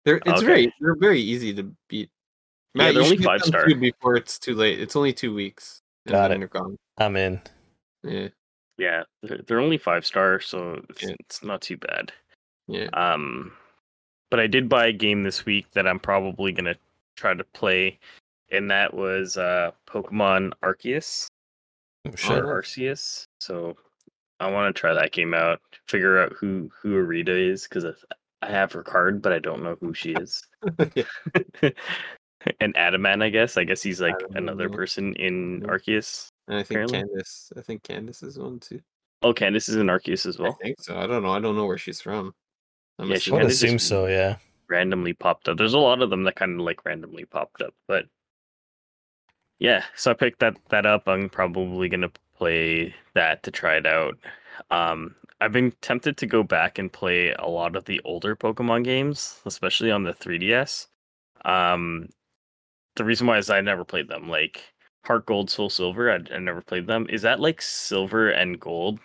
They're 0.05 0.17
it's 0.19 0.29
Okay. 0.29 0.47
very 0.47 0.75
they're 0.81 0.97
very 0.97 1.21
easy 1.21 1.55
to 1.55 1.75
beat. 1.89 2.11
Yeah, 2.75 2.85
they're 2.93 3.03
you 3.03 3.03
only 3.03 3.17
five 3.19 3.43
star. 3.43 3.67
Before 3.75 4.17
it's 4.17 4.39
too 4.39 4.55
late. 4.55 4.81
It's 4.81 4.97
only 4.97 5.13
two 5.13 5.33
weeks. 5.35 5.81
and 6.07 6.13
Got 6.13 6.29
then 6.29 6.43
it. 6.43 6.51
gone. 6.51 6.77
I'm 6.99 7.17
in. 7.17 7.41
Yeah, 8.03 8.29
Yeah, 8.77 9.05
they're, 9.23 9.41
they're 9.47 9.61
only 9.61 9.79
five 9.79 10.05
star, 10.05 10.41
so 10.41 10.83
it's, 10.91 11.03
Yeah. 11.03 11.15
it's 11.21 11.43
not 11.43 11.63
too 11.63 11.77
bad. 11.79 12.13
yeah. 12.67 12.89
Um, 12.93 13.53
but 14.31 14.41
I 14.41 14.47
did 14.47 14.69
buy 14.69 14.87
a 14.89 14.93
game 14.93 15.23
this 15.23 15.47
week 15.47 15.71
that 15.73 15.87
I'm 15.87 16.01
probably 16.01 16.53
gonna 16.53 16.75
try 17.17 17.33
to 17.35 17.45
play, 17.45 17.99
and 18.51 18.71
that 18.71 18.93
was 18.93 19.37
uh 19.39 19.71
Pokemon 19.87 20.53
Arceus 20.63 21.29
Oh, 22.07 22.11
Oh, 22.11 22.17
shit. 22.17 22.39
or 22.45 22.61
Arceus. 22.63 23.25
So 23.41 23.77
I 24.41 24.51
want 24.51 24.75
to 24.75 24.79
try 24.79 24.93
that 24.95 25.13
game 25.13 25.35
out, 25.35 25.61
figure 25.87 26.19
out 26.21 26.33
who 26.33 26.71
who 26.83 27.03
Irida 27.03 27.29
is 27.51 27.65
because 27.65 27.85
I 28.43 28.51
have 28.51 28.73
her 28.73 28.83
card, 28.83 29.23
but 29.23 29.33
I 29.33 29.39
don't 29.39 29.63
know 29.63 29.77
who 29.81 29.95
she 29.95 30.13
is. 30.13 30.43
Yeah. 30.95 31.05
and 32.61 32.75
Adaman, 32.75 33.23
I 33.23 33.31
guess. 33.31 33.57
I 33.57 33.65
guess 33.65 33.83
he's 33.83 34.01
like 34.01 34.19
Adaman, 34.19 34.37
another 34.37 34.69
person 34.69 35.15
in. 35.15 35.63
Arceus. 35.63 36.29
And 36.49 36.59
I 36.59 36.63
think 36.63 36.81
Apparently. 36.81 37.03
Candice. 37.21 37.53
I 37.57 37.63
think 37.63 37.83
Candice 37.83 38.23
is 38.23 38.39
one 38.39 38.61
too. 38.61 38.81
Oh, 39.23 39.33
Candice 39.33 39.69
is 39.71 39.77
in 39.77 39.87
Arceus 39.87 40.27
as 40.27 40.39
well. 40.39 40.59
I 40.61 40.65
think 40.65 40.81
so. 40.81 40.99
I 40.99 41.07
don't 41.07 41.23
know. 41.23 41.31
I 41.31 41.41
don't 41.41 41.57
know 41.57 41.65
where 41.67 41.79
she's 41.79 42.01
from. 42.03 42.35
I'm 42.99 43.11
Yeah, 43.11 43.19
she 43.19 43.31
I 43.31 43.35
would 43.35 43.41
kinda 43.41 43.53
assume 43.55 43.79
so, 43.79 44.07
yeah. 44.07 44.37
randomly 44.69 45.15
popped 45.15 45.49
up. 45.49 45.57
There's 45.57 45.75
a 45.75 45.79
lot 45.79 46.03
of 46.03 46.11
them 46.11 46.25
that 46.25 46.37
kind 46.37 46.53
of 46.61 46.67
like 46.67 46.85
randomly 46.85 47.25
popped 47.25 47.63
up, 47.63 47.75
but 47.89 48.05
yeah. 49.59 49.85
So 49.95 50.11
I 50.11 50.15
picked 50.15 50.41
that 50.41 50.57
that 50.69 50.85
up. 50.85 51.09
I'm 51.09 51.31
probably 51.31 51.89
gonna 51.89 52.11
play 52.37 52.95
that 53.15 53.43
to 53.45 53.51
try 53.51 53.77
it 53.77 53.87
out. 53.87 54.19
Um, 54.71 55.15
I've 55.41 55.53
been 55.53 55.73
tempted 55.83 56.17
to 56.19 56.27
go 56.27 56.43
back 56.43 56.79
and 56.79 56.93
play 56.93 57.33
a 57.33 57.49
lot 57.49 57.77
of 57.77 57.85
the 57.85 58.01
older 58.05 58.37
Pokemon 58.37 58.85
games, 58.85 59.41
especially 59.47 59.91
on 59.91 60.05
the 60.05 60.13
3DS. 60.13 60.89
Um, 61.45 62.09
the 62.97 63.05
reason 63.05 63.27
why 63.27 63.39
is 63.39 63.51
I 63.51 63.61
never 63.61 63.85
played 63.85 64.09
them. 64.09 64.29
Like 64.29 64.73
Heart 65.05 65.27
Gold, 65.27 65.51
Soul 65.51 65.71
Silver, 65.71 66.11
I, 66.11 66.21
I 66.35 66.39
never 66.39 66.63
played 66.63 66.87
them. 66.87 67.07
Is 67.11 67.23
that 67.23 67.41
like 67.41 67.61
Silver 67.61 68.31
and 68.31 68.59
Gold, 68.59 69.01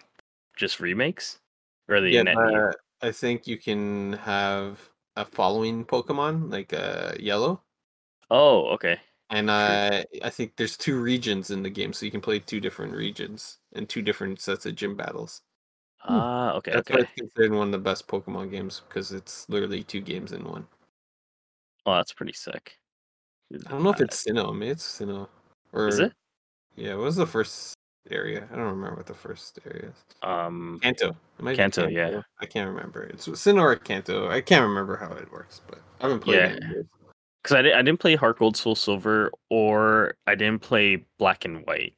just 0.55 0.79
remakes, 0.79 1.39
or 1.87 1.95
are 1.95 2.01
they 2.01 2.11
Yeah, 2.11 2.35
uh, 2.35 2.71
I 3.01 3.11
think 3.11 3.47
you 3.47 3.57
can 3.57 4.13
have 4.13 4.79
a 5.15 5.25
following 5.25 5.85
Pokemon 5.85 6.51
like 6.51 6.73
uh, 6.73 7.13
Yellow, 7.19 7.61
Oh, 8.31 8.67
okay. 8.73 8.99
And 9.29 9.49
uh, 9.49 10.03
I 10.23 10.29
think 10.29 10.55
there's 10.55 10.77
two 10.77 10.99
regions 10.99 11.51
in 11.51 11.63
the 11.63 11.69
game, 11.69 11.93
so 11.93 12.05
you 12.05 12.11
can 12.11 12.21
play 12.21 12.39
two 12.39 12.59
different 12.59 12.93
regions 12.93 13.59
and 13.73 13.87
two 13.87 14.01
different 14.01 14.41
sets 14.41 14.65
of 14.65 14.75
gym 14.75 14.95
battles. 14.95 15.41
Ah, 16.03 16.53
okay, 16.53 16.71
That's 16.71 16.89
okay. 16.89 16.99
why 16.99 17.01
it's 17.01 17.11
considered 17.15 17.51
one 17.53 17.67
of 17.67 17.71
the 17.71 17.77
best 17.77 18.07
Pokemon 18.07 18.51
games 18.51 18.81
because 18.87 19.11
it's 19.11 19.47
literally 19.49 19.83
two 19.83 20.01
games 20.01 20.31
in 20.31 20.43
one. 20.43 20.65
Oh, 21.85 21.95
that's 21.95 22.13
pretty 22.13 22.33
sick. 22.33 22.79
I 23.53 23.71
don't 23.71 23.83
know 23.83 23.89
if 23.89 23.99
Uh, 23.99 24.05
it's 24.05 24.25
Sinnoh. 24.25 24.55
Maybe 24.55 24.71
it's 24.71 24.99
Sinnoh. 24.99 25.27
Or 25.73 25.87
is 25.87 25.99
it? 25.99 26.13
Yeah, 26.75 26.95
what 26.95 27.05
was 27.05 27.15
the 27.15 27.27
first 27.27 27.75
area? 28.09 28.47
I 28.51 28.55
don't 28.55 28.65
remember 28.65 28.95
what 28.97 29.07
the 29.07 29.13
first 29.13 29.59
area 29.65 29.89
is. 29.89 30.05
Um, 30.23 30.79
Kanto. 30.81 31.09
It 31.09 31.43
might 31.43 31.57
Kanto, 31.57 31.87
yeah. 31.87 32.21
I 32.39 32.45
can't 32.45 32.69
remember. 32.69 33.03
It's 33.03 33.27
Sinnoh 33.27 33.61
or 33.61 33.75
Kanto. 33.75 34.29
I 34.29 34.41
can't 34.41 34.65
remember 34.65 34.95
how 34.95 35.11
it 35.11 35.31
works, 35.31 35.61
but 35.67 35.79
I 35.99 36.03
haven't 36.03 36.21
played 36.21 36.39
it. 36.39 36.87
Because 37.49 37.59
I, 37.59 37.61
di- 37.63 37.73
I 37.73 37.81
didn't 37.81 37.99
play 37.99 38.15
Heart 38.15 38.39
Gold, 38.39 38.57
Soul 38.57 38.75
Silver, 38.75 39.31
or 39.49 40.15
I 40.27 40.35
didn't 40.35 40.61
play 40.61 41.05
Black 41.17 41.45
and 41.45 41.65
White. 41.65 41.95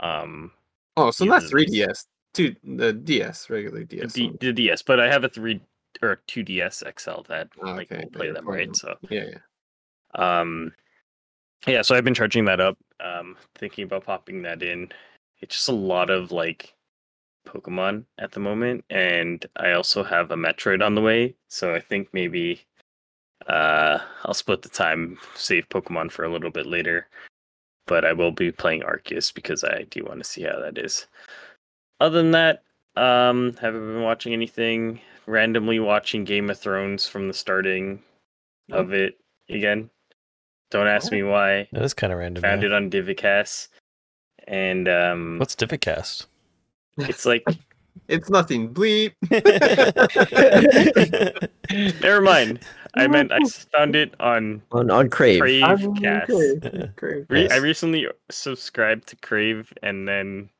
Um, 0.00 0.52
Oh, 0.96 1.10
so 1.10 1.24
not 1.24 1.42
3DS. 1.42 2.06
Two 2.32 2.54
the 2.62 2.92
DS, 2.92 3.50
regular 3.50 3.80
the, 3.80 3.96
DS. 3.96 4.12
D, 4.12 4.32
the 4.40 4.52
DS, 4.52 4.82
but 4.82 5.00
I 5.00 5.10
have 5.10 5.24
a 5.24 5.28
three 5.28 5.60
or 6.00 6.22
two 6.26 6.42
DS 6.42 6.82
XL 6.98 7.22
that 7.28 7.48
Oh, 7.62 7.72
like 7.72 7.90
okay, 7.90 8.06
play 8.12 8.26
you're 8.26 8.34
them, 8.34 8.48
right? 8.48 8.74
So, 8.74 8.94
Yeah, 9.08 9.24
yeah. 9.32 10.40
um, 10.40 10.72
yeah. 11.66 11.82
So 11.82 11.94
I've 11.94 12.04
been 12.04 12.14
charging 12.14 12.44
that 12.46 12.60
up. 12.60 12.78
Um, 13.00 13.36
thinking 13.56 13.84
about 13.84 14.04
popping 14.04 14.42
that 14.42 14.62
in. 14.62 14.92
It's 15.40 15.56
just 15.56 15.68
a 15.68 15.72
lot 15.72 16.08
of 16.10 16.30
like 16.32 16.74
Pokemon 17.46 18.04
at 18.18 18.32
the 18.32 18.40
moment, 18.40 18.84
and 18.90 19.44
I 19.56 19.72
also 19.72 20.04
have 20.04 20.30
a 20.30 20.36
Metroid 20.36 20.84
on 20.84 20.94
the 20.94 21.00
way. 21.02 21.34
So 21.48 21.74
I 21.74 21.80
think 21.80 22.08
maybe 22.12 22.62
Uh, 23.48 23.89
I'll 24.24 24.34
split 24.34 24.62
the 24.62 24.68
time, 24.68 25.18
save 25.34 25.68
Pokemon 25.68 26.10
for 26.10 26.24
a 26.24 26.32
little 26.32 26.50
bit 26.50 26.66
later, 26.66 27.08
but 27.86 28.04
I 28.04 28.12
will 28.12 28.32
be 28.32 28.52
playing 28.52 28.82
Arceus 28.82 29.32
because 29.32 29.64
I 29.64 29.84
do 29.90 30.04
want 30.04 30.18
to 30.18 30.24
see 30.24 30.42
how 30.42 30.58
that 30.60 30.78
is. 30.78 31.06
Other 32.00 32.18
than 32.18 32.30
that, 32.32 32.62
um, 32.96 33.54
haven't 33.60 33.80
been 33.80 34.02
watching 34.02 34.32
anything. 34.32 35.00
Randomly 35.26 35.78
watching 35.78 36.24
Game 36.24 36.50
of 36.50 36.58
Thrones 36.58 37.06
from 37.06 37.28
the 37.28 37.34
starting 37.34 38.02
of 38.72 38.92
it 38.92 39.18
again. 39.48 39.90
Don't 40.70 40.86
ask 40.86 41.12
me 41.12 41.22
why. 41.22 41.68
That 41.72 41.82
is 41.82 41.94
kind 41.94 42.12
of 42.12 42.18
random. 42.18 42.42
Found 42.42 42.62
yeah. 42.62 42.68
it 42.68 42.72
on 42.72 42.90
Divicast, 42.90 43.68
and 44.46 44.88
um, 44.88 45.38
What's 45.38 45.56
Divicast? 45.56 46.26
it's 46.98 47.26
like 47.26 47.44
It's 48.08 48.28
nothing. 48.28 48.74
Bleep. 48.74 49.12
never 52.02 52.20
mind. 52.20 52.60
I 52.94 53.06
meant 53.06 53.32
I 53.32 53.38
found 53.72 53.96
it 53.96 54.14
on 54.20 54.62
on 54.72 54.90
on 54.90 55.10
Crave. 55.10 55.42
Cravecast. 55.42 56.66
Okay. 56.66 56.90
Crave. 56.96 57.26
Re- 57.28 57.48
I 57.50 57.56
recently 57.56 58.08
subscribed 58.30 59.06
to 59.08 59.16
Crave, 59.16 59.72
and 59.82 60.08
then 60.08 60.50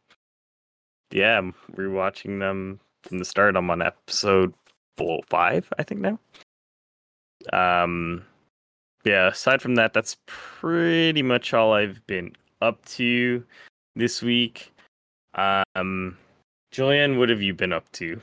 yeah, 1.11 1.39
I'm 1.39 1.55
rewatching 1.72 2.39
them 2.39 2.81
from 3.03 3.18
the 3.18 3.24
start. 3.24 3.57
I'm 3.57 3.70
on 3.70 3.83
episode 3.83 4.55
four, 4.97 5.20
five, 5.28 5.72
I 5.78 5.83
think 5.83 6.01
now. 6.01 6.18
Um, 7.53 8.24
yeah. 9.05 9.28
Aside 9.28 9.62
from 9.62 9.74
that, 9.76 9.93
that's 9.93 10.16
pretty 10.26 11.22
much 11.22 11.55
all 11.55 11.72
I've 11.72 12.07
been 12.07 12.35
up 12.61 12.85
to 12.87 13.43
this 13.97 14.22
week. 14.22 14.72
Um, 15.35 16.16
Julian, 16.70 17.18
what 17.18 17.28
have 17.28 17.43
you 17.43 17.55
been 17.55 17.72
up 17.72 17.91
to? 17.93 18.20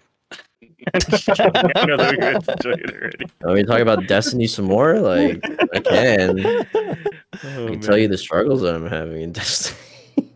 I 0.93 1.86
know 1.86 1.97
that 1.97 2.11
we 2.11 2.17
went 2.23 2.43
to 2.45 2.55
Julian 2.61 2.89
already. 2.91 3.25
Are 3.43 3.53
we 3.53 3.63
talking 3.63 3.82
about 3.82 4.07
Destiny 4.07 4.47
some 4.47 4.65
more? 4.65 4.99
Like 4.99 5.43
I 5.73 5.80
can. 5.80 6.45
I 6.45 6.97
Oh, 7.43 7.67
can 7.67 7.80
tell 7.82 7.97
you 7.97 8.07
the 8.07 8.17
struggles 8.17 8.61
that 8.61 8.73
I'm 8.75 8.88
having 8.88 9.21
in 9.21 9.32
Destiny. 9.32 9.80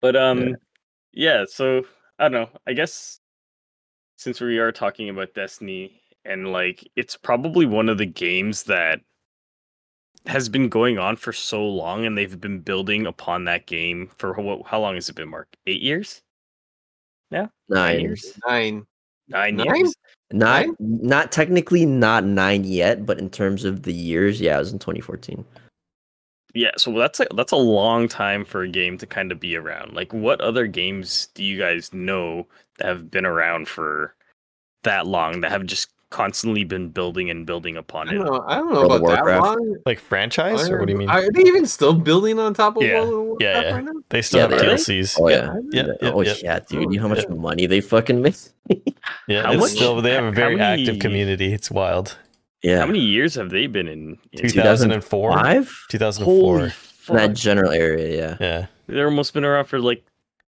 But 0.00 0.14
um, 0.14 0.54
yeah. 1.12 1.44
So 1.48 1.84
I 2.20 2.28
don't 2.28 2.32
know. 2.32 2.48
I 2.68 2.72
guess 2.72 3.18
since 4.16 4.40
we 4.40 4.58
are 4.58 4.70
talking 4.70 5.08
about 5.08 5.34
Destiny 5.34 6.00
and 6.24 6.52
like 6.52 6.88
it's 6.94 7.16
probably 7.16 7.66
one 7.66 7.88
of 7.88 7.98
the 7.98 8.06
games 8.06 8.62
that 8.64 9.00
has 10.26 10.48
been 10.48 10.68
going 10.68 10.98
on 10.98 11.16
for 11.16 11.32
so 11.32 11.66
long, 11.66 12.06
and 12.06 12.16
they've 12.16 12.40
been 12.40 12.60
building 12.60 13.06
upon 13.06 13.44
that 13.46 13.66
game 13.66 14.10
for 14.18 14.34
how, 14.34 14.62
how 14.66 14.78
long 14.80 14.94
has 14.94 15.08
it 15.08 15.16
been? 15.16 15.28
Mark, 15.28 15.48
eight 15.66 15.82
years, 15.82 16.22
Nine 17.32 17.48
Nine. 17.68 18.00
years, 18.00 18.38
Nine. 18.46 18.86
Nine, 19.28 19.56
Nine? 19.56 19.76
years. 19.76 19.94
Not 20.32 20.66
Nine? 20.66 20.76
not 20.78 21.32
technically 21.32 21.86
not 21.86 22.24
nine 22.24 22.64
yet, 22.64 23.06
but 23.06 23.18
in 23.18 23.30
terms 23.30 23.64
of 23.64 23.82
the 23.84 23.92
years, 23.94 24.40
yeah, 24.40 24.56
it 24.56 24.60
was 24.60 24.72
in 24.72 24.78
2014. 24.78 25.44
Yeah, 26.54 26.70
so 26.76 26.92
that's 26.92 27.20
a 27.20 27.26
that's 27.34 27.52
a 27.52 27.56
long 27.56 28.08
time 28.08 28.44
for 28.44 28.62
a 28.62 28.68
game 28.68 28.98
to 28.98 29.06
kind 29.06 29.30
of 29.32 29.38
be 29.40 29.56
around. 29.56 29.94
Like, 29.94 30.12
what 30.12 30.40
other 30.40 30.66
games 30.66 31.28
do 31.34 31.44
you 31.44 31.58
guys 31.58 31.92
know 31.92 32.46
that 32.78 32.88
have 32.88 33.10
been 33.10 33.26
around 33.26 33.68
for 33.68 34.14
that 34.82 35.06
long 35.06 35.40
that 35.42 35.50
have 35.50 35.66
just 35.66 35.88
constantly 36.10 36.64
been 36.64 36.88
building 36.88 37.28
and 37.30 37.44
building 37.46 37.76
upon 37.76 38.08
I 38.08 38.12
it? 38.12 38.14
don't 38.16 38.24
know. 38.26 38.44
I 38.46 38.56
don't 38.56 38.72
know 38.72 38.80
World 38.80 38.92
of 38.92 39.02
about 39.02 39.24
that 39.26 39.40
long. 39.40 39.76
like 39.86 39.98
franchise, 39.98 40.68
or 40.70 40.78
what 40.78 40.86
do 40.86 40.92
you 40.92 40.98
mean? 40.98 41.10
Are 41.10 41.22
they 41.32 41.42
even 41.42 41.66
still 41.66 41.92
building 41.94 42.38
on 42.38 42.54
top 42.54 42.76
of 42.76 42.82
Yeah. 42.82 43.00
World 43.00 43.08
of 43.12 43.18
Warcraft 43.26 43.42
Yeah, 43.42 43.60
yeah. 43.62 43.74
right 43.74 43.84
now? 43.84 43.92
They 44.08 44.22
still 44.22 44.38
Yeah, 44.40 44.48
have 44.48 44.58
they. 44.60 44.66
DLCs. 44.66 45.16
Oh 45.20 45.28
yeah, 45.28 45.36
yeah. 45.36 45.52
yeah, 45.86 45.92
yeah, 46.02 46.10
oh 46.12 46.22
yeah. 46.22 46.34
yeah, 46.42 46.60
dude. 46.60 46.92
You 46.92 46.96
know 46.96 47.02
how 47.02 47.08
much 47.08 47.24
Yeah. 47.28 47.34
money 47.34 47.66
they 47.66 47.80
fucking 47.80 48.22
make? 48.22 48.36
yeah. 49.28 49.42
How 49.42 49.52
it's 49.52 49.60
much- 49.60 49.70
still 49.72 50.00
they 50.00 50.12
have 50.14 50.24
a 50.24 50.32
very 50.32 50.56
many- 50.56 50.82
active 50.84 51.00
community. 51.00 51.52
It's 51.52 51.70
wild. 51.70 52.16
Yeah. 52.62 52.80
How 52.80 52.86
many 52.86 53.00
years 53.00 53.34
have 53.36 53.50
they 53.50 53.66
been 53.68 53.86
in? 53.86 54.18
in 54.32 54.48
2004, 54.48 55.32
Five? 55.32 55.84
2004. 55.90 56.72
That 57.16 57.34
general 57.34 57.70
area, 57.70 58.16
yeah. 58.16 58.36
Yeah. 58.40 58.66
They're 58.88 59.06
almost 59.06 59.32
been 59.34 59.44
around 59.44 59.66
for 59.66 59.78
like 59.78 60.04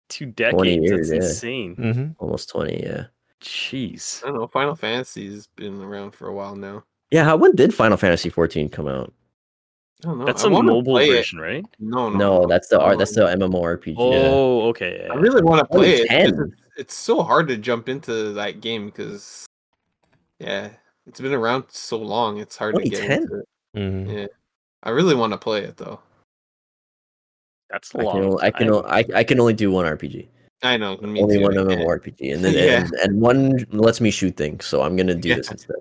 two 0.09 0.25
decades. 0.25 0.83
years, 0.83 1.09
That's 1.09 1.21
yeah. 1.23 1.29
insane. 1.29 1.75
hmm 1.75 2.07
Almost 2.23 2.49
20, 2.49 2.83
yeah. 2.83 3.05
Jeez. 3.43 4.23
I 4.23 4.27
don't 4.27 4.37
know. 4.37 4.47
Final 4.47 4.75
Fantasy's 4.75 5.47
been 5.55 5.81
around 5.81 6.11
for 6.11 6.27
a 6.27 6.33
while 6.33 6.55
now. 6.55 6.83
Yeah, 7.11 7.25
how 7.25 7.35
when 7.37 7.55
did 7.55 7.73
Final 7.73 7.97
Fantasy 7.97 8.29
14 8.29 8.69
come 8.69 8.87
out? 8.87 9.13
I 10.03 10.07
don't 10.07 10.19
know. 10.19 10.25
That's 10.25 10.43
I 10.43 10.47
a 10.47 10.49
wanna 10.49 10.71
mobile 10.71 10.93
play 10.93 11.09
it. 11.09 11.15
version, 11.17 11.39
right? 11.39 11.65
No, 11.79 12.09
no, 12.09 12.17
No, 12.17 12.47
that's 12.47 12.69
the 12.69 12.79
I 12.79 12.85
art. 12.85 12.99
That's 12.99 13.13
the 13.15 13.21
MMORPG. 13.25 13.97
Oh, 13.97 14.61
okay. 14.69 15.07
I 15.11 15.15
really 15.15 15.41
want 15.43 15.59
to 15.59 15.65
play 15.65 15.91
it. 15.95 15.99
'cause 15.99 16.07
10. 16.07 16.29
It's, 16.29 16.61
it's 16.77 16.95
so 16.95 17.21
hard 17.21 17.47
to 17.49 17.57
jump 17.57 17.87
into 17.89 18.33
that 18.33 18.61
game 18.61 18.85
because, 18.87 19.45
yeah, 20.39 20.69
it's 21.05 21.19
been 21.21 21.33
around 21.33 21.65
so 21.69 21.97
long. 21.97 22.37
It's 22.39 22.57
hard 22.57 22.75
Only 22.75 22.85
to 22.85 22.89
get 22.89 23.01
10? 23.05 23.21
into 23.23 23.39
it. 23.39 23.47
hmm 23.75 24.09
Yeah, 24.09 24.27
I 24.83 24.89
really 24.91 25.15
want 25.15 25.33
to 25.33 25.37
play 25.37 25.63
it 25.63 25.77
though. 25.77 25.99
That's 27.69 27.93
a 27.93 27.99
I 28.01 28.03
long. 28.03 28.37
can, 28.37 28.45
I 28.47 28.51
can, 28.51 28.67
time. 28.67 28.75
o- 28.75 28.85
I, 28.87 29.05
I 29.15 29.23
can 29.23 29.39
only 29.39 29.53
do 29.53 29.71
one 29.71 29.85
RPG. 29.85 30.27
I 30.63 30.77
know. 30.77 30.97
Me 30.97 31.21
only 31.21 31.37
too, 31.37 31.41
one 31.43 31.57
I 31.57 31.75
can't. 31.75 31.81
MMORPG, 31.81 32.33
and 32.33 32.43
then 32.45 32.53
Yeah. 32.53 32.85
and, 32.85 32.93
and 33.03 33.21
one 33.21 33.65
lets 33.71 33.99
me 34.01 34.11
shoot 34.11 34.35
things. 34.37 34.65
So 34.65 34.81
I'm 34.81 34.95
gonna 34.95 35.15
do 35.15 35.29
Yeah. 35.29 35.35
this 35.35 35.51
instead. 35.51 35.75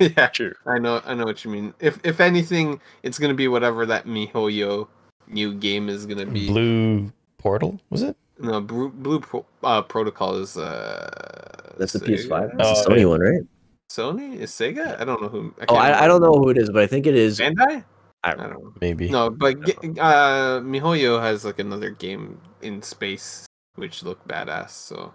yeah, 0.16 0.28
True. 0.28 0.54
I 0.66 0.78
know. 0.78 1.02
I 1.04 1.14
know 1.14 1.24
what 1.24 1.44
you 1.44 1.50
mean. 1.50 1.74
If 1.80 1.98
if 2.04 2.20
anything, 2.20 2.80
it's 3.02 3.18
gonna 3.18 3.34
be 3.34 3.48
whatever 3.48 3.84
that 3.86 4.06
MiHoYo 4.06 4.88
new 5.28 5.54
game 5.54 5.88
is 5.88 6.06
gonna 6.06 6.26
be. 6.26 6.46
Blue 6.48 7.12
Portal 7.38 7.80
was 7.90 8.02
it? 8.02 8.16
No, 8.38 8.60
Blue, 8.60 8.88
Blue 8.90 9.20
Pro, 9.20 9.44
uh, 9.62 9.82
Protocol 9.82 10.36
is 10.36 10.56
uh. 10.56 11.74
That's 11.78 11.92
the 11.92 12.00
Sega? 12.00 12.28
PS5. 12.28 12.56
That's 12.56 12.68
Oh, 12.70 12.82
the 12.82 12.90
Sony 12.94 13.00
yeah. 13.00 13.04
one, 13.06 13.20
right? 13.20 13.42
Sony 13.90 14.36
is 14.38 14.50
Sega. 14.50 15.00
I 15.00 15.04
don't 15.04 15.20
know 15.20 15.28
who. 15.28 15.54
Oh, 15.68 15.74
I, 15.76 16.04
I 16.04 16.06
don't 16.06 16.20
know 16.22 16.32
who 16.32 16.48
it 16.48 16.58
is, 16.58 16.70
but 16.70 16.82
I 16.82 16.86
think 16.86 17.06
it 17.06 17.14
is. 17.14 17.38
Bandai. 17.40 17.58
I- 17.68 17.84
I 18.24 18.34
don't 18.36 18.50
know. 18.50 18.72
Maybe. 18.80 19.10
No, 19.10 19.30
but 19.30 19.60
ge- 19.66 19.74
uh, 19.98 20.60
MiHoYo 20.62 21.20
has 21.20 21.44
like 21.44 21.58
another 21.58 21.90
game 21.90 22.40
in 22.62 22.80
space 22.80 23.46
which 23.74 24.02
look 24.02 24.26
badass. 24.28 24.70
So 24.70 25.12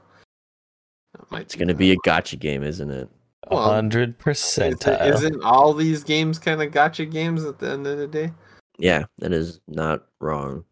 that 1.13 1.31
might 1.31 1.41
It's 1.41 1.55
gonna 1.55 1.73
be 1.73 1.91
a 1.91 1.97
gacha 1.97 2.39
game, 2.39 2.63
isn't 2.63 2.89
it? 2.89 3.09
A 3.49 3.55
well, 3.55 3.71
hundred 3.71 4.15
Is 4.19 4.23
percentile. 4.23 5.13
isn't 5.13 5.43
all 5.43 5.73
these 5.73 6.03
games 6.03 6.37
kind 6.39 6.61
of 6.61 6.71
gacha 6.71 7.09
games 7.09 7.45
at 7.45 7.59
the 7.59 7.69
end 7.71 7.87
of 7.87 7.97
the 7.97 8.07
day? 8.07 8.31
Yeah, 8.77 9.05
that 9.19 9.31
is 9.31 9.59
not 9.67 10.05
wrong. 10.19 10.63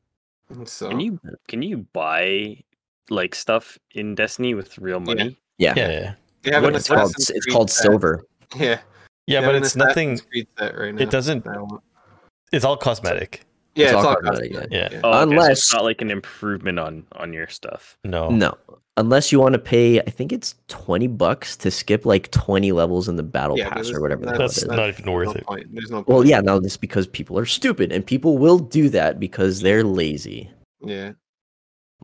So 0.66 0.90
Can 0.90 1.00
you 1.00 1.20
can 1.48 1.62
you 1.62 1.88
buy 1.94 2.64
like 3.10 3.34
stuff 3.34 3.78
in 3.92 4.14
Destiny 4.16 4.54
with 4.54 4.78
real 4.78 5.00
money? 5.00 5.38
Yeah, 5.58 5.74
Yeah, 5.76 5.90
yeah, 5.90 6.14
they 6.44 6.52
have 6.52 6.64
What 6.64 6.76
it's 6.76 6.88
called? 6.88 7.14
It's 7.18 7.46
called 7.46 7.72
set. 7.72 7.84
Silver. 7.84 8.26
Yeah, 8.56 8.80
yeah. 9.26 9.42
But 9.42 9.56
it's 9.56 9.76
nothing. 9.76 10.14
Assassin's 10.14 10.30
Creed 10.30 10.48
right 10.60 10.94
now. 10.94 11.02
It 11.02 11.10
doesn't. 11.10 11.44
that 11.46 11.58
I 11.58 11.62
want. 11.62 11.82
It's 12.52 12.64
all 12.64 12.78
cosmetic. 12.78 13.42
Yeah, 13.76 13.86
It's 13.88 13.94
it's, 13.96 14.04
all 14.04 14.08
all 14.08 14.16
cosmetic, 14.16 14.52
cosmetic. 14.54 14.72
yeah. 14.72 14.90
yeah. 14.92 15.00
Oh, 15.04 15.10
okay, 15.10 15.18
so 15.18 15.22
Unless- 15.32 15.50
it's 15.52 15.74
not 15.74 15.84
like 15.84 16.02
an 16.02 16.12
improvement 16.12 16.80
on 16.80 17.06
on 17.14 17.34
your 17.34 17.48
stuff. 17.48 17.98
No. 18.04 18.30
No, 18.30 18.58
unless 18.98 19.32
you 19.32 19.40
want 19.40 19.54
to 19.54 19.60
pay, 19.60 20.00
I 20.00 20.06
think 20.10 20.32
it's 20.32 20.56
twenty 20.68 21.08
bucks 21.08 21.58
to 21.58 21.70
skip 21.72 22.06
like 22.06 22.32
twenty 22.32 22.72
levels 22.72 23.10
in 23.10 23.18
the 23.18 23.24
battle 23.24 23.58
Yeah, 23.58 23.70
pass 23.70 23.90
or 23.92 24.02
whatever. 24.02 24.24
the 24.26 24.32
hell 24.32 24.40
That's 24.40 24.66
not 24.66 24.88
even 24.90 25.12
worth 25.12 25.28
no 25.28 25.34
it. 25.34 25.46
Point. 25.46 25.68
There's 25.76 25.92
no. 25.92 26.04
Well, 26.08 26.26
yeah, 26.26 26.40
no, 26.42 26.56
it's 26.58 26.78
because 26.78 27.06
people 27.08 27.38
are 27.38 27.46
stupid, 27.46 27.92
and 27.92 28.06
people 28.06 28.38
will 28.38 28.60
do 28.60 28.88
that 28.90 29.20
because 29.20 29.60
they're 29.62 29.84
lazy. 29.84 30.50
Yeah. 30.82 31.12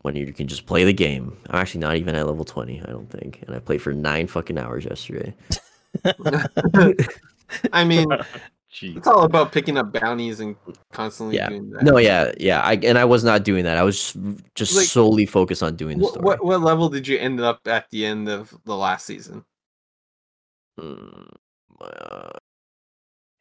When 0.04 0.16
you 0.16 0.34
can 0.34 0.48
just 0.48 0.66
play 0.66 0.84
the 0.84 0.94
game. 0.94 1.38
I'm 1.52 1.60
actually 1.60 1.82
not 1.82 1.96
even 1.96 2.16
at 2.16 2.26
level 2.26 2.44
twenty, 2.44 2.82
I 2.82 2.90
don't 2.90 3.10
think, 3.10 3.44
and 3.46 3.56
I 3.56 3.60
played 3.60 3.82
for 3.82 3.94
nine 3.94 4.28
fucking 4.28 4.58
hours 4.58 4.84
yesterday. 4.84 5.34
I 7.74 7.84
mean, 7.84 8.08
Jeez. 8.74 8.96
it's 8.98 9.08
all 9.08 9.24
about 9.26 9.52
picking 9.52 9.78
up 9.78 9.92
bounties 9.92 10.40
and 10.40 10.56
constantly 10.94 11.36
Yeah. 11.36 11.50
doing 11.50 11.70
that. 11.72 11.84
No, 11.84 11.98
yeah, 11.98 12.32
yeah, 12.40 12.62
I 12.62 12.76
and 12.84 12.98
I 12.98 13.04
was 13.06 13.24
not 13.24 13.44
doing 13.44 13.66
that. 13.66 13.78
I 13.78 13.84
was 13.84 14.16
just 14.56 14.76
Like- 14.76 14.86
solely 14.88 15.26
focused 15.26 15.62
on 15.62 15.76
doing 15.76 15.98
the 16.00 16.06
story. 16.08 16.24
what 16.24 16.44
what 16.46 16.62
level 16.62 16.88
did 16.88 17.06
you 17.08 17.18
end 17.18 17.42
up 17.42 17.60
at 17.68 17.90
the 17.90 18.06
end 18.06 18.30
of 18.30 18.56
the 18.66 18.76
last 18.78 19.06
season? 19.06 19.44
Mm, 20.80 21.28
uh, 21.82 22.30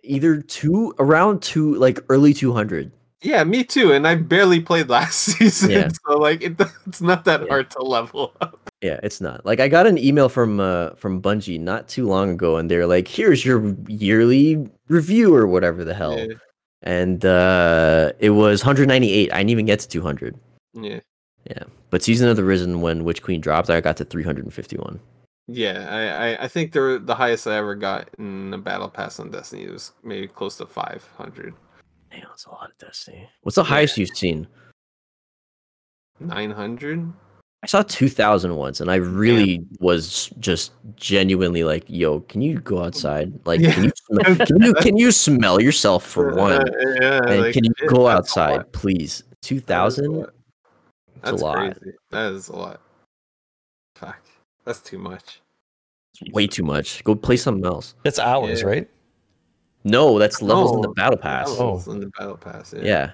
either 0.03 0.41
two 0.43 0.95
around 0.99 1.43
two, 1.43 1.74
like 1.76 2.01
early 2.09 2.35
two 2.35 2.53
hundred. 2.53 2.91
Yeah, 3.22 3.45
me 3.45 3.64
too. 3.64 3.93
And 3.93 4.09
I 4.09 4.14
barely 4.16 4.61
played 4.61 4.89
last 4.99 5.18
season, 5.18 5.70
Yeah. 5.70 5.89
so 6.07 6.16
like 6.18 6.43
it, 6.43 6.57
it's 6.87 7.01
not 7.01 7.24
that 7.26 7.43
Yeah. 7.43 7.49
hard 7.49 7.70
to 7.70 7.83
level 7.83 8.33
up. 8.41 8.59
Yeah, 8.83 8.99
it's 9.03 9.20
not. 9.20 9.45
Like 9.45 9.61
I 9.61 9.68
got 9.68 9.87
an 9.87 9.99
email 9.99 10.28
from 10.28 10.59
uh 10.59 10.91
from 10.97 11.20
Bungie 11.22 11.61
not 11.61 11.87
too 11.89 12.07
long 12.09 12.31
ago 12.31 12.57
and 12.57 12.70
they're 12.70 12.87
like, 12.87 13.07
"Here's 13.09 13.45
your 13.45 13.76
yearly 13.89 14.66
review 14.91 15.34
or 15.34 15.47
whatever 15.47 15.84
the 15.84 15.95
hell." 15.95 16.18
Yeah, 16.18 16.34
And 16.82 17.24
uh 17.24 18.12
it 18.18 18.30
was 18.30 18.62
198. 18.62 19.32
I 19.32 19.36
didn't 19.38 19.51
even 19.51 19.66
get 19.66 19.80
to 19.80 19.88
200. 19.88 20.36
yeah, 20.74 21.01
Yeah. 21.49 21.64
But 21.91 22.03
Season 22.03 22.28
of 22.28 22.36
the 22.36 22.45
Risen 22.45 22.80
when 22.82 23.05
Witch 23.05 23.22
Queen 23.22 23.41
dropped, 23.41 23.70
I 23.70 23.80
got 23.80 23.97
to 23.99 24.05
351. 24.05 25.01
yeah. 25.49 25.88
I, 25.91 26.03
I, 26.34 26.45
I 26.45 26.49
think 26.49 26.72
the 26.72 27.01
the 27.03 27.14
highest 27.14 27.47
I 27.47 27.57
ever 27.57 27.74
got 27.74 28.09
in 28.18 28.53
a 28.55 28.59
battle 28.59 28.88
pass 28.88 29.18
on 29.18 29.30
Destiny 29.30 29.66
was 29.68 29.93
maybe 30.05 30.28
close 30.28 30.57
to 30.59 30.66
five 30.66 31.03
hundred. 31.16 31.55
Damn, 32.11 32.22
that's 32.28 32.47
a 32.47 32.51
lot 32.51 32.70
of 32.70 32.78
Destiny. 32.78 33.28
What's 33.43 33.57
the 33.57 33.64
highest 33.64 33.97
you've 33.99 34.11
seen? 34.16 34.47
Nine 36.20 36.51
hundred? 36.51 37.12
I 37.62 37.66
saw 37.66 37.82
2000 37.82 38.56
once, 38.56 38.80
and 38.80 38.90
I 38.90 38.94
really 38.96 39.62
was 39.80 40.30
just 40.40 40.72
genuinely 40.96 41.62
like, 41.62 41.84
"Yo, 41.88 42.20
can 42.20 42.40
you 42.40 42.58
go 42.61 42.82
outside? 42.82 43.32
Like, 43.44 43.61
can 43.61 43.84
you 43.84 43.92
smell, 44.06 44.36
can 44.46 44.62
you 44.62 44.74
can 44.74 44.96
you 44.96 45.12
smell 45.12 45.61
yourself 45.61 46.04
for 46.06 46.34
one? 46.34 46.52
Uh, 46.52 46.64
yeah, 47.02 47.20
And 47.26 47.40
like, 47.42 47.52
can 47.52 47.64
you 47.64 47.72
go 47.88 48.08
outside, 48.08 48.56
lot. 48.56 48.72
please? 48.72 49.24
That 49.28 49.36
is 49.42 49.42
a 49.42 49.54
2000? 49.61 50.04
lot. 50.12 50.30
It's 51.22 51.30
a 51.30 51.34
lot. 51.44 51.56
crazy. 51.78 51.96
That 52.11 52.32
is 52.32 52.48
a 52.48 52.56
lot. 52.56 52.80
Fuck. 53.96 54.22
That's 54.64 54.80
too 54.80 54.98
much. 54.98 55.42
Way 56.32 56.46
too 56.46 56.62
much. 56.64 57.04
Go 57.04 57.14
play 57.14 57.36
something 57.36 57.66
else. 57.66 57.94
It's 58.04 58.18
hours, 58.18 58.61
Yeah. 58.62 58.66
right? 58.68 58.90
No, 59.84 60.18
that's 60.18 60.40
levels 60.40 60.74
in 60.76 60.80
the 60.82 60.88
battle 60.90 61.16
pass. 61.18 61.50
Levels 61.50 61.88
in 61.88 62.00
the 62.00 62.11
battle 62.18 62.36
pass. 62.38 62.72
Yeah. 62.74 62.82
Yeah. 62.84 63.11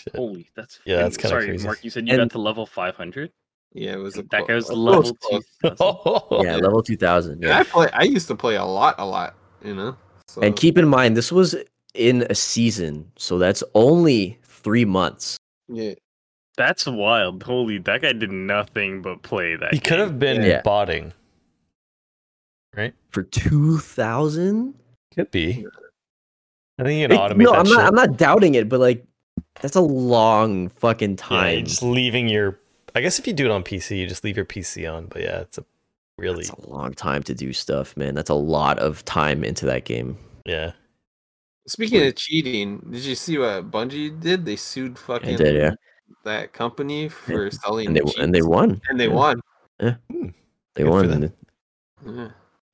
Shit. 0.00 0.16
Holy, 0.16 0.48
that's 0.56 0.80
Yeah, 0.84 0.96
that's 1.02 1.16
kinda 1.16 1.28
sorry, 1.28 1.46
crazy. 1.48 1.64
Mark. 1.66 1.84
You 1.84 1.90
said 1.90 2.06
you 2.08 2.14
And- 2.14 2.30
got 2.30 2.34
to 2.34 2.38
level 2.40 2.64
500. 2.66 3.30
Yeah, 3.74 3.92
it 3.94 3.98
was 3.98 4.16
a 4.18 4.22
That 4.24 4.44
clo- 4.44 4.46
goes 4.48 4.68
a 4.68 4.74
level 4.74 5.14
close 5.14 5.44
two. 5.62 5.70
Yeah, 6.42 6.42
Yeah. 6.42 6.56
level 6.56 6.82
2000. 6.82 7.32
And 7.32 7.42
Yeah. 7.42 7.58
I 7.60 7.64
play. 7.64 7.88
I 7.92 8.02
used 8.02 8.28
to 8.28 8.34
play 8.34 8.56
a 8.56 8.64
lot, 8.64 8.96
a 8.98 9.06
lot. 9.06 9.34
You 9.64 9.74
know. 9.74 9.96
So, 10.28 10.42
And 10.42 10.54
keep 10.56 10.76
in 10.78 10.86
mind, 10.88 11.16
this 11.16 11.30
was 11.32 11.54
in 11.94 12.26
a 12.30 12.34
season, 12.34 13.10
so 13.16 13.38
that's 13.38 13.62
only 13.74 14.38
three 14.44 14.84
months. 14.84 15.36
yeah, 15.68 15.94
That's 16.56 16.86
wild. 16.86 17.42
Holy, 17.42 17.78
that 17.78 18.02
guy 18.02 18.12
did 18.12 18.30
nothing 18.32 19.00
but 19.02 19.22
play 19.22 19.56
that. 19.56 19.72
He 19.72 19.80
could 19.80 19.98
have 19.98 20.18
been 20.18 20.42
Yeah. 20.42 20.60
botting, 20.62 21.12
right? 22.76 22.94
For 23.10 23.22
2000? 23.22 24.74
Could 25.14 25.30
be. 25.30 25.66
I 26.78 26.84
think 26.84 27.00
you 27.00 27.08
can 27.08 27.12
It- 27.16 27.20
automate 27.20 27.44
no, 27.44 27.52
that 27.52 27.58
I'm 27.60 27.66
shit. 27.66 27.76
not. 27.76 27.86
I'm 27.86 27.94
not 27.94 28.16
doubting 28.16 28.54
it, 28.54 28.68
but 28.68 28.80
like, 28.80 29.04
that's 29.60 29.76
a 29.76 29.80
long 29.82 30.68
fucking 30.70 31.16
time. 31.16 31.52
you're 31.58 31.62
just 31.66 31.82
leaving 31.82 32.28
your. 32.28 32.58
I 32.94 33.00
guess 33.00 33.18
if 33.18 33.26
you 33.26 33.32
do 33.32 33.44
it 33.46 33.50
on 33.50 33.62
PC, 33.62 33.98
you 33.98 34.06
just 34.06 34.24
leave 34.24 34.36
your 34.36 34.46
PC 34.46 34.92
on. 34.92 35.06
But 35.06 35.22
yeah, 35.22 35.40
it's 35.40 35.58
a 35.58 35.64
really 36.18 36.44
That's 36.44 36.64
a 36.64 36.68
long 36.70 36.92
time 36.94 37.22
to 37.24 37.34
do 37.34 37.52
stuff, 37.52 37.96
man. 37.96 38.14
That's 38.14 38.30
a 38.30 38.34
lot 38.34 38.78
of 38.78 39.04
time 39.04 39.44
into 39.44 39.66
that 39.66 39.84
game. 39.84 40.18
yeah. 40.46 40.72
Speaking 41.68 42.04
of 42.04 42.16
cheating, 42.16 42.84
did 42.90 43.04
you 43.04 43.14
see 43.14 43.38
what 43.38 43.70
Bungie 43.70 44.18
did? 44.18 44.44
They 44.44 44.56
sued 44.56 44.98
fucking 44.98 45.36
did, 45.36 45.54
yeah. 45.54 45.70
that 46.24 46.52
company 46.52 47.08
for 47.08 47.52
selling 47.52 47.86
And 47.86 47.96
they 47.96 48.00
cheats. 48.00 48.18
and 48.18 48.34
they 48.34 48.42
won. 48.42 48.80
and 48.88 48.98
they 48.98 49.06
yeah. 49.06 49.14
won. 49.14 49.40
They 49.78 49.94
Good 50.74 50.88
won. 50.88 51.32
Yeah. 52.04 52.28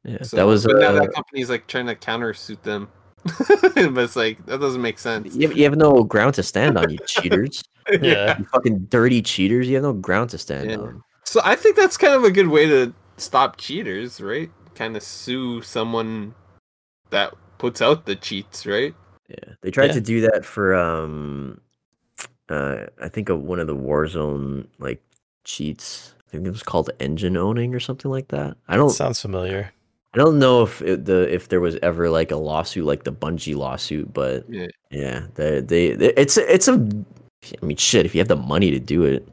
Yeah, 0.05 0.23
So, 0.23 0.37
that 0.39 0.45
was. 0.47 0.65
but 0.65 0.77
now 0.79 0.89
Uh, 0.89 1.01
that 1.01 1.13
company's 1.13 1.51
like 1.51 1.67
trying 1.67 1.85
to 1.87 1.95
countersuit 1.95 2.63
them, 2.63 2.89
but 3.75 3.99
it's 4.05 4.17
like 4.17 4.45
that 4.47 4.61
doesn't 4.61 4.81
make 4.83 4.99
sense. 4.99 5.35
you, 5.35 5.49
have, 5.49 5.57
you 5.57 5.65
have 5.65 5.77
no 5.77 6.03
ground 6.05 6.35
to 6.35 6.43
stand 6.43 6.79
on, 6.79 6.91
you 6.91 6.99
cheaters. 7.07 7.63
Yeah. 8.01 8.39
You 8.39 8.45
fucking 8.47 8.79
dirty 8.91 9.23
cheaters. 9.23 9.69
You 9.69 9.77
have 9.77 9.85
no 9.85 9.93
ground 9.93 10.31
to 10.31 10.39
stand 10.39 10.71
Yeah. 10.71 10.77
on. 10.79 11.03
So 11.25 11.41
I 11.45 11.57
think 11.57 11.77
that's 11.77 11.97
kind 11.97 12.15
of 12.15 12.25
a 12.25 12.31
good 12.31 12.49
way 12.49 12.67
to 12.67 12.93
stop 13.17 13.57
cheaters, 13.59 14.21
right? 14.21 14.51
Kind 14.75 14.97
of 14.97 15.03
sue 15.03 15.61
someone 15.63 16.35
that 17.11 17.35
puts 17.59 17.83
out 17.83 18.07
the 18.07 18.17
cheats, 18.17 18.65
right? 18.67 18.95
Yeah, 19.29 19.55
they 19.61 19.71
tried 19.71 19.87
Yeah. 19.87 19.93
to 19.95 20.01
do 20.01 20.21
that 20.23 20.45
for 20.45 20.75
um, 20.75 21.61
uh, 22.49 22.87
I 23.03 23.09
think 23.09 23.29
of 23.29 23.43
one 23.43 23.59
of 23.59 23.67
the 23.67 23.77
Warzone 23.77 24.67
like 24.79 25.03
cheats. 25.45 26.15
I 26.27 26.31
think 26.31 26.47
it 26.47 26.51
was 26.51 26.63
called 26.63 26.91
EngineOwning 26.99 27.75
or 27.75 27.81
something 27.81 28.11
like 28.11 28.29
that. 28.29 28.57
I 28.69 28.77
don't, 28.77 28.91
Sounds 28.91 29.21
familiar. 29.21 29.73
I 30.15 30.19
don't 30.19 30.39
know 30.39 30.63
if 30.63 30.81
it, 30.83 31.05
the 31.05 31.33
if 31.33 31.49
there 31.49 31.61
was 31.61 31.77
ever 31.83 32.09
like 32.09 32.31
a 32.31 32.37
lawsuit 32.37 32.85
like 32.87 33.05
the 33.05 33.13
Bungie 33.13 33.55
lawsuit, 33.57 34.13
but 34.15 34.45
Yeah. 34.49 34.67
yeah, 34.91 35.27
they 35.35 35.61
they 35.61 35.87
it's 35.89 36.37
a- 36.37 36.53
it's 36.53 36.67
a. 36.69 36.75
I 37.63 37.65
mean, 37.67 37.77
shit. 37.77 38.07
If 38.07 38.15
you 38.15 38.19
have 38.21 38.29
the 38.29 38.37
money 38.37 38.71
to 38.71 38.81
do 38.81 39.05
it, 39.05 39.29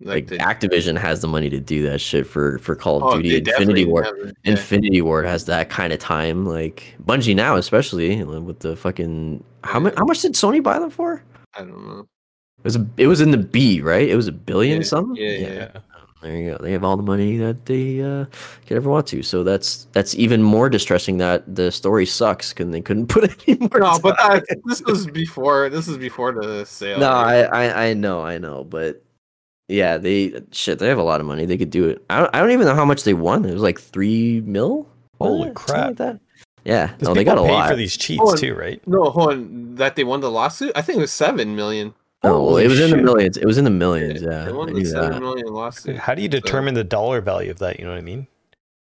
like, 0.00 0.26
the- 0.26 0.36
Activision 0.38 0.98
has 0.98 1.20
the 1.20 1.28
money 1.28 1.48
to 1.48 1.60
do 1.60 1.82
that 1.84 2.00
shit 2.00 2.26
for 2.26 2.58
for 2.58 2.74
Call 2.74 2.96
of 2.98 3.02
oh, 3.04 3.22
Duty, 3.22 3.36
Infinity 3.38 3.84
Ward. 3.84 4.06
yeah. 4.44 4.50
Infinity 4.52 5.00
Ward 5.00 5.24
has 5.26 5.44
that 5.46 5.70
kind 5.70 5.92
of 5.92 6.00
time. 6.00 6.44
Like 6.44 6.94
Bungie 7.04 7.36
now, 7.36 7.56
especially 7.56 8.22
with 8.24 8.58
the 8.58 8.74
fucking 8.76 9.42
how 9.62 9.78
much? 9.78 9.94
How 9.96 10.04
much 10.04 10.20
did 10.22 10.32
Sony 10.34 10.62
buy 10.62 10.78
them 10.80 10.90
for? 10.90 11.22
I 11.54 11.60
don't 11.60 11.86
know. 11.86 12.00
It 12.58 12.64
was 12.64 12.76
a, 12.76 12.86
it 12.96 13.06
was 13.06 13.20
in 13.20 13.30
the 13.30 13.38
B, 13.38 13.80
right? 13.80 14.08
It 14.08 14.16
was 14.16 14.26
a 14.26 14.32
billion 14.32 14.78
Yeah, 14.78 14.86
something. 14.86 15.16
yeah, 15.22 15.36
yeah. 15.38 15.68
There 16.24 16.36
you 16.38 16.50
go. 16.52 16.58
They 16.58 16.72
have 16.72 16.84
all 16.84 16.96
the 16.96 17.02
money 17.02 17.36
that 17.36 17.66
they 17.66 18.00
uh, 18.00 18.24
could 18.66 18.78
ever 18.78 18.88
want 18.88 19.06
to. 19.08 19.22
So 19.22 19.44
that's 19.44 19.84
that's 19.92 20.14
even 20.14 20.42
more 20.42 20.70
distressing 20.70 21.18
that 21.18 21.42
the 21.54 21.70
story 21.70 22.06
sucks 22.06 22.54
because 22.54 22.72
they 22.72 22.80
couldn't 22.80 23.06
put 23.08 23.24
any 23.46 23.58
more. 23.58 23.78
No, 23.78 23.98
but 23.98 24.16
time. 24.18 24.42
that, 24.48 24.58
this 24.64 24.82
was 24.84 25.06
before. 25.06 25.68
This 25.68 25.86
is 25.86 25.98
before 25.98 26.32
the 26.32 26.64
sale. 26.64 26.98
no. 26.98 27.10
I, 27.10 27.42
I 27.42 27.84
I 27.88 27.92
know, 27.94 28.22
I 28.22 28.38
know, 28.38 28.64
but 28.64 29.02
yeah, 29.68 29.98
they 29.98 30.40
shit. 30.50 30.78
They 30.78 30.88
have 30.88 30.96
a 30.96 31.02
lot 31.02 31.20
of 31.20 31.26
money. 31.26 31.44
They 31.44 31.58
could 31.58 31.68
do 31.70 31.88
it. 31.88 32.02
I 32.08 32.20
don't, 32.20 32.34
I 32.34 32.40
don't 32.40 32.52
even 32.52 32.66
know 32.66 32.74
how 32.74 32.86
much 32.86 33.04
they 33.04 33.12
won. 33.14 33.44
It 33.44 33.52
was 33.52 33.62
like 33.62 33.78
three 33.78 34.40
mil. 34.46 34.88
Holy 35.20 35.38
wasn't 35.40 35.50
it? 35.50 35.54
Crap. 35.56 35.86
Like 35.88 35.96
that. 35.98 36.20
Yeah. 36.64 36.94
no, 37.02 37.12
they 37.12 37.24
got 37.24 37.36
a 37.36 37.42
pay 37.42 37.52
lot. 37.52 37.68
for 37.68 37.76
these 37.76 37.94
cheats 37.98 38.22
Oh, 38.24 38.34
too, 38.34 38.54
right? 38.54 38.80
no, 38.88 39.04
hold 39.10 39.32
on. 39.32 39.74
That 39.74 39.96
they 39.96 40.04
won 40.04 40.20
the 40.20 40.30
lawsuit. 40.30 40.72
I 40.74 40.80
think 40.80 40.96
it 40.96 41.00
was 41.02 41.12
seven 41.12 41.54
million. 41.54 41.92
Oh, 42.24 42.56
it 42.56 42.68
was 42.68 42.80
in 42.80 42.90
the 42.90 42.96
millions. 42.96 43.36
It 43.36 43.44
was 43.46 43.58
in 43.58 43.64
the 43.64 43.70
millions. 43.70 44.22
Yeah, 44.22 44.44
they 44.44 44.52
won 44.52 44.66
the 44.68 44.74
knew 44.74 44.84
seven 44.84 45.12
that. 45.12 45.20
million 45.20 45.46
lawsuit. 45.46 45.96
How 45.96 46.14
do 46.14 46.22
you 46.22 46.28
So- 46.28 46.40
determine 46.40 46.74
the 46.74 46.84
dollar 46.84 47.20
value 47.20 47.50
of 47.50 47.58
that? 47.58 47.78
You 47.78 47.84
know 47.84 47.92
what 47.92 47.98
I 47.98 48.02
mean? 48.02 48.26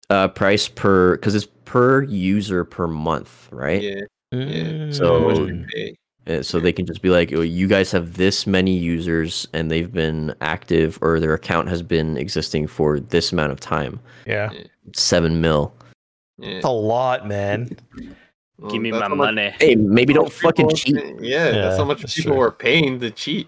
Uh, 0.10 0.28
price 0.28 0.68
per 0.68 1.16
because 1.16 1.36
it's 1.36 1.48
per 1.66 2.02
user 2.04 2.64
per 2.64 2.88
month, 2.88 3.48
right? 3.52 3.82
Yeah, 3.82 4.02
yeah. 4.32 4.92
So- 4.92 5.20
How 5.20 5.28
much 5.30 5.38
Mm. 5.38 5.66
they. 5.74 5.96
Uh, 6.28 6.44
So 6.44 6.60
they 6.60 6.72
can 6.72 6.86
just 6.86 7.02
be 7.02 7.10
like, 7.10 7.32
oh, 7.34 7.42
you 7.42 7.68
guys 7.68 7.92
have 7.92 8.16
this 8.18 8.46
many 8.46 8.78
users 8.78 9.48
and 9.54 9.72
they've 9.72 9.92
been 9.92 10.34
active 10.42 11.00
or 11.02 11.20
their 11.20 11.34
account 11.34 11.70
has 11.70 11.82
been 11.82 12.18
existing 12.18 12.68
for 12.68 13.00
this 13.00 13.32
amount 13.32 13.52
of 13.52 13.60
time. 13.60 14.00
yeah, 14.28 14.50
Seven 14.96 15.42
mil. 15.42 15.74
Yeah. 16.38 16.50
it's 16.58 16.66
a 16.66 16.70
lot, 16.70 17.28
man. 17.28 17.70
Well, 18.60 18.72
Give 18.72 18.82
me 18.82 18.92
my 18.92 19.00
how 19.00 19.10
much- 19.10 19.18
money. 19.18 19.54
Hey, 19.60 19.76
maybe 19.76 20.14
don't 20.14 20.32
fucking 20.32 20.70
cheat. 20.76 20.96
paying- 20.96 21.24
Yeah, 21.24 21.46
Yeah, 21.48 21.52
that's 21.62 21.78
how 21.78 21.86
much 21.86 22.02
that's 22.02 22.14
people 22.16 22.32
true. 22.34 22.40
were 22.40 22.52
paying 22.52 23.00
to 23.00 23.10
cheat. 23.12 23.48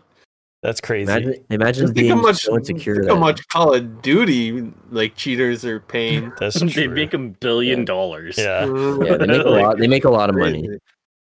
That's 0.64 0.80
crazy. 0.80 1.12
Imagine, 1.12 1.36
imagine 1.50 1.84
Just 1.86 1.96
think 1.96 2.08
how 2.10 2.16
being 2.16 2.22
much, 2.22 2.38
so 2.38 2.56
insecure 2.56 2.94
think 2.96 3.08
that 3.08 3.14
how 3.16 3.20
much 3.20 3.48
Call 3.48 3.74
of 3.74 4.02
Duty 4.04 4.72
like 4.92 5.16
cheaters 5.16 5.66
are 5.66 5.80
paying. 5.80 6.32
That's 6.40 6.60
they 6.60 6.68
true. 6.70 6.90
make 6.90 7.14
a 7.14 7.18
billion 7.18 7.80
Yeah. 7.80 7.86
dollars. 7.86 8.38
yeah. 8.38 8.66
yeah, 9.04 9.18
they 9.18 9.26
make 9.26 9.44
a 9.44 9.50
lot. 9.50 9.78
They 9.80 9.88
make 9.88 10.06
a 10.06 10.10
lot 10.12 10.30
of 10.30 10.36
money. 10.38 10.70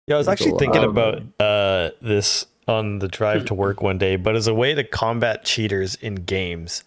Yeah, 0.07 0.15
I 0.15 0.17
was 0.17 0.25
That's 0.25 0.41
actually 0.41 0.57
thinking 0.57 0.83
about 0.83 1.21
uh, 1.39 1.91
this 2.01 2.45
on 2.67 2.99
the 2.99 3.07
drive 3.07 3.45
to 3.45 3.53
work 3.53 3.81
one 3.81 3.97
day, 3.97 4.15
but 4.15 4.35
as 4.35 4.47
a 4.47 4.53
way 4.53 4.73
to 4.73 4.83
combat 4.83 5.45
cheaters 5.45 5.95
in 5.95 6.15
games. 6.15 6.83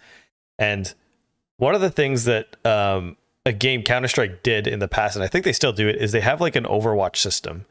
And 0.59 0.93
one 1.59 1.75
of 1.75 1.81
the 1.81 1.91
things 1.91 2.25
that 2.25 2.57
um, 2.67 3.17
a 3.47 3.53
game 3.53 3.83
Counter 3.83 4.09
Strike 4.09 4.43
did 4.43 4.67
in 4.67 4.79
the 4.79 4.89
past, 4.89 5.17
and 5.17 5.25
I 5.25 5.29
think 5.29 5.45
they 5.45 5.53
still 5.53 5.73
do 5.73 5.89
it, 5.89 5.97
is 5.97 6.13
they 6.13 6.21
have 6.21 6.41
like 6.41 6.57
an 6.57 6.65
Overwatch 6.65 7.17
system. 7.17 7.65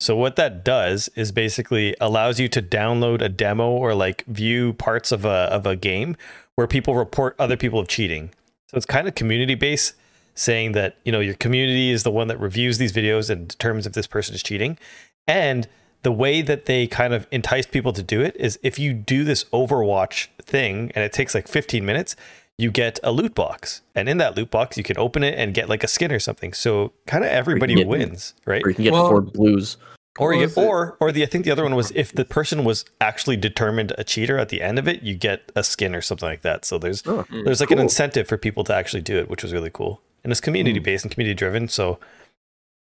So 0.00 0.16
what 0.16 0.36
that 0.36 0.64
does 0.64 1.08
is 1.14 1.30
basically 1.30 1.94
allows 2.00 2.40
you 2.40 2.48
to 2.48 2.62
download 2.62 3.20
a 3.20 3.28
demo 3.28 3.70
or 3.70 3.94
like 3.94 4.24
view 4.26 4.72
parts 4.72 5.12
of 5.12 5.26
a 5.26 5.28
of 5.28 5.66
a 5.66 5.76
game 5.76 6.16
where 6.54 6.66
people 6.66 6.94
report 6.94 7.36
other 7.38 7.56
people 7.56 7.78
of 7.78 7.86
cheating. 7.86 8.30
So 8.68 8.76
it's 8.76 8.86
kind 8.86 9.06
of 9.06 9.14
community 9.14 9.54
based, 9.54 9.94
saying 10.34 10.72
that 10.72 10.96
you 11.04 11.12
know 11.12 11.20
your 11.20 11.34
community 11.34 11.90
is 11.90 12.02
the 12.02 12.10
one 12.10 12.28
that 12.28 12.40
reviews 12.40 12.78
these 12.78 12.94
videos 12.94 13.28
and 13.28 13.46
determines 13.46 13.86
if 13.86 13.92
this 13.92 14.06
person 14.06 14.34
is 14.34 14.42
cheating. 14.42 14.78
And 15.26 15.68
the 16.02 16.12
way 16.12 16.40
that 16.40 16.64
they 16.64 16.86
kind 16.86 17.12
of 17.12 17.26
entice 17.30 17.66
people 17.66 17.92
to 17.92 18.02
do 18.02 18.22
it 18.22 18.34
is 18.36 18.58
if 18.62 18.78
you 18.78 18.94
do 18.94 19.22
this 19.22 19.44
Overwatch 19.52 20.28
thing 20.40 20.90
and 20.94 21.04
it 21.04 21.12
takes 21.12 21.34
like 21.34 21.46
15 21.46 21.84
minutes, 21.84 22.16
you 22.60 22.70
get 22.70 23.00
a 23.02 23.12
loot 23.12 23.34
box. 23.34 23.82
And 23.94 24.08
in 24.08 24.18
that 24.18 24.36
loot 24.36 24.50
box, 24.50 24.76
you 24.76 24.84
can 24.84 24.98
open 24.98 25.22
it 25.22 25.38
and 25.38 25.54
get 25.54 25.68
like 25.68 25.82
a 25.82 25.88
skin 25.88 26.12
or 26.12 26.18
something. 26.18 26.52
So 26.52 26.92
kind 27.06 27.24
of 27.24 27.30
everybody 27.30 27.74
get- 27.74 27.86
wins, 27.86 28.34
right? 28.44 28.62
Or 28.64 28.68
you 28.68 28.74
can 28.74 28.84
get 28.84 28.92
Well- 28.92 29.08
four 29.08 29.20
blues. 29.22 29.76
Or 30.18 30.34
you 30.34 30.48
get, 30.48 30.58
or 30.58 30.96
or 30.98 31.12
the 31.12 31.22
I 31.22 31.26
think 31.26 31.44
the 31.44 31.52
other 31.52 31.62
one 31.62 31.76
was 31.76 31.92
if 31.94 32.12
the 32.12 32.24
person 32.24 32.64
was 32.64 32.84
actually 33.00 33.36
determined 33.36 33.92
a 33.96 34.02
cheater 34.02 34.38
at 34.38 34.48
the 34.48 34.60
end 34.60 34.78
of 34.78 34.88
it, 34.88 35.02
you 35.02 35.14
get 35.14 35.52
a 35.54 35.62
skin 35.62 35.94
or 35.94 36.02
something 36.02 36.28
like 36.28 36.42
that. 36.42 36.64
So 36.64 36.78
there's 36.78 37.06
Oh, 37.06 37.24
there's 37.30 37.60
like 37.60 37.70
an 37.70 37.78
incentive 37.78 38.26
for 38.26 38.36
people 38.36 38.64
to 38.64 38.74
actually 38.74 39.02
do 39.02 39.16
it, 39.16 39.30
which 39.30 39.44
was 39.44 39.52
really 39.52 39.70
cool. 39.70 40.02
And 40.24 40.32
it's 40.32 40.40
community 40.40 40.78
hmm. 40.78 40.84
based 40.84 41.04
and 41.04 41.12
community 41.12 41.34
driven. 41.36 41.68
So 41.68 42.00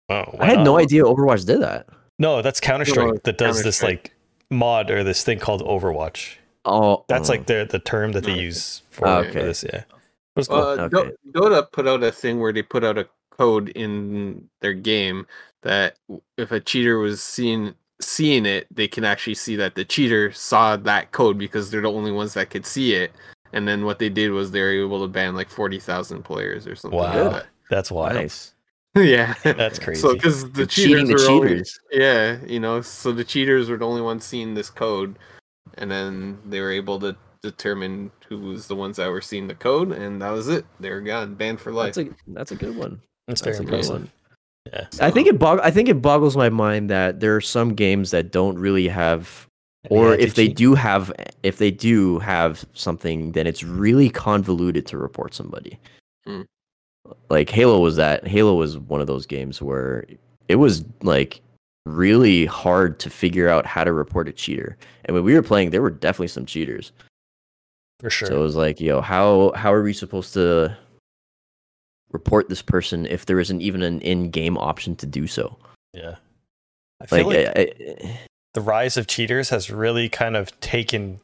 oh, 0.09 0.35
I 0.39 0.45
had 0.45 0.59
why 0.59 0.63
no 0.63 0.79
idea 0.79 1.03
Overwatch 1.03 1.45
did 1.45 1.61
that. 1.61 1.87
No, 2.17 2.41
that's 2.41 2.61
Counter 2.61 2.85
Strike 2.85 3.23
that 3.23 3.37
does 3.37 3.61
this 3.61 3.83
like 3.83 4.13
mod 4.49 4.89
or 4.89 5.03
this 5.03 5.23
thing 5.23 5.37
called 5.37 5.61
Overwatch. 5.61 6.37
Oh, 6.67 7.05
That's 7.07 7.29
oh. 7.29 7.33
like 7.33 7.45
the 7.45 7.67
the 7.69 7.79
term 7.79 8.11
that 8.11 8.23
they 8.25 8.31
Okay. 8.33 8.41
use 8.41 8.81
for, 8.97 9.05
for 9.23 9.29
okay. 9.29 9.41
this. 9.41 9.63
Yeah, 9.63 9.83
but 10.35 10.39
it's 10.39 10.47
cool. 10.47 10.57
Uh, 10.57 10.89
Okay. 10.93 11.11
Dota 11.31 11.71
put 11.71 11.87
out 11.87 12.03
a 12.03 12.11
thing 12.11 12.39
where 12.39 12.51
they 12.53 12.61
put 12.63 12.83
out 12.83 12.97
a 12.97 13.07
code 13.31 13.69
in 13.69 14.47
their 14.61 14.73
game 14.73 15.27
that 15.63 15.97
if 16.37 16.51
a 16.51 16.59
cheater 16.59 16.97
was 16.99 17.21
seeing 17.21 17.73
seeing 18.01 18.45
it, 18.45 18.67
they 18.73 18.87
can 18.87 19.03
actually 19.03 19.33
see 19.35 19.55
that 19.55 19.75
the 19.75 19.83
cheater 19.85 20.31
saw 20.31 20.75
that 20.77 21.11
code 21.11 21.37
because 21.37 21.71
they're 21.71 21.81
the 21.81 21.91
only 21.91 22.11
ones 22.11 22.33
that 22.35 22.49
could 22.49 22.65
see 22.65 22.93
it. 22.93 23.11
And 23.53 23.67
then 23.67 23.85
what 23.85 23.97
they 23.99 24.09
did 24.09 24.31
was 24.31 24.51
they 24.51 24.61
were 24.61 24.71
able 24.85 25.01
to 25.01 25.07
ban 25.07 25.35
like 25.35 25.49
forty 25.49 25.79
thousand 25.79 26.23
players 26.23 26.67
or 26.67 26.75
something 26.75 26.99
Wow. 26.99 27.31
like 27.31 27.45
that's 27.69 27.91
wild. 27.91 28.15
nice. 28.15 28.53
yeah, 28.97 29.35
That's 29.43 29.77
crazy. 29.79 30.01
So 30.01 30.13
because 30.13 30.43
the 30.43 30.49
They're 30.49 30.65
cheaters 30.65 31.01
cheating 31.01 31.07
the 31.07 31.13
were 31.13 31.29
only- 31.31 31.47
cheaters. 31.49 31.79
yeah, 31.91 32.37
you 32.47 32.59
know, 32.59 32.81
so 32.81 33.11
the 33.11 33.23
cheaters 33.23 33.69
were 33.69 33.77
the 33.77 33.85
only 33.85 34.01
ones 34.01 34.25
seeing 34.25 34.53
this 34.55 34.69
code, 34.71 35.19
and 35.75 35.91
then 35.91 36.39
they 36.45 36.61
were 36.61 36.71
able 36.71 36.99
to 37.01 37.15
determine 37.41 38.11
who 38.27 38.39
was 38.39 38.67
the 38.67 38.75
ones 38.75 38.97
that 38.97 39.09
were 39.09 39.21
seeing 39.21 39.47
the 39.47 39.55
code, 39.55 39.91
and 39.91 40.21
that 40.21 40.31
was 40.31 40.47
it. 40.47 40.65
They 40.79 40.89
were 40.89 41.01
gone, 41.01 41.35
banned 41.35 41.59
for 41.59 41.71
life. 41.71 41.95
That's 41.95 42.09
a 42.09 42.15
that's 42.27 42.51
a 42.51 42.55
good 42.55 42.75
one. 42.75 43.01
That's 43.27 43.41
That's 43.41 43.59
very 43.59 43.67
a 43.67 43.83
good 43.83 43.89
one. 43.89 44.11
Yeah. 44.73 44.87
I 44.99 45.11
think 45.11 45.27
it 45.27 45.39
bog- 45.39 45.61
I 45.61 45.71
think 45.71 45.89
it 45.89 46.01
boggles 46.01 46.35
my 46.35 46.49
mind 46.49 46.89
that 46.89 47.19
there 47.19 47.35
are 47.35 47.41
some 47.41 47.73
games 47.73 48.11
that 48.11 48.31
don't 48.31 48.57
really 48.57 48.87
have 48.87 49.47
or 49.89 50.15
if 50.15 50.35
they 50.35 50.47
do 50.49 50.75
have 50.75 51.11
if 51.43 51.57
they 51.57 51.71
do 51.71 52.19
have 52.19 52.65
something 52.73 53.31
then 53.31 53.47
it's 53.47 53.63
really 53.63 54.09
convoluted 54.09 54.85
to 54.87 54.97
report 54.97 55.33
somebody. 55.33 55.79
Hmm. 56.25 56.41
Like 57.29 57.49
Halo 57.49 57.79
was 57.79 57.95
that. 57.95 58.27
Halo 58.27 58.55
was 58.55 58.77
one 58.77 58.99
of 58.99 59.07
those 59.07 59.25
games 59.25 59.61
where 59.61 60.05
it 60.47 60.55
was 60.55 60.83
like 61.01 61.41
really 61.85 62.45
hard 62.45 62.99
to 62.99 63.09
figure 63.09 63.47
out 63.47 63.65
how 63.65 63.83
to 63.83 63.93
report 63.93 64.27
a 64.27 64.33
cheater. 64.33 64.77
And 65.05 65.15
when 65.15 65.23
we 65.23 65.33
were 65.33 65.43
playing 65.43 65.69
there 65.69 65.81
were 65.81 65.91
definitely 65.91 66.27
some 66.27 66.45
cheaters. 66.45 66.91
For 67.99 68.09
sure. 68.09 68.27
So 68.27 68.35
it 68.39 68.43
was 68.43 68.55
like, 68.55 68.79
yo, 68.79 69.01
how 69.01 69.51
how 69.55 69.73
are 69.73 69.83
we 69.83 69.93
supposed 69.93 70.33
to 70.33 70.77
report 72.11 72.49
this 72.49 72.61
person 72.61 73.05
if 73.05 73.25
there 73.25 73.39
isn't 73.39 73.61
even 73.61 73.81
an 73.83 74.01
in-game 74.01 74.57
option 74.57 74.95
to 74.97 75.05
do 75.05 75.27
so? 75.27 75.57
yeah. 75.93 76.15
I 76.99 77.05
feel 77.05 77.27
Like, 77.27 77.45
like, 77.47 77.57
I- 77.57 77.73
I- 78.07 78.19
the 78.55 78.61
rise 78.61 78.97
of 78.97 79.05
cheaters 79.05 79.49
has 79.49 79.69
really 79.69 80.09
kind 80.09 80.35
of 80.35 80.59
taken 80.61 81.19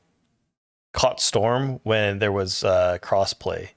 caught 0.94 1.20
storm 1.20 1.80
when 1.82 2.20
there 2.20 2.32
was 2.32 2.64
uh, 2.64 3.00
crossplay. 3.02 3.70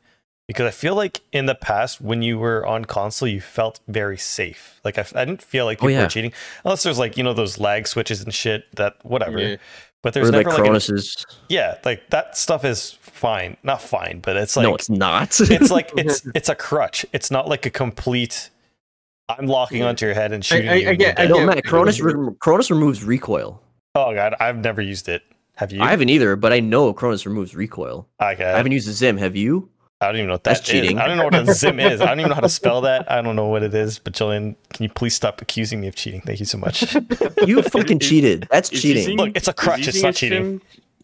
Because 0.47 0.67
I 0.67 0.71
feel 0.73 0.95
like 0.95 1.23
in 1.33 1.47
the 1.47 1.55
past, 1.55 2.01
when 2.03 2.21
you 2.21 2.39
were 2.39 2.67
on 2.67 2.85
console, 2.85 3.27
you 3.27 3.41
felt 3.41 3.81
very 3.89 4.19
safe. 4.19 4.79
Like 4.85 4.99
I 4.99 5.03
didn't 5.25 5.41
feel 5.43 5.65
like 5.65 5.79
Oh, 5.79 5.87
people 5.89 5.93
yeah. 5.93 6.03
were 6.03 6.09
cheating, 6.09 6.33
unless 6.65 6.83
there's 6.83 6.99
like 6.99 7.17
you 7.17 7.25
know 7.25 7.33
those 7.33 7.59
lag 7.59 7.89
switches 7.89 8.23
and 8.23 8.33
shit. 8.35 8.65
That 8.77 8.97
whatever. 9.03 9.39
Yeah. 9.39 9.57
But 10.07 10.15
there's 10.15 10.29
or 10.29 10.33
like 10.33 10.47
never 10.47 10.51
like 10.51 10.59
an- 10.59 10.65
Cronus's. 10.67 11.27
yeah, 11.49 11.79
like 11.85 12.09
that 12.11 12.37
stuff 12.37 12.65
is 12.65 12.93
fine, 13.01 13.57
not 13.65 13.83
fine, 13.83 14.21
but 14.21 14.37
it's 14.37 14.57
like 14.57 14.63
no, 14.63 14.75
it's 14.77 14.89
not. 14.89 15.41
it's 15.41 15.71
like 15.73 15.91
it's 15.97 16.25
it's 16.33 16.49
a 16.49 16.55
crutch. 16.55 17.05
It's 17.13 17.29
not 17.33 17.49
like 17.49 17.67
a 17.67 17.71
complete. 17.71 18.51
I'm 19.29 19.47
locking 19.49 19.79
Yeah. 19.79 19.89
onto 19.89 20.07
your 20.07 20.15
head 20.15 20.31
and 20.31 20.45
shooting 20.45 20.69
I- 20.69 20.75
you. 20.75 20.87
I 20.89 20.91
and 20.93 21.01
you're 21.01 21.09
get- 21.09 21.19
I 21.19 21.23
dead. 21.23 21.31
no, 21.31 21.39
get- 21.39 21.47
Matt. 21.57 21.65
Cronus 21.65 22.01
re- 22.01 22.35
Cronus 22.39 22.71
removes 22.71 23.03
recoil. 23.03 23.61
Oh 23.97 24.15
god, 24.15 24.37
I've 24.39 24.59
never 24.59 24.81
used 24.81 25.09
it. 25.09 25.23
Have 25.57 25.73
you? 25.73 25.83
I 25.83 25.89
haven't 25.91 26.11
either, 26.11 26.37
but 26.37 26.53
I 26.53 26.61
know 26.61 26.93
Cronus 26.93 27.27
removes 27.27 27.57
recoil. 27.57 28.07
Okay. 28.23 28.45
I 28.45 28.57
haven't 28.59 28.71
used 28.73 28.87
the 28.87 28.93
XIM. 28.93 29.19
Have 29.19 29.35
you? 29.35 29.69
I 30.01 30.07
don't 30.09 30.17
even 30.17 30.27
know 30.27 30.35
what 30.35 30.45
That's 30.45 30.61
that 30.61 30.75
is. 30.75 30.81
cheating. 30.83 30.99
I 30.99 31.07
don't 31.07 31.17
know 31.17 31.25
what 31.25 31.35
a 31.35 31.39
XIM 31.43 31.91
is. 31.91 32.01
I 32.03 32.07
don't 32.07 32.21
even 32.21 32.29
know 32.29 32.35
how 32.35 32.43
to 32.43 32.51
spell 32.51 32.83
that. 32.83 33.11
I 33.11 33.23
don't 33.23 33.35
know 33.35 33.47
what 33.47 33.63
it 33.63 33.73
is. 33.75 33.99
But 33.99 34.13
Jillian, 34.13 34.55
can 34.75 34.83
you 34.83 34.91
please 34.91 35.15
stop 35.15 35.41
accusing 35.41 35.81
me 35.81 35.89
of 35.89 35.95
cheating? 35.95 36.21
Thank 36.21 36.39
you 36.39 36.45
so 36.47 36.59
much. 36.59 36.95
You 37.47 37.63
fucking 37.63 38.01
Is- 38.01 38.09
cheated. 38.09 38.47
That's 38.51 38.69
cheating. 38.69 38.97
using- 38.97 39.17
Look, 39.17 39.31
it's 39.35 39.49
a 39.49 39.55
crutch, 39.55 39.89
it's 39.89 40.03
not 40.03 40.11
a 40.11 40.13
cheating. 40.13 40.61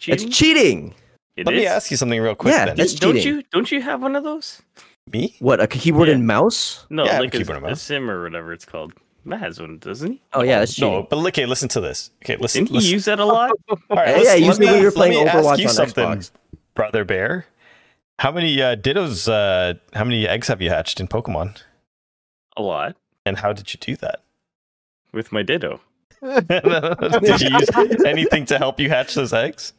It's 0.06 0.24
cheating. 0.24 0.94
It 1.36 1.46
Let 1.46 1.54
me 1.54 1.66
ask 1.66 1.90
you 1.90 1.96
something 1.96 2.20
real 2.20 2.34
quick 2.34 2.52
Yeah, 2.52 2.66
then. 2.66 2.76
that's- 2.76 2.94
don't 2.94 3.14
cheating. 3.14 3.36
you 3.36 3.42
don't 3.50 3.70
you 3.72 3.80
have 3.80 4.02
one 4.02 4.14
of 4.16 4.24
those? 4.24 4.60
me? 5.10 5.34
What 5.40 5.60
a 5.60 5.66
keyboard 5.66 6.08
Yeah. 6.08 6.14
and 6.14 6.26
mouse? 6.26 6.86
No, 6.90 7.04
Yeah, 7.04 7.10
I 7.10 7.12
have 7.14 7.20
like 7.22 7.34
a 7.34 7.38
a, 7.38 7.40
keyboard 7.40 7.56
and 7.56 7.66
a 7.66 7.68
mouse. 7.70 7.82
sim 7.82 8.10
or 8.10 8.22
whatever 8.22 8.52
it's 8.52 8.64
called. 8.66 8.92
Matt 9.24 9.40
has 9.40 9.58
one, 9.60 9.78
doesn't 9.78 10.12
he? 10.12 10.22
Oh 10.34 10.42
yeah, 10.42 10.58
that's 10.58 10.74
cheating. 10.74 10.92
No, 10.92 11.06
but 11.08 11.18
okay, 11.28 11.46
listen 11.46 11.68
to 11.70 11.80
this. 11.80 12.10
Okay, 12.24 12.36
listen. 12.36 12.64
Didn't 12.64 12.82
he 12.82 12.90
use 12.92 13.06
that 13.06 13.18
a 13.20 13.24
lot? 13.24 13.50
All 13.70 13.78
right, 13.90 14.08
Yeah, 14.08 14.16
let's- 14.16 14.24
yeah, 14.26 14.32
let 14.32 14.40
usually 14.42 14.66
me- 14.66 14.72
when 14.72 14.82
you're 14.82 14.92
playing 14.92 15.26
Overwatch 15.26 15.64
on 15.66 15.72
something, 15.72 16.04
Xbox. 16.04 16.30
brother 16.74 17.04
bear. 17.04 17.46
How 18.18 18.30
many 18.30 18.60
uh, 18.62 18.76
dittos? 18.76 19.28
Uh, 19.28 19.74
how 19.94 20.04
many 20.04 20.28
eggs 20.28 20.48
have 20.48 20.62
you 20.62 20.70
hatched 20.70 21.00
in 21.00 21.08
Pokemon? 21.08 21.60
a 22.56 22.62
lot 22.62 22.96
And 23.24 23.38
how 23.38 23.52
did 23.52 23.72
you 23.72 23.78
do 23.80 23.96
that? 23.96 24.20
with 25.12 25.30
my 25.32 25.42
Ditto. 25.42 25.80
did 26.22 27.40
you 27.40 27.58
use 27.58 27.70
anything 28.06 28.46
to 28.46 28.58
help 28.58 28.80
you 28.80 28.88
hatch 28.88 29.14
those 29.14 29.32
eggs? 29.32 29.72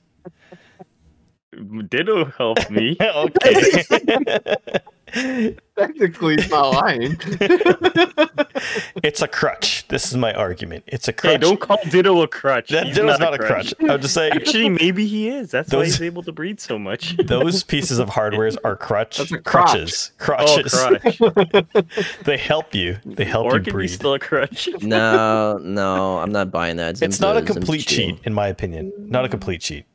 Ditto 1.89 2.25
helped 2.25 2.69
me. 2.69 2.97
okay. 3.01 3.85
Technically, 5.77 6.35
it's 6.35 6.49
not 6.49 6.69
lying. 6.73 7.17
it's 9.03 9.21
a 9.21 9.27
crutch. 9.27 9.87
This 9.87 10.09
is 10.11 10.17
my 10.17 10.33
argument. 10.33 10.83
It's 10.87 11.07
a 11.07 11.13
crutch. 11.13 11.33
hey, 11.33 11.37
don't 11.37 11.59
call 11.59 11.77
Ditto 11.89 12.21
a 12.21 12.27
crutch. 12.27 12.69
that 12.69 12.87
He's 12.87 12.95
Ditto's 12.95 13.19
not, 13.19 13.33
a 13.33 13.37
crutch. 13.37 13.73
I 13.81 13.91
would 13.93 14.01
just 14.01 14.13
say 14.13 14.29
Actually, 14.29 14.69
maybe 14.69 15.05
he 15.05 15.29
is. 15.29 15.51
That's 15.51 15.71
why 15.73 15.85
he's 15.85 16.01
able 16.01 16.23
to 16.23 16.31
breed 16.31 16.59
so 16.59 16.77
much. 16.79 17.15
those 17.25 17.63
pieces 17.63 17.99
of 17.99 18.09
hardwares 18.09 18.57
are 18.63 18.75
crutch 18.75 19.17
That's 19.17 19.31
a 19.31 19.39
crotch. 19.39 19.71
crutches. 19.71 20.11
Oh, 20.19 20.23
Crutches. 20.23 21.17
crutch. 21.17 22.17
they 22.23 22.37
help 22.37 22.73
you. 22.73 22.97
They 23.05 23.25
help 23.25 23.45
or 23.45 23.51
you 23.55 23.57
it 23.61 23.63
could 23.65 23.77
be 23.77 23.87
still 23.87 24.13
a 24.13 24.19
crutch. 24.19 24.69
No, 24.81 25.57
no, 25.57 26.17
I'm 26.19 26.31
not 26.31 26.51
buying 26.51 26.77
that. 26.77 27.01
it's 27.01 27.19
not 27.19 27.37
a 27.37 27.41
XIM's- 27.41 27.47
XIM's 27.49 27.55
complete 27.57 27.85
cheating. 27.87 28.15
cheat, 28.17 28.25
in 28.25 28.33
my 28.33 28.47
opinion. 28.47 28.91
Not 28.97 29.25
a 29.25 29.29
complete 29.29 29.61
cheat. 29.61 29.85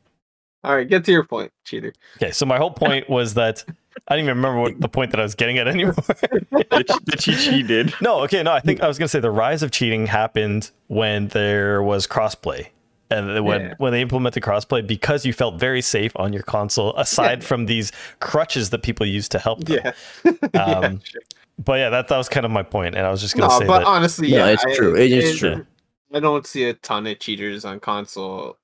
All 0.63 0.75
right, 0.75 0.87
get 0.89 1.05
to 1.05 1.11
your 1.13 1.23
point, 1.23 1.51
cheater. 1.63 1.93
Okay, 2.17 2.31
so 2.31 2.45
my 2.45 2.57
whole 2.57 2.71
point 2.71 3.09
was 3.09 3.33
that 3.35 3.63
I 4.07 4.15
don't 4.15 4.23
even 4.25 4.37
remember 4.37 4.59
what 4.61 4.79
the 4.79 4.89
point 4.89 5.11
that 5.11 5.19
I 5.19 5.23
was 5.23 5.35
getting 5.35 5.57
at 5.57 5.67
anymore. 5.67 5.93
the, 5.97 6.85
ch- 6.87 7.05
the 7.05 7.17
cheat 7.17 7.37
she 7.39 7.63
did. 7.63 7.93
no, 8.01 8.21
okay, 8.23 8.41
no, 8.43 8.51
I 8.51 8.59
think 8.59 8.81
I 8.81 8.87
was 8.87 8.97
gonna 8.97 9.07
say 9.09 9.19
the 9.19 9.31
rise 9.31 9.61
of 9.63 9.71
cheating 9.71 10.07
happened 10.07 10.71
when 10.87 11.27
there 11.29 11.83
was 11.83 12.07
crossplay. 12.07 12.67
And 13.11 13.43
when, 13.43 13.61
Yeah. 13.61 13.73
when 13.79 13.91
they 13.91 14.01
implemented 14.01 14.43
crossplay, 14.43 14.85
because 14.85 15.25
you 15.25 15.33
felt 15.33 15.59
very 15.59 15.81
safe 15.81 16.11
on 16.15 16.31
your 16.31 16.43
console, 16.43 16.95
aside 16.95 17.41
Yeah. 17.41 17.47
from 17.47 17.65
these 17.65 17.91
crutches 18.19 18.69
that 18.69 18.83
people 18.83 19.05
use 19.05 19.27
to 19.29 19.39
help 19.39 19.63
them. 19.63 19.79
Yeah. 20.23 20.39
Um, 20.63 21.01
sure. 21.03 21.21
But 21.57 21.79
yeah, 21.79 21.89
that, 21.89 22.07
that 22.07 22.17
was 22.17 22.29
kind 22.29 22.45
of 22.45 22.51
my 22.51 22.63
point, 22.63 22.95
and 22.95 23.05
I 23.05 23.09
was 23.11 23.19
just 23.21 23.35
gonna 23.35 23.51
No, 23.51 23.59
say 23.59 23.65
but 23.67 23.79
that. 23.79 23.87
honestly, 23.87 24.29
No, 24.31 24.37
yeah, 24.37 24.47
it's 24.51 24.63
I- 24.65 24.75
true. 24.75 24.95
It 24.95 25.11
is 25.11 25.37
true. 25.39 25.65
I 26.13 26.19
don't 26.19 26.45
see 26.47 26.63
a 26.63 26.73
ton 26.73 27.05
of 27.07 27.19
cheaters 27.19 27.65
on 27.65 27.79
console. 27.79 28.57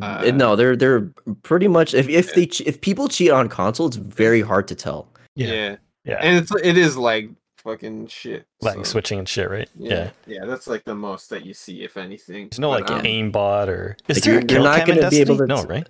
Uh, 0.00 0.30
no, 0.34 0.54
they're 0.56 0.76
they're 0.76 1.00
pretty 1.42 1.66
much 1.68 1.94
if 1.94 2.08
if 2.08 2.34
they 2.34 2.44
if 2.64 2.80
people 2.80 3.08
cheat 3.08 3.30
on 3.30 3.48
console, 3.48 3.86
it's 3.88 3.96
very 3.96 4.40
hard 4.40 4.68
to 4.68 4.74
tell. 4.74 5.08
yeah, 5.34 5.48
Yeah. 5.48 5.76
yeah, 6.04 6.18
and 6.20 6.36
it's 6.38 6.52
it 6.62 6.76
is 6.78 6.96
like 6.96 7.28
fucking 7.58 8.06
shit. 8.06 8.46
like 8.60 8.76
so, 8.76 8.82
switching 8.84 9.18
and 9.18 9.28
shit, 9.28 9.50
right? 9.50 9.68
Yeah, 9.76 10.10
yeah, 10.26 10.44
that's 10.44 10.66
like 10.68 10.84
the 10.84 10.94
most 10.94 11.28
that 11.30 11.44
you 11.44 11.54
see, 11.54 11.82
if 11.82 11.96
anything. 11.96 12.48
There's 12.50 12.60
no 12.60 12.70
But, 12.70 12.82
like 12.82 12.90
um, 12.90 13.02
aimbot 13.02 13.66
or 13.68 13.96
is 14.08 14.18
Like, 14.18 14.24
there 14.24 14.34
you're- 14.34 14.46
a 14.48 14.52
you're 14.52 14.62
not 14.62 14.86
gonna 14.86 15.10
be 15.10 15.20
able 15.20 15.36
to 15.38 15.46
No, 15.46 15.64
right? 15.64 15.88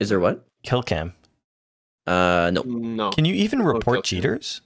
Is 0.00 0.08
there 0.08 0.18
what? 0.20 0.44
Kill 0.62 0.82
cam. 0.82 1.14
Uh, 2.06 2.50
no. 2.54 2.62
No. 2.62 3.10
Can 3.10 3.24
you 3.24 3.34
even 3.34 3.58
No 3.58 3.64
kill 3.66 3.74
report 3.74 3.96
cam. 3.98 4.02
cheaters? 4.04 4.60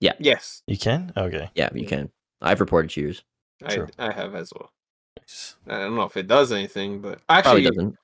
Yeah. 0.00 0.12
Yes, 0.18 0.62
You 0.66 0.76
can. 0.78 1.12
Okay. 1.16 1.50
Yeah, 1.54 1.68
you 1.74 1.86
can. 1.86 2.10
I've 2.40 2.60
reported 2.60 2.90
cheaters. 2.90 3.22
I 3.64 3.74
True. 3.76 3.88
I 3.98 4.12
have 4.12 4.34
as 4.34 4.52
well. 4.54 4.70
Nice. 5.18 5.56
I 5.68 5.78
don't 5.78 5.94
know 5.96 6.02
if 6.02 6.16
it 6.16 6.26
does 6.26 6.52
anything, 6.52 7.00
but 7.00 7.24
Probably 7.26 7.38
actually, 7.38 7.62
doesn't. 7.64 7.96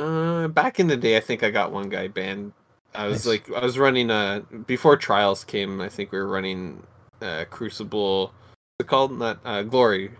Uh, 0.00 0.48
back 0.48 0.80
in 0.80 0.86
the 0.86 0.96
day, 0.96 1.16
I 1.16 1.20
think 1.20 1.42
I 1.42 1.50
got 1.50 1.72
one 1.72 1.88
guy 1.88 2.08
banned. 2.08 2.52
I 2.94 3.06
was 3.06 3.24
Nice. 3.26 3.26
like, 3.48 3.52
I 3.56 3.64
was 3.64 3.78
running 3.78 4.10
uh 4.10 4.40
before 4.66 4.96
trials 4.96 5.44
came. 5.44 5.80
I 5.80 5.88
think 5.88 6.10
we 6.12 6.18
were 6.18 6.26
running 6.28 6.82
uh 7.22 7.44
Crucible. 7.50 8.32
What's 8.78 8.80
it 8.80 8.86
called? 8.88 9.12
Not 9.18 9.38
uh 9.44 9.62
Glory, 9.62 10.10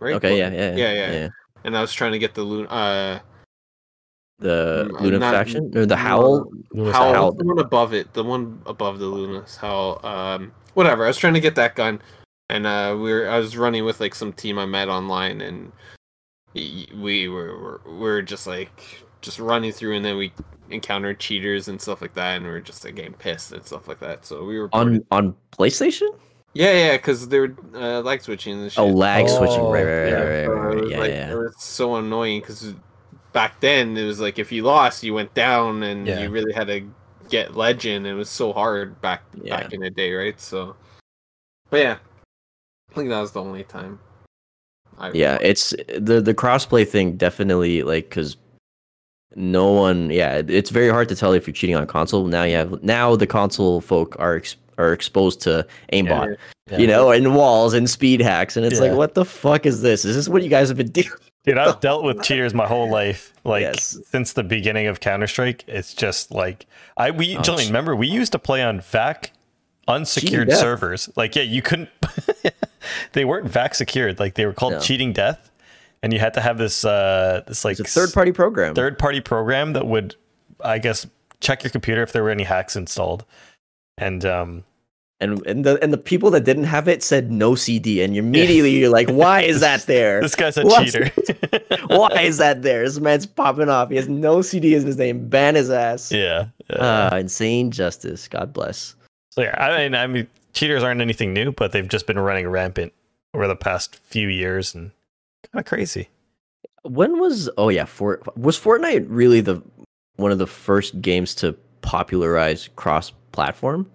right? 0.00 0.14
Okay, 0.14 0.28
Glory. 0.36 0.40
yeah, 0.40 0.50
yeah, 0.50 0.76
Yeah, 0.76 0.92
yeah, 0.92 1.12
yeah. 1.12 1.28
And 1.64 1.76
I 1.76 1.80
was 1.80 1.92
trying 1.92 2.12
to 2.12 2.18
get 2.18 2.34
the 2.34 2.42
Luna. 2.42 2.68
Uh, 2.68 3.18
The 4.40 4.90
Luna 5.00 5.18
not- 5.20 5.32
faction 5.32 5.70
or 5.76 5.86
the 5.86 5.96
Howl. 5.96 6.50
Luna's 6.72 6.94
Howl, 6.94 7.14
Howl. 7.14 7.32
the 7.32 7.44
one 7.46 7.58
above 7.60 7.94
it, 7.94 8.12
the 8.12 8.24
one 8.24 8.60
above 8.66 8.98
the 8.98 9.06
Luna's 9.06 9.56
Howl. 9.56 10.04
Um, 10.04 10.52
whatever. 10.74 11.04
I 11.04 11.06
was 11.08 11.16
trying 11.16 11.34
to 11.34 11.40
get 11.40 11.54
that 11.54 11.76
gun, 11.76 12.02
and 12.50 12.66
uh, 12.66 12.96
we 12.98 13.12
were. 13.12 13.28
I 13.28 13.38
was 13.38 13.56
running 13.56 13.84
with 13.84 14.00
like 14.00 14.14
some 14.16 14.32
team 14.32 14.58
I 14.58 14.66
met 14.66 14.88
online, 14.88 15.40
and 15.40 15.70
we 16.54 17.28
were 17.28 17.56
were, 17.58 17.80
we 17.86 17.98
were 17.98 18.22
just 18.22 18.46
like 18.48 19.04
just 19.22 19.38
running 19.38 19.72
through, 19.72 19.96
and 19.96 20.04
then 20.04 20.16
we 20.16 20.32
encountered 20.70 21.18
cheaters 21.18 21.68
and 21.68 21.80
stuff 21.80 22.02
like 22.02 22.14
that, 22.14 22.36
and 22.36 22.44
we 22.44 22.50
were 22.52 22.60
just 22.60 22.84
like 22.84 22.94
getting 22.96 23.14
pissed 23.14 23.52
and 23.52 23.64
stuff 23.64 23.88
like 23.88 24.00
that. 24.00 24.26
So 24.26 24.44
we 24.44 24.58
were 24.58 24.68
on 24.72 25.04
on 25.10 25.34
PlayStation. 25.52 26.08
yeah, 26.54 26.72
yeah, 26.72 26.96
because 26.96 27.28
they 27.28 27.40
were 27.40 27.54
uh, 27.74 28.00
lag 28.02 28.20
switching 28.20 28.60
and 28.60 28.70
shit. 28.70 28.82
Oh, 28.82 28.88
lag 28.88 29.28
switching. 29.28 29.64
Right, 29.64 29.82
Oh, 29.82 29.86
right, 29.86 30.08
yeah. 30.08 30.22
right, 30.22 30.46
right, 30.46 30.46
right, 30.46 30.46
it 30.46 30.74
right. 30.74 30.82
was 30.82 30.90
Yeah, 30.90 30.98
like, 30.98 31.10
yeah. 31.10 31.30
It 31.32 31.36
was 31.36 31.54
so 31.62 31.96
annoying 31.96 32.40
because 32.40 32.74
back 33.32 33.60
then 33.60 33.96
it 33.96 34.04
was 34.04 34.20
like 34.20 34.38
if 34.38 34.52
you 34.52 34.62
lost, 34.64 35.02
you 35.02 35.14
went 35.14 35.32
down, 35.34 35.82
and 35.82 36.06
Yeah. 36.06 36.20
you 36.20 36.30
really 36.30 36.52
had 36.52 36.66
to 36.66 36.86
get 37.30 37.56
legend. 37.56 38.06
It 38.06 38.14
was 38.14 38.28
so 38.28 38.52
hard 38.52 39.00
back 39.00 39.22
Yeah. 39.42 39.56
back 39.56 39.72
in 39.72 39.80
the 39.80 39.90
day, 39.90 40.12
right? 40.12 40.38
So, 40.40 40.76
but 41.70 41.80
yeah, 41.80 41.96
I 42.90 42.94
think 42.94 43.08
that 43.08 43.20
was 43.20 43.32
the 43.32 43.40
only 43.42 43.64
time. 43.64 43.98
I 44.98 45.10
yeah 45.12 45.38
it's 45.40 45.70
the 45.98 46.20
the 46.20 46.34
crossplay 46.34 46.86
thing 46.86 47.16
definitely 47.16 47.82
like 47.82 48.10
because 48.10 48.36
no 49.36 49.70
one 49.72 50.10
yeah 50.10 50.42
it's 50.48 50.70
very 50.70 50.88
hard 50.88 51.08
to 51.08 51.16
tell 51.16 51.32
if 51.32 51.46
you're 51.46 51.54
cheating 51.54 51.76
on 51.76 51.86
console 51.86 52.26
now 52.26 52.42
you 52.42 52.54
have 52.56 52.82
now 52.82 53.14
the 53.16 53.26
console 53.26 53.80
folk 53.80 54.14
are 54.18 54.36
ex- 54.36 54.56
are 54.78 54.92
exposed 54.92 55.40
to 55.40 55.66
aimbot 55.92 56.36
Yeah. 56.70 56.78
you 56.78 56.86
know 56.86 57.10
and 57.10 57.34
walls 57.34 57.74
and 57.74 57.88
speed 57.88 58.20
hacks 58.20 58.56
and 58.56 58.64
it's 58.66 58.76
Yeah. 58.80 58.88
like 58.88 58.96
what 58.96 59.14
the 59.14 59.24
fuck 59.24 59.66
is 59.66 59.82
this 59.82 60.04
is 60.04 60.16
this 60.16 60.28
what 60.28 60.42
you 60.42 60.48
guys 60.48 60.68
have 60.68 60.76
been 60.78 60.90
doing 60.90 61.08
Dude, 61.44 61.58
I've 61.58 61.80
dealt 61.88 62.04
with 62.04 62.22
cheaters 62.22 62.54
my 62.54 62.68
whole 62.68 62.88
life. 62.88 63.32
Like 63.42 63.62
Yes. 63.62 63.98
since 64.06 64.34
the 64.34 64.44
beginning 64.44 64.86
of 64.86 65.00
Counter 65.00 65.26
Strike, 65.26 65.64
it's 65.66 65.92
just 65.92 66.30
like 66.30 66.66
I 66.96 67.10
we 67.10 67.36
Oh, 67.36 67.40
Jillian, 67.40 67.66
remember 67.66 67.96
we 67.96 68.06
used 68.06 68.30
to 68.30 68.38
play 68.38 68.62
on 68.62 68.80
VAC 68.80 69.32
unsecured 69.88 70.52
servers. 70.52 71.10
Like 71.16 71.34
yeah, 71.34 71.42
you 71.42 71.60
couldn't. 71.60 71.88
they 73.12 73.24
weren't 73.24 73.48
VAC 73.48 73.74
secured. 73.74 74.20
Like 74.20 74.34
they 74.34 74.46
were 74.46 74.52
called 74.52 74.74
No. 74.74 74.80
cheating 74.80 75.12
death, 75.12 75.50
and 76.02 76.12
you 76.12 76.18
had 76.18 76.34
to 76.34 76.40
have 76.40 76.58
this 76.58 76.84
uh 76.84 77.42
this 77.46 77.64
like 77.64 77.76
third 77.78 78.12
party 78.12 78.32
program. 78.32 78.74
third 78.74 78.98
party 78.98 79.20
program 79.20 79.72
that 79.74 79.86
would, 79.86 80.16
I 80.60 80.78
guess, 80.78 81.06
check 81.40 81.62
your 81.64 81.70
computer 81.70 82.02
if 82.02 82.12
there 82.12 82.22
were 82.22 82.30
any 82.30 82.44
hacks 82.44 82.76
installed, 82.76 83.24
and 83.98 84.24
um 84.24 84.64
and 85.20 85.44
and 85.46 85.64
the 85.64 85.80
and 85.82 85.92
the 85.92 85.98
people 85.98 86.30
that 86.32 86.42
didn't 86.44 86.64
have 86.64 86.88
it 86.88 87.02
said 87.02 87.30
no 87.30 87.54
CD, 87.54 88.02
and 88.02 88.16
immediately 88.16 88.70
you're 88.78 88.90
like, 88.90 89.08
why 89.08 89.42
is 89.42 89.60
that 89.60 89.82
there? 89.86 90.20
this 90.20 90.34
guy's 90.34 90.56
a 90.56 90.64
What's- 90.64 90.92
cheater. 90.92 91.10
Why 91.88 92.22
is 92.22 92.38
that 92.38 92.62
there? 92.62 92.84
This 92.84 92.98
man's 93.00 93.26
popping 93.26 93.68
off. 93.68 93.90
He 93.90 93.96
has 93.96 94.08
no 94.08 94.40
CD 94.40 94.74
in 94.74 94.86
his 94.86 94.96
name. 94.96 95.28
Ban 95.28 95.54
his 95.56 95.68
ass. 95.68 96.10
yeah. 96.10 96.46
yeah. 96.70 96.76
Uh, 96.76 97.16
insane 97.18 97.70
justice. 97.70 98.28
God 98.28 98.52
bless. 98.52 98.94
So 99.30 99.42
yeah, 99.42 99.54
I 99.62 99.76
mean, 99.82 99.94
I 99.94 100.06
mean, 100.06 100.26
cheaters 100.54 100.82
aren't 100.82 101.00
anything 101.02 101.34
new, 101.34 101.52
but 101.52 101.72
they've 101.72 101.88
just 101.88 102.06
been 102.06 102.18
running 102.18 102.48
rampant 102.48 102.92
over 103.34 103.46
the 103.46 103.56
past 103.56 103.96
few 103.96 104.28
years 104.28 104.74
and 104.74 104.90
kind 105.52 105.60
of 105.60 105.66
crazy. 105.66 106.08
When 106.82 107.20
was 107.20 107.48
oh 107.58 107.68
yeah, 107.68 107.84
for 107.84 108.20
was 108.36 108.58
Fortnite 108.58 109.06
really 109.08 109.40
the 109.40 109.62
one 110.16 110.32
of 110.32 110.38
the 110.38 110.46
first 110.46 111.00
games 111.00 111.34
to 111.36 111.52
popularize 111.80 112.68
cross 112.76 113.12
platform? 113.32 113.90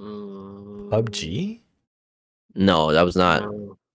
Mm, 0.00 0.88
PUBG. 0.90 1.60
No, 2.54 2.92
that 2.92 3.02
was 3.02 3.16
not. 3.16 3.48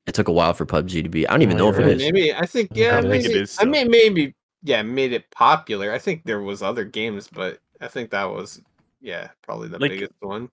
It 0.08 0.14
took 0.14 0.28
a 0.28 0.32
while 0.32 0.54
for 0.54 0.66
PUBG 0.66 1.04
to 1.04 1.10
be. 1.10 1.28
I 1.28 1.32
don't 1.32 1.42
even 1.42 1.58
Oh, 1.60 1.66
know 1.66 1.70
if 1.70 1.76
you're 1.78 1.88
it 1.88 1.92
right. 1.92 1.96
is. 1.98 2.12
Maybe 2.12 2.34
I 2.34 2.46
think 2.46 2.72
yeah, 2.74 2.98
I 2.98 3.02
think 3.02 3.12
maybe 3.24 3.26
it 3.34 3.42
is 3.42 3.58
I 3.60 3.66
mean 3.66 3.90
maybe 3.90 4.34
yeah, 4.64 4.82
made 4.82 5.14
it 5.14 5.30
popular. 5.32 5.92
I 5.92 5.98
think 6.00 6.24
there 6.24 6.42
was 6.42 6.62
other 6.62 6.86
games, 6.86 7.28
but 7.28 7.60
I 7.82 7.88
think 7.88 8.12
that 8.12 8.26
was 8.26 8.62
yeah, 9.02 9.30
probably 9.42 9.68
the 9.68 9.80
Like- 9.80 9.92
biggest 9.92 10.14
one. 10.20 10.50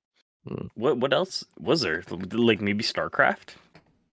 What 0.74 0.96
what 0.98 1.12
else 1.12 1.44
was 1.60 1.82
there? 1.82 2.02
Like 2.10 2.60
maybe 2.60 2.82
StarCraft? 2.82 3.50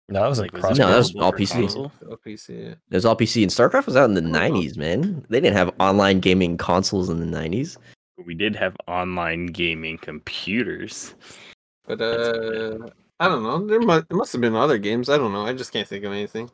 No, 0.08 0.20
that 0.22 0.28
was 0.28 0.38
Like 0.38 0.52
like 0.52 0.62
cross. 0.62 0.78
No, 0.78 0.88
that 0.88 0.96
was 0.98 1.14
all 1.16 1.32
PC. 1.32 1.52
console? 1.62 1.92
Oh, 2.08 2.16
PC, 2.24 2.48
yeah. 2.50 2.68
It 2.70 2.94
was 2.94 3.04
all 3.04 3.16
PC 3.16 3.42
and 3.42 3.50
StarCraft 3.50 3.86
was 3.86 3.96
out 3.96 4.04
in 4.08 4.14
the 4.14 4.20
Oh. 4.20 4.24
'90s, 4.24 4.76
man. 4.76 5.26
They 5.28 5.40
didn't 5.40 5.56
have 5.56 5.72
online 5.80 6.20
gaming 6.20 6.56
consoles 6.56 7.08
in 7.10 7.18
the 7.18 7.26
'90s. 7.26 7.76
We 8.24 8.34
did 8.34 8.54
have 8.56 8.76
online 8.86 9.46
gaming 9.46 9.98
computers. 9.98 11.14
But 11.86 12.00
uh 12.00 12.88
I 13.18 13.28
don't 13.28 13.42
know. 13.42 13.66
There 13.66 13.80
must 13.80 14.08
there 14.08 14.16
must 14.18 14.32
have 14.32 14.40
been 14.40 14.54
other 14.54 14.78
games. 14.78 15.08
I 15.08 15.16
don't 15.18 15.32
know. 15.32 15.44
I 15.44 15.52
just 15.54 15.72
can't 15.72 15.88
think 15.88 16.04
of 16.04 16.12
anything. 16.12 16.50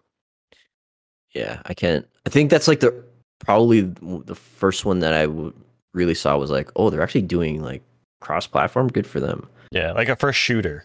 Yeah, 1.34 1.60
I 1.66 1.74
can't. 1.74 2.06
I 2.26 2.30
think 2.30 2.50
that's 2.50 2.68
like 2.68 2.80
the 2.80 3.04
probably 3.38 3.82
the 3.82 4.34
first 4.34 4.84
one 4.84 5.00
that 5.00 5.12
I 5.14 5.26
w- 5.26 5.52
really 5.94 6.14
saw 6.14 6.36
was 6.38 6.50
like, 6.50 6.70
oh, 6.76 6.88
they're 6.90 7.02
actually 7.02 7.22
doing 7.22 7.62
like 7.62 7.82
cross-platform. 8.20 8.88
Good 8.88 9.06
for 9.06 9.18
them. 9.20 9.48
Yeah, 9.72 9.92
like 9.92 10.08
a 10.08 10.16
first 10.16 10.38
shooter. 10.38 10.84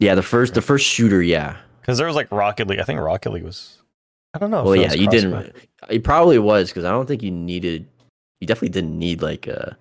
Yeah, 0.00 0.14
the 0.14 0.22
first 0.22 0.54
the 0.54 0.62
first 0.62 0.86
shooter. 0.86 1.22
Yeah. 1.22 1.56
Because 1.86 1.98
there 1.98 2.06
was 2.08 2.16
like 2.16 2.32
Rocket 2.32 2.66
League. 2.66 2.80
I 2.80 2.82
think 2.82 2.98
Rocket 2.98 3.30
League 3.30 3.44
was. 3.44 3.78
I 4.34 4.38
don't 4.40 4.50
know. 4.50 4.64
well, 4.64 4.72
that 4.72 4.80
yeah, 4.80 4.86
was 4.88 4.96
you 4.96 5.08
didn't. 5.08 5.54
It 5.88 6.02
probably 6.02 6.36
was 6.40 6.68
because 6.70 6.84
I 6.84 6.90
don't 6.90 7.06
think 7.06 7.22
you 7.22 7.30
needed. 7.30 7.86
You 8.40 8.48
definitely 8.48 8.70
didn't 8.70 8.98
need 8.98 9.22
like 9.22 9.46
a. 9.46 9.76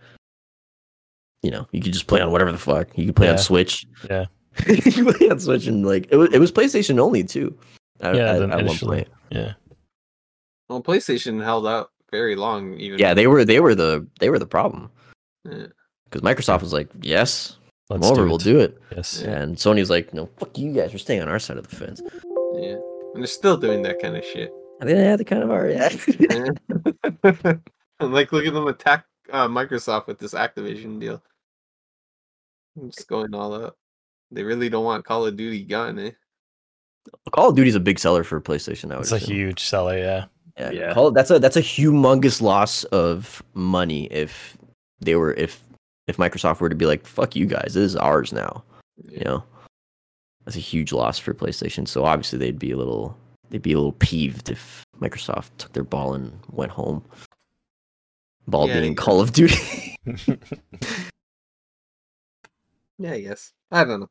You 1.41 1.49
know, 1.49 1.67
you 1.71 1.81
could 1.81 1.93
just 1.93 2.05
play 2.05 2.21
on 2.21 2.31
whatever 2.31 2.51
the 2.51 2.59
fuck. 2.59 2.95
You 2.95 3.07
could 3.07 3.15
play 3.15 3.27
on 3.29 3.39
Switch. 3.39 3.87
Yeah. 4.07 4.25
you 4.67 4.81
could 4.81 5.15
play 5.15 5.29
on 5.29 5.39
Switch 5.39 5.65
and 5.65 5.83
like 5.83 6.07
it 6.11 6.15
was 6.17 6.31
it 6.31 6.39
was 6.39 6.51
PlayStation 6.51 6.99
only 6.99 7.23
too. 7.23 7.57
At, 8.01 8.15
Yeah, 8.15 8.33
at- 8.33 8.39
then 8.39 8.51
at 8.51 8.55
one 8.57 8.65
initially. 8.67 8.97
point. 8.97 9.07
Yeah. 9.31 9.53
Well, 10.69 10.83
PlayStation 10.83 11.43
held 11.43 11.65
out 11.67 11.89
very 12.11 12.35
long 12.35 12.79
even 12.79 12.99
Yeah, 12.99 13.15
they 13.15 13.25
were 13.25 13.43
they 13.45 13.59
were 13.59 13.73
the 13.73 14.05
they 14.19 14.29
were 14.29 14.39
the 14.39 14.45
problem 14.45 14.91
Yeah. 15.43 15.67
because 16.05 16.21
Microsoft 16.21 16.61
was 16.61 16.71
like, 16.71 16.87
yes, 17.01 17.57
Let's 17.89 18.01
come 18.07 18.11
over, 18.11 18.23
do 18.23 18.27
we'll 18.29 18.37
do 18.37 18.59
it. 18.59 18.77
Yes. 18.95 19.21
And 19.21 19.55
Sony's 19.57 19.89
like, 19.89 20.13
no, 20.13 20.27
fuck 20.37 20.57
you 20.57 20.73
guys. 20.73 20.91
We're 20.91 20.97
staying 20.97 21.21
on 21.21 21.29
our 21.29 21.39
side 21.39 21.57
of 21.57 21.67
the 21.67 21.75
fence. 21.75 22.01
Yeah. 22.55 22.77
And 23.13 23.21
they're 23.23 23.27
still 23.27 23.57
doing 23.57 23.81
that 23.83 24.01
kind 24.01 24.17
of 24.17 24.23
shit. 24.25 24.51
And 24.79 24.89
they, 24.89 24.95
yeah, 24.95 25.15
they 25.15 25.23
kind 25.23 25.43
of 25.43 25.51
are. 25.51 25.69
Yeah. 25.69 25.89
Yeah. 26.19 27.53
and 27.99 28.13
like 28.13 28.31
look 28.31 28.45
at 28.45 28.53
them 28.53 28.67
attack 28.67 29.05
uh, 29.31 29.47
Microsoft 29.47 30.07
with 30.07 30.19
this 30.19 30.33
Activision 30.33 30.99
deal. 30.99 31.21
I'm 32.79 32.89
Just 32.89 33.07
going 33.07 33.33
all 33.33 33.53
out. 33.53 33.77
They 34.31 34.43
really 34.43 34.69
don't 34.69 34.83
want 34.83 35.05
Call 35.05 35.25
of 35.27 35.37
Duty 35.37 35.63
gone, 35.63 35.99
eh? 35.99 36.11
Call 37.31 37.49
of 37.49 37.55
Duty's 37.55 37.75
a 37.75 37.79
big 37.79 37.99
seller 37.99 38.23
for 38.23 38.41
PlayStation. 38.41 38.91
I 38.91 38.95
would 38.95 39.03
It's 39.03 39.11
a 39.11 39.15
assume. 39.15 39.35
huge 39.35 39.63
seller. 39.63 39.97
Yeah. 39.97 40.25
Yeah, 40.57 40.71
Yeah. 40.71 40.93
Call, 40.93 41.11
that's 41.11 41.29
a 41.31 41.37
that's 41.39 41.57
a 41.57 41.61
humongous 41.61 42.41
loss 42.41 42.83
of 42.85 43.43
money 43.53 44.05
if 44.05 44.57
they 45.01 45.15
were 45.15 45.33
if 45.33 45.63
if 46.07 46.17
Microsoft 46.17 46.59
were 46.59 46.69
to 46.69 46.75
be 46.75 46.85
like, 46.85 47.05
fuck 47.05 47.35
you 47.35 47.45
guys, 47.45 47.73
this 47.73 47.77
is 47.83 47.95
ours 47.95 48.31
now. 48.31 48.63
You 49.03 49.23
know, 49.25 49.43
that's 50.45 50.55
a 50.57 50.59
huge 50.61 50.91
loss 50.93 51.17
for 51.19 51.33
PlayStation. 51.33 51.87
So 51.87 52.05
obviously 52.05 52.39
they'd 52.39 52.59
be 52.59 52.71
a 52.71 52.77
little 52.77 53.17
they'd 53.49 53.61
be 53.61 53.73
a 53.73 53.77
little 53.77 53.93
peeved 53.93 54.49
if 54.49 54.83
Microsoft 54.99 55.49
took 55.57 55.73
their 55.73 55.83
ball 55.83 56.13
and 56.13 56.37
went 56.51 56.71
home. 56.71 57.03
Ball 58.47 58.67
Yeah, 58.67 58.79
being 58.79 58.91
you 58.91 58.95
Call 58.95 59.19
of 59.21 59.33
Duty. 59.33 59.95
Yeah, 62.97 63.11
I 63.11 63.19
guess. 63.21 63.51
I 63.71 63.83
don't 63.83 63.99
know. 63.99 64.09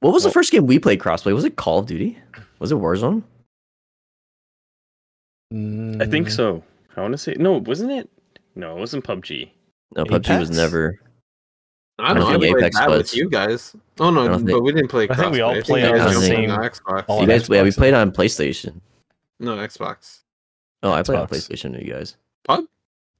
what 0.00 0.14
was 0.14 0.24
the 0.24 0.30
first 0.30 0.50
game 0.50 0.66
we 0.66 0.78
played 0.78 0.98
crossplay? 0.98 1.34
Was 1.34 1.44
it 1.44 1.56
Call 1.56 1.80
of 1.80 1.86
Duty? 1.86 2.16
Was 2.58 2.72
it 2.72 2.76
Warzone? 2.78 3.22
I 5.52 6.06
think 6.06 6.28
Mm, 6.28 6.30
so. 6.30 6.62
I 6.96 7.02
want 7.02 7.12
to 7.12 7.18
say 7.18 7.34
no, 7.38 7.58
wasn't 7.58 7.92
it? 7.92 8.08
No, 8.54 8.76
it 8.76 8.80
wasn't 8.80 9.04
PUBG. 9.04 9.50
No, 9.96 10.04
PUBG 10.04 10.38
was 10.38 10.50
never. 10.50 11.00
I 11.98 12.14
don't 12.14 12.20
know. 12.20 12.28
I 12.28 12.30
think 12.32 12.42
played 12.42 12.56
Apex 12.56 12.78
that 12.78 12.88
was. 12.90 12.98
with 12.98 13.16
you 13.16 13.30
guys. 13.30 13.76
Oh 14.00 14.10
no, 14.10 14.28
but 14.28 14.38
think- 14.46 14.62
we 14.62 14.72
didn't 14.72 14.88
play. 14.88 15.08
I 15.08 15.14
think 15.14 15.32
we 15.32 15.40
all 15.40 15.60
played 15.62 15.84
you 15.84 15.90
on 15.90 16.14
the 16.14 16.20
same- 16.20 16.50
on 16.50 16.58
Xbox. 16.60 17.04
all 17.08 17.16
You 17.18 17.22
on 17.22 17.28
guys, 17.28 17.48
yeah, 17.48 17.62
we 17.62 17.70
played 17.70 17.94
on 17.94 18.10
PlayStation. 18.12 18.80
No 19.38 19.56
Xbox. 19.56 20.20
Oh, 20.82 20.92
I 20.92 21.02
played 21.02 21.18
on 21.18 21.28
PlayStation 21.28 21.72
with 21.72 21.82
you 21.82 21.92
guys. 21.92 22.16
Pub? 22.44 22.64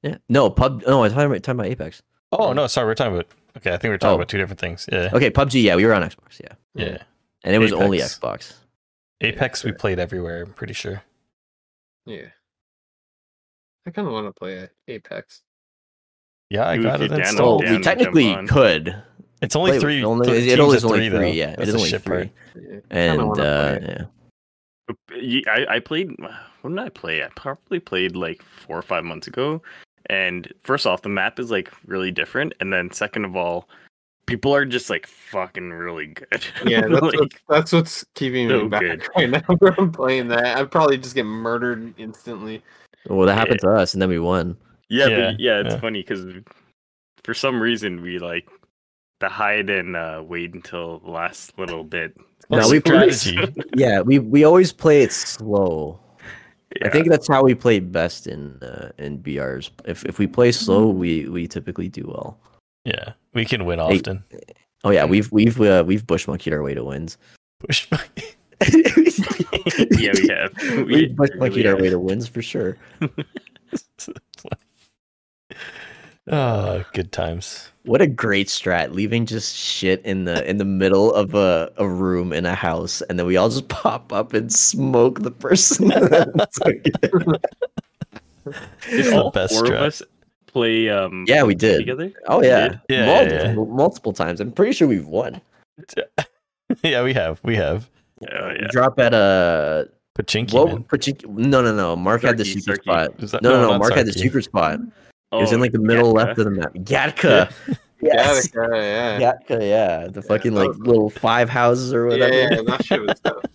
Yeah. 0.01 0.17
No, 0.27 0.49
pub. 0.49 0.83
No, 0.85 0.99
I 0.99 1.01
was 1.03 1.13
talking 1.13 1.27
about, 1.27 1.43
talking 1.43 1.59
about 1.59 1.71
Apex. 1.71 2.01
Oh 2.31 2.51
no, 2.53 2.67
sorry, 2.67 2.87
we're 2.87 2.95
talking 2.95 3.13
about. 3.13 3.27
Okay, 3.57 3.69
I 3.73 3.77
think 3.77 3.91
we're 3.91 3.97
talking 3.97 4.13
Oh. 4.13 4.15
about 4.15 4.29
two 4.29 4.37
different 4.37 4.59
things. 4.59 4.89
Yeah. 4.91 5.11
Okay, 5.13 5.29
PUBG. 5.29 5.61
Yeah, 5.63 5.75
we 5.75 5.85
were 5.85 5.93
on 5.93 6.01
Xbox. 6.01 6.41
Yeah, 6.41 6.53
Yeah. 6.75 6.97
and 7.43 7.55
it 7.55 7.59
was 7.59 7.71
only 7.71 7.99
Xbox. 7.99 8.53
Apex 9.21 9.63
we 9.63 9.69
correct. 9.69 9.79
played 9.81 9.99
everywhere. 9.99 10.43
I'm 10.43 10.53
pretty 10.53 10.73
sure. 10.73 11.03
Yeah. 12.05 12.25
I 13.85 13.91
kind 13.91 14.07
of 14.07 14.13
want 14.13 14.27
to 14.27 14.33
play 14.33 14.67
Apex. 14.87 15.41
Yeah, 16.49 16.63
I 16.67 16.77
Ooh, 16.77 16.83
got 16.83 16.95
if 16.95 17.01
it 17.01 17.09
you're 17.11 17.17
down, 17.19 17.27
installed. 17.27 17.61
I'm 17.63 17.67
we 17.67 17.73
down 17.75 17.83
jump 17.83 17.97
technically 17.99 18.33
on. 18.33 18.47
could. 18.47 19.03
It's 19.41 19.55
only 19.55 19.71
play- 19.71 19.79
three. 19.79 20.03
Only, 20.03 20.49
it 20.49 20.59
only 20.59 20.77
is 20.77 20.85
only 20.85 20.99
three, 20.99 21.09
three. 21.09 21.19
though. 21.19 21.25
Yeah, 21.33 21.55
That's 21.55 21.61
it 21.61 21.67
is 21.67 21.73
the 21.73 21.77
only 21.79 21.89
shit 21.89 22.01
three. 22.01 22.15
part. 22.17 22.29
Yeah. 22.55 22.61
Kinda 22.61 22.83
And 22.91 23.27
wanna 23.27 23.43
uh, 23.43 23.79
play. 23.79 23.87
yeah, 23.89 24.05
Ye- 25.19 25.45
I, 25.47 25.75
I 25.75 25.79
played. 25.79 26.11
When 26.61 26.75
did 26.75 26.85
I 26.85 26.89
play? 26.89 27.23
I 27.23 27.29
probably 27.35 27.79
played 27.79 28.15
like 28.15 28.41
four 28.41 28.77
or 28.77 28.81
five 28.81 29.03
months 29.03 29.27
ago. 29.27 29.61
And 30.07 30.51
first 30.63 30.85
off, 30.85 31.01
the 31.01 31.09
map 31.09 31.39
is 31.39 31.49
like 31.51 31.71
really 31.87 32.11
different, 32.11 32.53
and 32.59 32.71
then 32.73 32.91
second 32.91 33.23
of 33.25 33.35
all, 33.37 33.69
people 34.25 34.53
are 34.53 34.65
just 34.65 34.89
like 34.89 35.07
fucking 35.07 35.71
really 35.71 36.07
good. 36.07 36.45
yeah, 36.65 36.81
that's, 36.89 37.01
Like, 37.01 37.19
what's, 37.19 37.35
that's 37.49 37.71
what's 37.71 38.05
keeping 38.13 38.47
me 38.49 38.53
so 38.53 38.67
back 38.67 38.81
good. 38.81 39.07
right 39.15 39.29
now. 39.29 39.71
From 39.73 39.91
playing 39.93 40.27
that, 40.29 40.57
I'd 40.57 40.71
probably 40.71 40.97
just 40.97 41.15
get 41.15 41.25
murdered 41.25 41.93
instantly. 41.97 42.61
Well, 43.09 43.25
that 43.27 43.35
happened 43.37 43.59
to 43.61 43.69
us, 43.71 43.93
and 43.93 44.01
then 44.01 44.09
we 44.09 44.19
won. 44.19 44.55
yeah, 44.89 45.07
Yeah, 45.07 45.31
but 45.31 45.39
yeah, 45.39 45.59
it's 45.59 45.73
yeah. 45.75 45.79
funny 45.79 46.01
because 46.01 46.25
for 47.23 47.33
some 47.33 47.59
reason 47.61 48.01
we 48.01 48.19
like 48.19 48.49
to 49.19 49.29
hide 49.29 49.69
and 49.69 49.95
uh, 49.95 50.21
wait 50.25 50.53
until 50.53 50.99
the 50.99 51.09
last 51.11 51.57
little 51.57 51.83
bit. 51.83 52.15
No, 52.49 52.57
What's 52.57 52.71
we 52.71 52.77
the 52.79 52.89
played- 52.89 53.13
strategy. 53.13 53.53
Yeah, 53.75 54.01
we 54.01 54.19
we 54.19 54.43
always 54.43 54.71
play 54.73 55.01
it 55.03 55.11
slow. 55.13 55.99
I 56.83 56.89
think 56.89 57.07
that's 57.07 57.27
how 57.27 57.43
we 57.43 57.53
play 57.55 57.79
best 57.79 58.25
in 58.27 58.57
uh, 58.63 58.91
in 58.97 59.19
BRs. 59.19 59.69
If 59.85 60.03
if 60.05 60.17
we 60.19 60.27
play 60.27 60.51
slow, 60.51 60.87
we 60.89 61.29
we 61.29 61.47
typically 61.47 61.87
do 61.87 62.03
well. 62.07 62.37
Yeah, 62.83 63.13
we 63.33 63.45
can 63.45 63.63
win 63.65 63.79
Hey, 63.79 63.97
often. 63.99 64.23
Oh 64.83 64.89
yeah, 64.91 65.05
we've 65.05 65.31
we've 65.31 65.61
uh, 65.61 65.83
we've 65.85 66.03
bushmonkeyed 66.05 66.51
our 66.51 66.63
way 66.63 66.73
to 66.73 66.83
wins. 66.83 67.17
Push 67.59 67.89
back. 67.89 68.09
yeah, 69.91 70.11
we 70.13 70.27
have. 70.27 70.53
We 70.77 70.83
we've 70.83 71.09
bushmonkeyed 71.11 71.55
really 71.55 71.67
our 71.67 71.73
have. 71.73 71.81
way 71.81 71.89
to 71.89 71.99
wins 71.99 72.27
for 72.27 72.41
sure. 72.41 72.77
oh, 76.27 76.83
good 76.93 77.11
times. 77.11 77.69
What 77.83 78.01
a 78.01 78.07
great 78.07 78.47
strat! 78.47 78.93
Leaving 78.93 79.25
just 79.25 79.55
shit 79.55 80.03
in 80.05 80.23
the 80.23 80.47
in 80.49 80.57
the 80.57 80.65
middle 80.65 81.13
of 81.13 81.35
a, 81.35 81.71
a 81.77 81.87
room 81.87 82.31
in 82.33 82.45
a 82.45 82.55
house, 82.55 83.01
and 83.01 83.19
then 83.19 83.25
we 83.25 83.37
all 83.37 83.49
just 83.49 83.67
pop 83.67 84.13
up 84.13 84.33
and 84.33 84.51
smoke 84.51 85.21
the 85.21 85.31
person. 85.31 85.89
Did 85.89 86.03
the 88.89 89.21
all 89.21 89.31
best 89.31 89.53
four 89.53 89.63
strat. 89.63 89.75
of 89.75 89.81
us 89.81 90.01
play? 90.47 90.89
Um, 90.89 91.25
yeah, 91.27 91.43
we 91.43 91.55
did. 91.55 91.79
together. 91.79 92.11
Oh 92.27 92.41
yeah, 92.41 92.69
did? 92.69 92.81
Yeah, 92.89 93.05
multiple, 93.05 93.37
yeah, 93.37 93.47
yeah. 93.47 93.75
multiple 93.75 94.13
times. 94.13 94.39
I'm 94.39 94.51
pretty 94.51 94.71
sure 94.71 94.87
we've 94.87 95.07
won. 95.07 95.41
yeah, 96.83 97.03
we 97.03 97.13
have. 97.13 97.39
We 97.43 97.55
have. 97.55 97.89
Oh, 98.31 98.49
yeah. 98.51 98.67
Drop 98.69 98.99
at 98.99 99.13
a 99.13 99.89
Pochinki, 100.17 100.53
what? 100.53 100.67
man. 100.67 100.83
Pochink- 100.83 101.27
no, 101.27 101.61
no, 101.61 101.75
no. 101.75 101.95
Mark 101.95 102.21
had 102.21 102.37
the 102.37 102.45
secret 102.45 102.79
Sarky. 102.81 102.83
spot. 102.83 103.17
That- 103.17 103.41
No, 103.41 103.49
no, 103.51 103.61
no. 103.61 103.69
not 103.71 103.79
Mark 103.79 103.93
had 103.93 104.05
the 104.05 104.13
secret 104.13 104.43
spot. 104.43 104.79
It 104.79 105.35
was 105.37 105.51
Oh, 105.51 105.55
in 105.55 105.61
like 105.61 105.71
the 105.71 105.79
middle 105.79 106.13
Gatka. 106.13 106.27
left 106.27 106.39
of 106.39 106.45
the 106.45 106.51
map. 106.51 106.73
Gatka. 106.75 107.51
Yes. 108.01 108.49
Gattaca, 108.49 108.81
yeah. 109.19 109.37
Yeah, 109.49 109.59
yeah, 109.61 110.07
the 110.09 110.21
fucking 110.21 110.53
like 110.53 110.71
little 110.75 111.09
five 111.09 111.47
houses 111.49 111.93
or 111.93 112.07
Yeah, 112.09 112.25
whatever. 112.25 112.33
yeah, 112.55 112.61
that 112.67 112.85
shit 112.85 113.01
was 113.01 113.17
dope. 113.21 113.45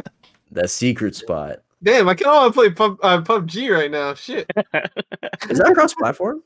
That 0.52 0.70
secret 0.70 1.14
spot. 1.14 1.58
Damn, 1.82 2.08
I 2.08 2.14
can 2.14 2.26
all 2.26 2.50
play 2.50 2.70
Pub, 2.70 2.96
uh, 3.02 3.20
PUBG 3.20 3.70
right 3.70 3.90
now. 3.90 4.14
Shit. 4.14 4.50
Is 5.50 5.58
that 5.58 5.68
across 5.70 5.92
platform? 5.94 6.42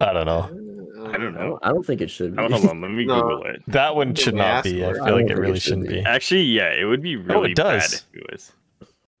I 0.00 0.12
don't 0.12 0.26
know. 0.26 1.08
I 1.08 1.16
don't 1.16 1.34
know. 1.34 1.58
I 1.62 1.68
don't 1.70 1.84
think 1.86 2.00
it 2.00 2.10
should 2.10 2.36
be. 2.36 2.42
Oh, 2.42 2.48
hold 2.48 2.66
on, 2.68 2.80
let 2.80 2.90
me 2.90 3.04
No. 3.06 3.20
Google 3.22 3.44
it. 3.46 3.62
That 3.68 3.96
one 3.96 4.14
should 4.14 4.34
not 4.34 4.64
be. 4.64 4.84
I 4.84 4.92
feel 4.92 5.02
I 5.04 5.10
like 5.10 5.24
it 5.24 5.28
think 5.28 5.30
it 5.30 5.36
really 5.40 5.54
should 5.54 5.62
shouldn't 5.62 5.88
be. 5.88 5.94
be. 5.96 6.04
Actually, 6.04 6.42
yeah, 6.42 6.72
it 6.72 6.84
would 6.84 7.02
be 7.02 7.16
really 7.16 7.52
it 7.52 7.56
bad 7.56 7.80
does. 7.80 7.94
if 7.94 8.20
it 8.20 8.26
was. 8.32 8.52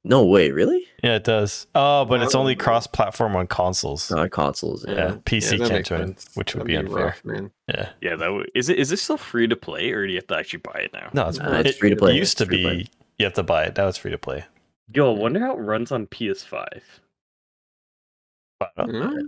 No 0.04 0.24
way, 0.24 0.50
really? 0.52 0.84
Yeah, 1.02 1.16
it 1.16 1.24
does. 1.24 1.66
Oh, 1.74 2.04
but 2.04 2.22
it's 2.22 2.34
only 2.34 2.54
Oh. 2.54 2.58
cross-platform 2.58 3.34
on 3.36 3.46
consoles. 3.46 4.10
Not 4.10 4.30
consoles. 4.30 4.84
Yeah. 4.88 4.94
yeah, 4.94 5.10
PC 5.24 5.50
that 5.50 5.58
can't 5.58 5.72
makes 5.72 5.88
join, 5.88 6.16
which 6.34 6.54
would 6.54 6.66
That'd 6.66 6.66
be 6.66 6.76
unfair. 6.76 7.04
rough, 7.06 7.24
man. 7.24 7.50
Yeah. 7.68 7.88
Yeah, 8.00 8.16
that 8.16 8.28
would, 8.32 8.50
is 8.54 8.68
it. 8.68 8.78
Is 8.78 8.92
it 8.92 8.98
still 8.98 9.16
free 9.18 9.46
to 9.48 9.56
play, 9.56 9.90
or 9.90 10.06
do 10.06 10.12
you 10.12 10.18
have 10.18 10.26
to 10.28 10.36
actually 10.36 10.60
buy 10.60 10.80
it 10.84 10.92
now? 10.92 11.10
No, 11.12 11.28
it's, 11.28 11.38
Nah, 11.38 11.58
it's 11.60 11.76
free 11.76 11.90
to 11.90 11.96
play. 11.96 12.12
It 12.14 12.16
used 12.18 12.38
to 12.38 12.44
It's 12.44 12.48
free 12.50 12.62
to 12.62 12.68
be 12.84 12.88
you 13.18 13.24
have 13.26 13.34
to 13.34 13.42
buy 13.42 13.64
it. 13.64 13.76
Now 13.76 13.88
it's 13.88 13.98
free 13.98 14.12
to 14.12 14.18
play. 14.18 14.44
Yo, 14.94 15.14
I 15.14 15.18
wonder 15.18 15.40
how 15.40 15.52
it 15.56 15.60
runs 15.60 15.90
on 15.92 16.06
PS5. 16.06 16.66
But, 18.60 18.70
uh, 18.76 18.86
Hmm? 18.86 19.18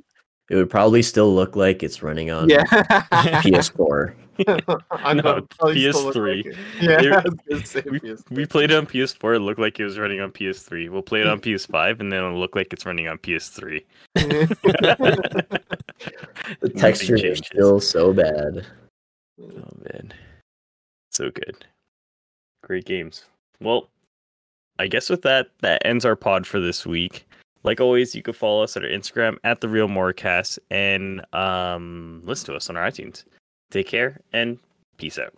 It 0.51 0.57
would 0.57 0.69
probably 0.69 1.01
still 1.03 1.33
look 1.35 1.55
like 1.57 1.83
it's 1.83 2.03
running 2.03 2.31
on 2.31 2.49
Yeah. 2.51 2.65
PS4. 2.65 4.15
I 4.91 5.13
know, 5.15 5.37
it 5.37 5.49
probably 5.51 5.93
still 5.93 6.05
looks 6.05 6.17
PS3. 6.17 6.45
like. 6.47 6.57
Yeah, 6.81 7.01
It- 7.01 7.13
I 7.13 7.23
was 7.23 7.35
gonna 7.49 7.67
say 7.67 7.83
We, 7.91 8.01
PS3. 8.01 8.31
we 8.37 8.47
played 8.47 8.71
it 8.73 8.77
on 8.77 8.87
PS4. 8.87 9.37
It 9.37 9.41
looked 9.41 9.61
like 9.61 9.79
it 9.79 9.85
was 9.85 9.99
running 9.99 10.21
on 10.21 10.33
PS3. 10.33 10.89
We'll 10.91 11.03
play 11.03 11.21
it 11.21 11.27
on 11.29 11.41
PS5, 11.41 12.01
and 12.01 12.11
then 12.13 12.25
it'll 12.25 12.39
look 12.39 12.57
like 12.57 12.73
it's 12.73 12.85
running 12.85 13.07
on 13.09 13.19
PS3. 13.19 13.83
The 16.61 16.69
Nothing 16.69 16.77
texture 16.81 17.17
is 17.17 17.39
still 17.39 17.81
so 17.81 18.13
bad. 18.13 18.67
Oh 19.41 19.69
man, 19.93 20.13
so 21.13 21.31
good, 21.31 21.65
great 22.65 22.87
games. 22.87 23.25
Well, 23.61 23.89
I 24.79 24.87
guess 24.87 25.11
with 25.11 25.23
that, 25.23 25.49
that 25.61 25.83
ends 25.85 26.05
our 26.07 26.17
pod 26.17 26.47
for 26.47 26.59
this 26.59 26.87
week. 26.87 27.27
Like 27.63 27.81
always, 27.81 28.15
you 28.15 28.23
can 28.23 28.35
follow 28.35 28.63
us 28.63 28.77
at 28.77 28.85
our 28.85 28.89
Instagram 28.89 29.37
at 29.45 29.61
the 29.61 29.69
Real 29.69 29.89
Morecast 29.89 30.59
and 30.71 31.23
um, 31.35 32.23
listen 32.25 32.47
to 32.47 32.55
us 32.55 32.71
on 32.71 32.77
our 32.77 32.87
iTunes. 32.89 33.25
Take 33.71 33.87
care 33.87 34.21
and 34.33 34.59
peace 34.97 35.19
out. 35.19 35.35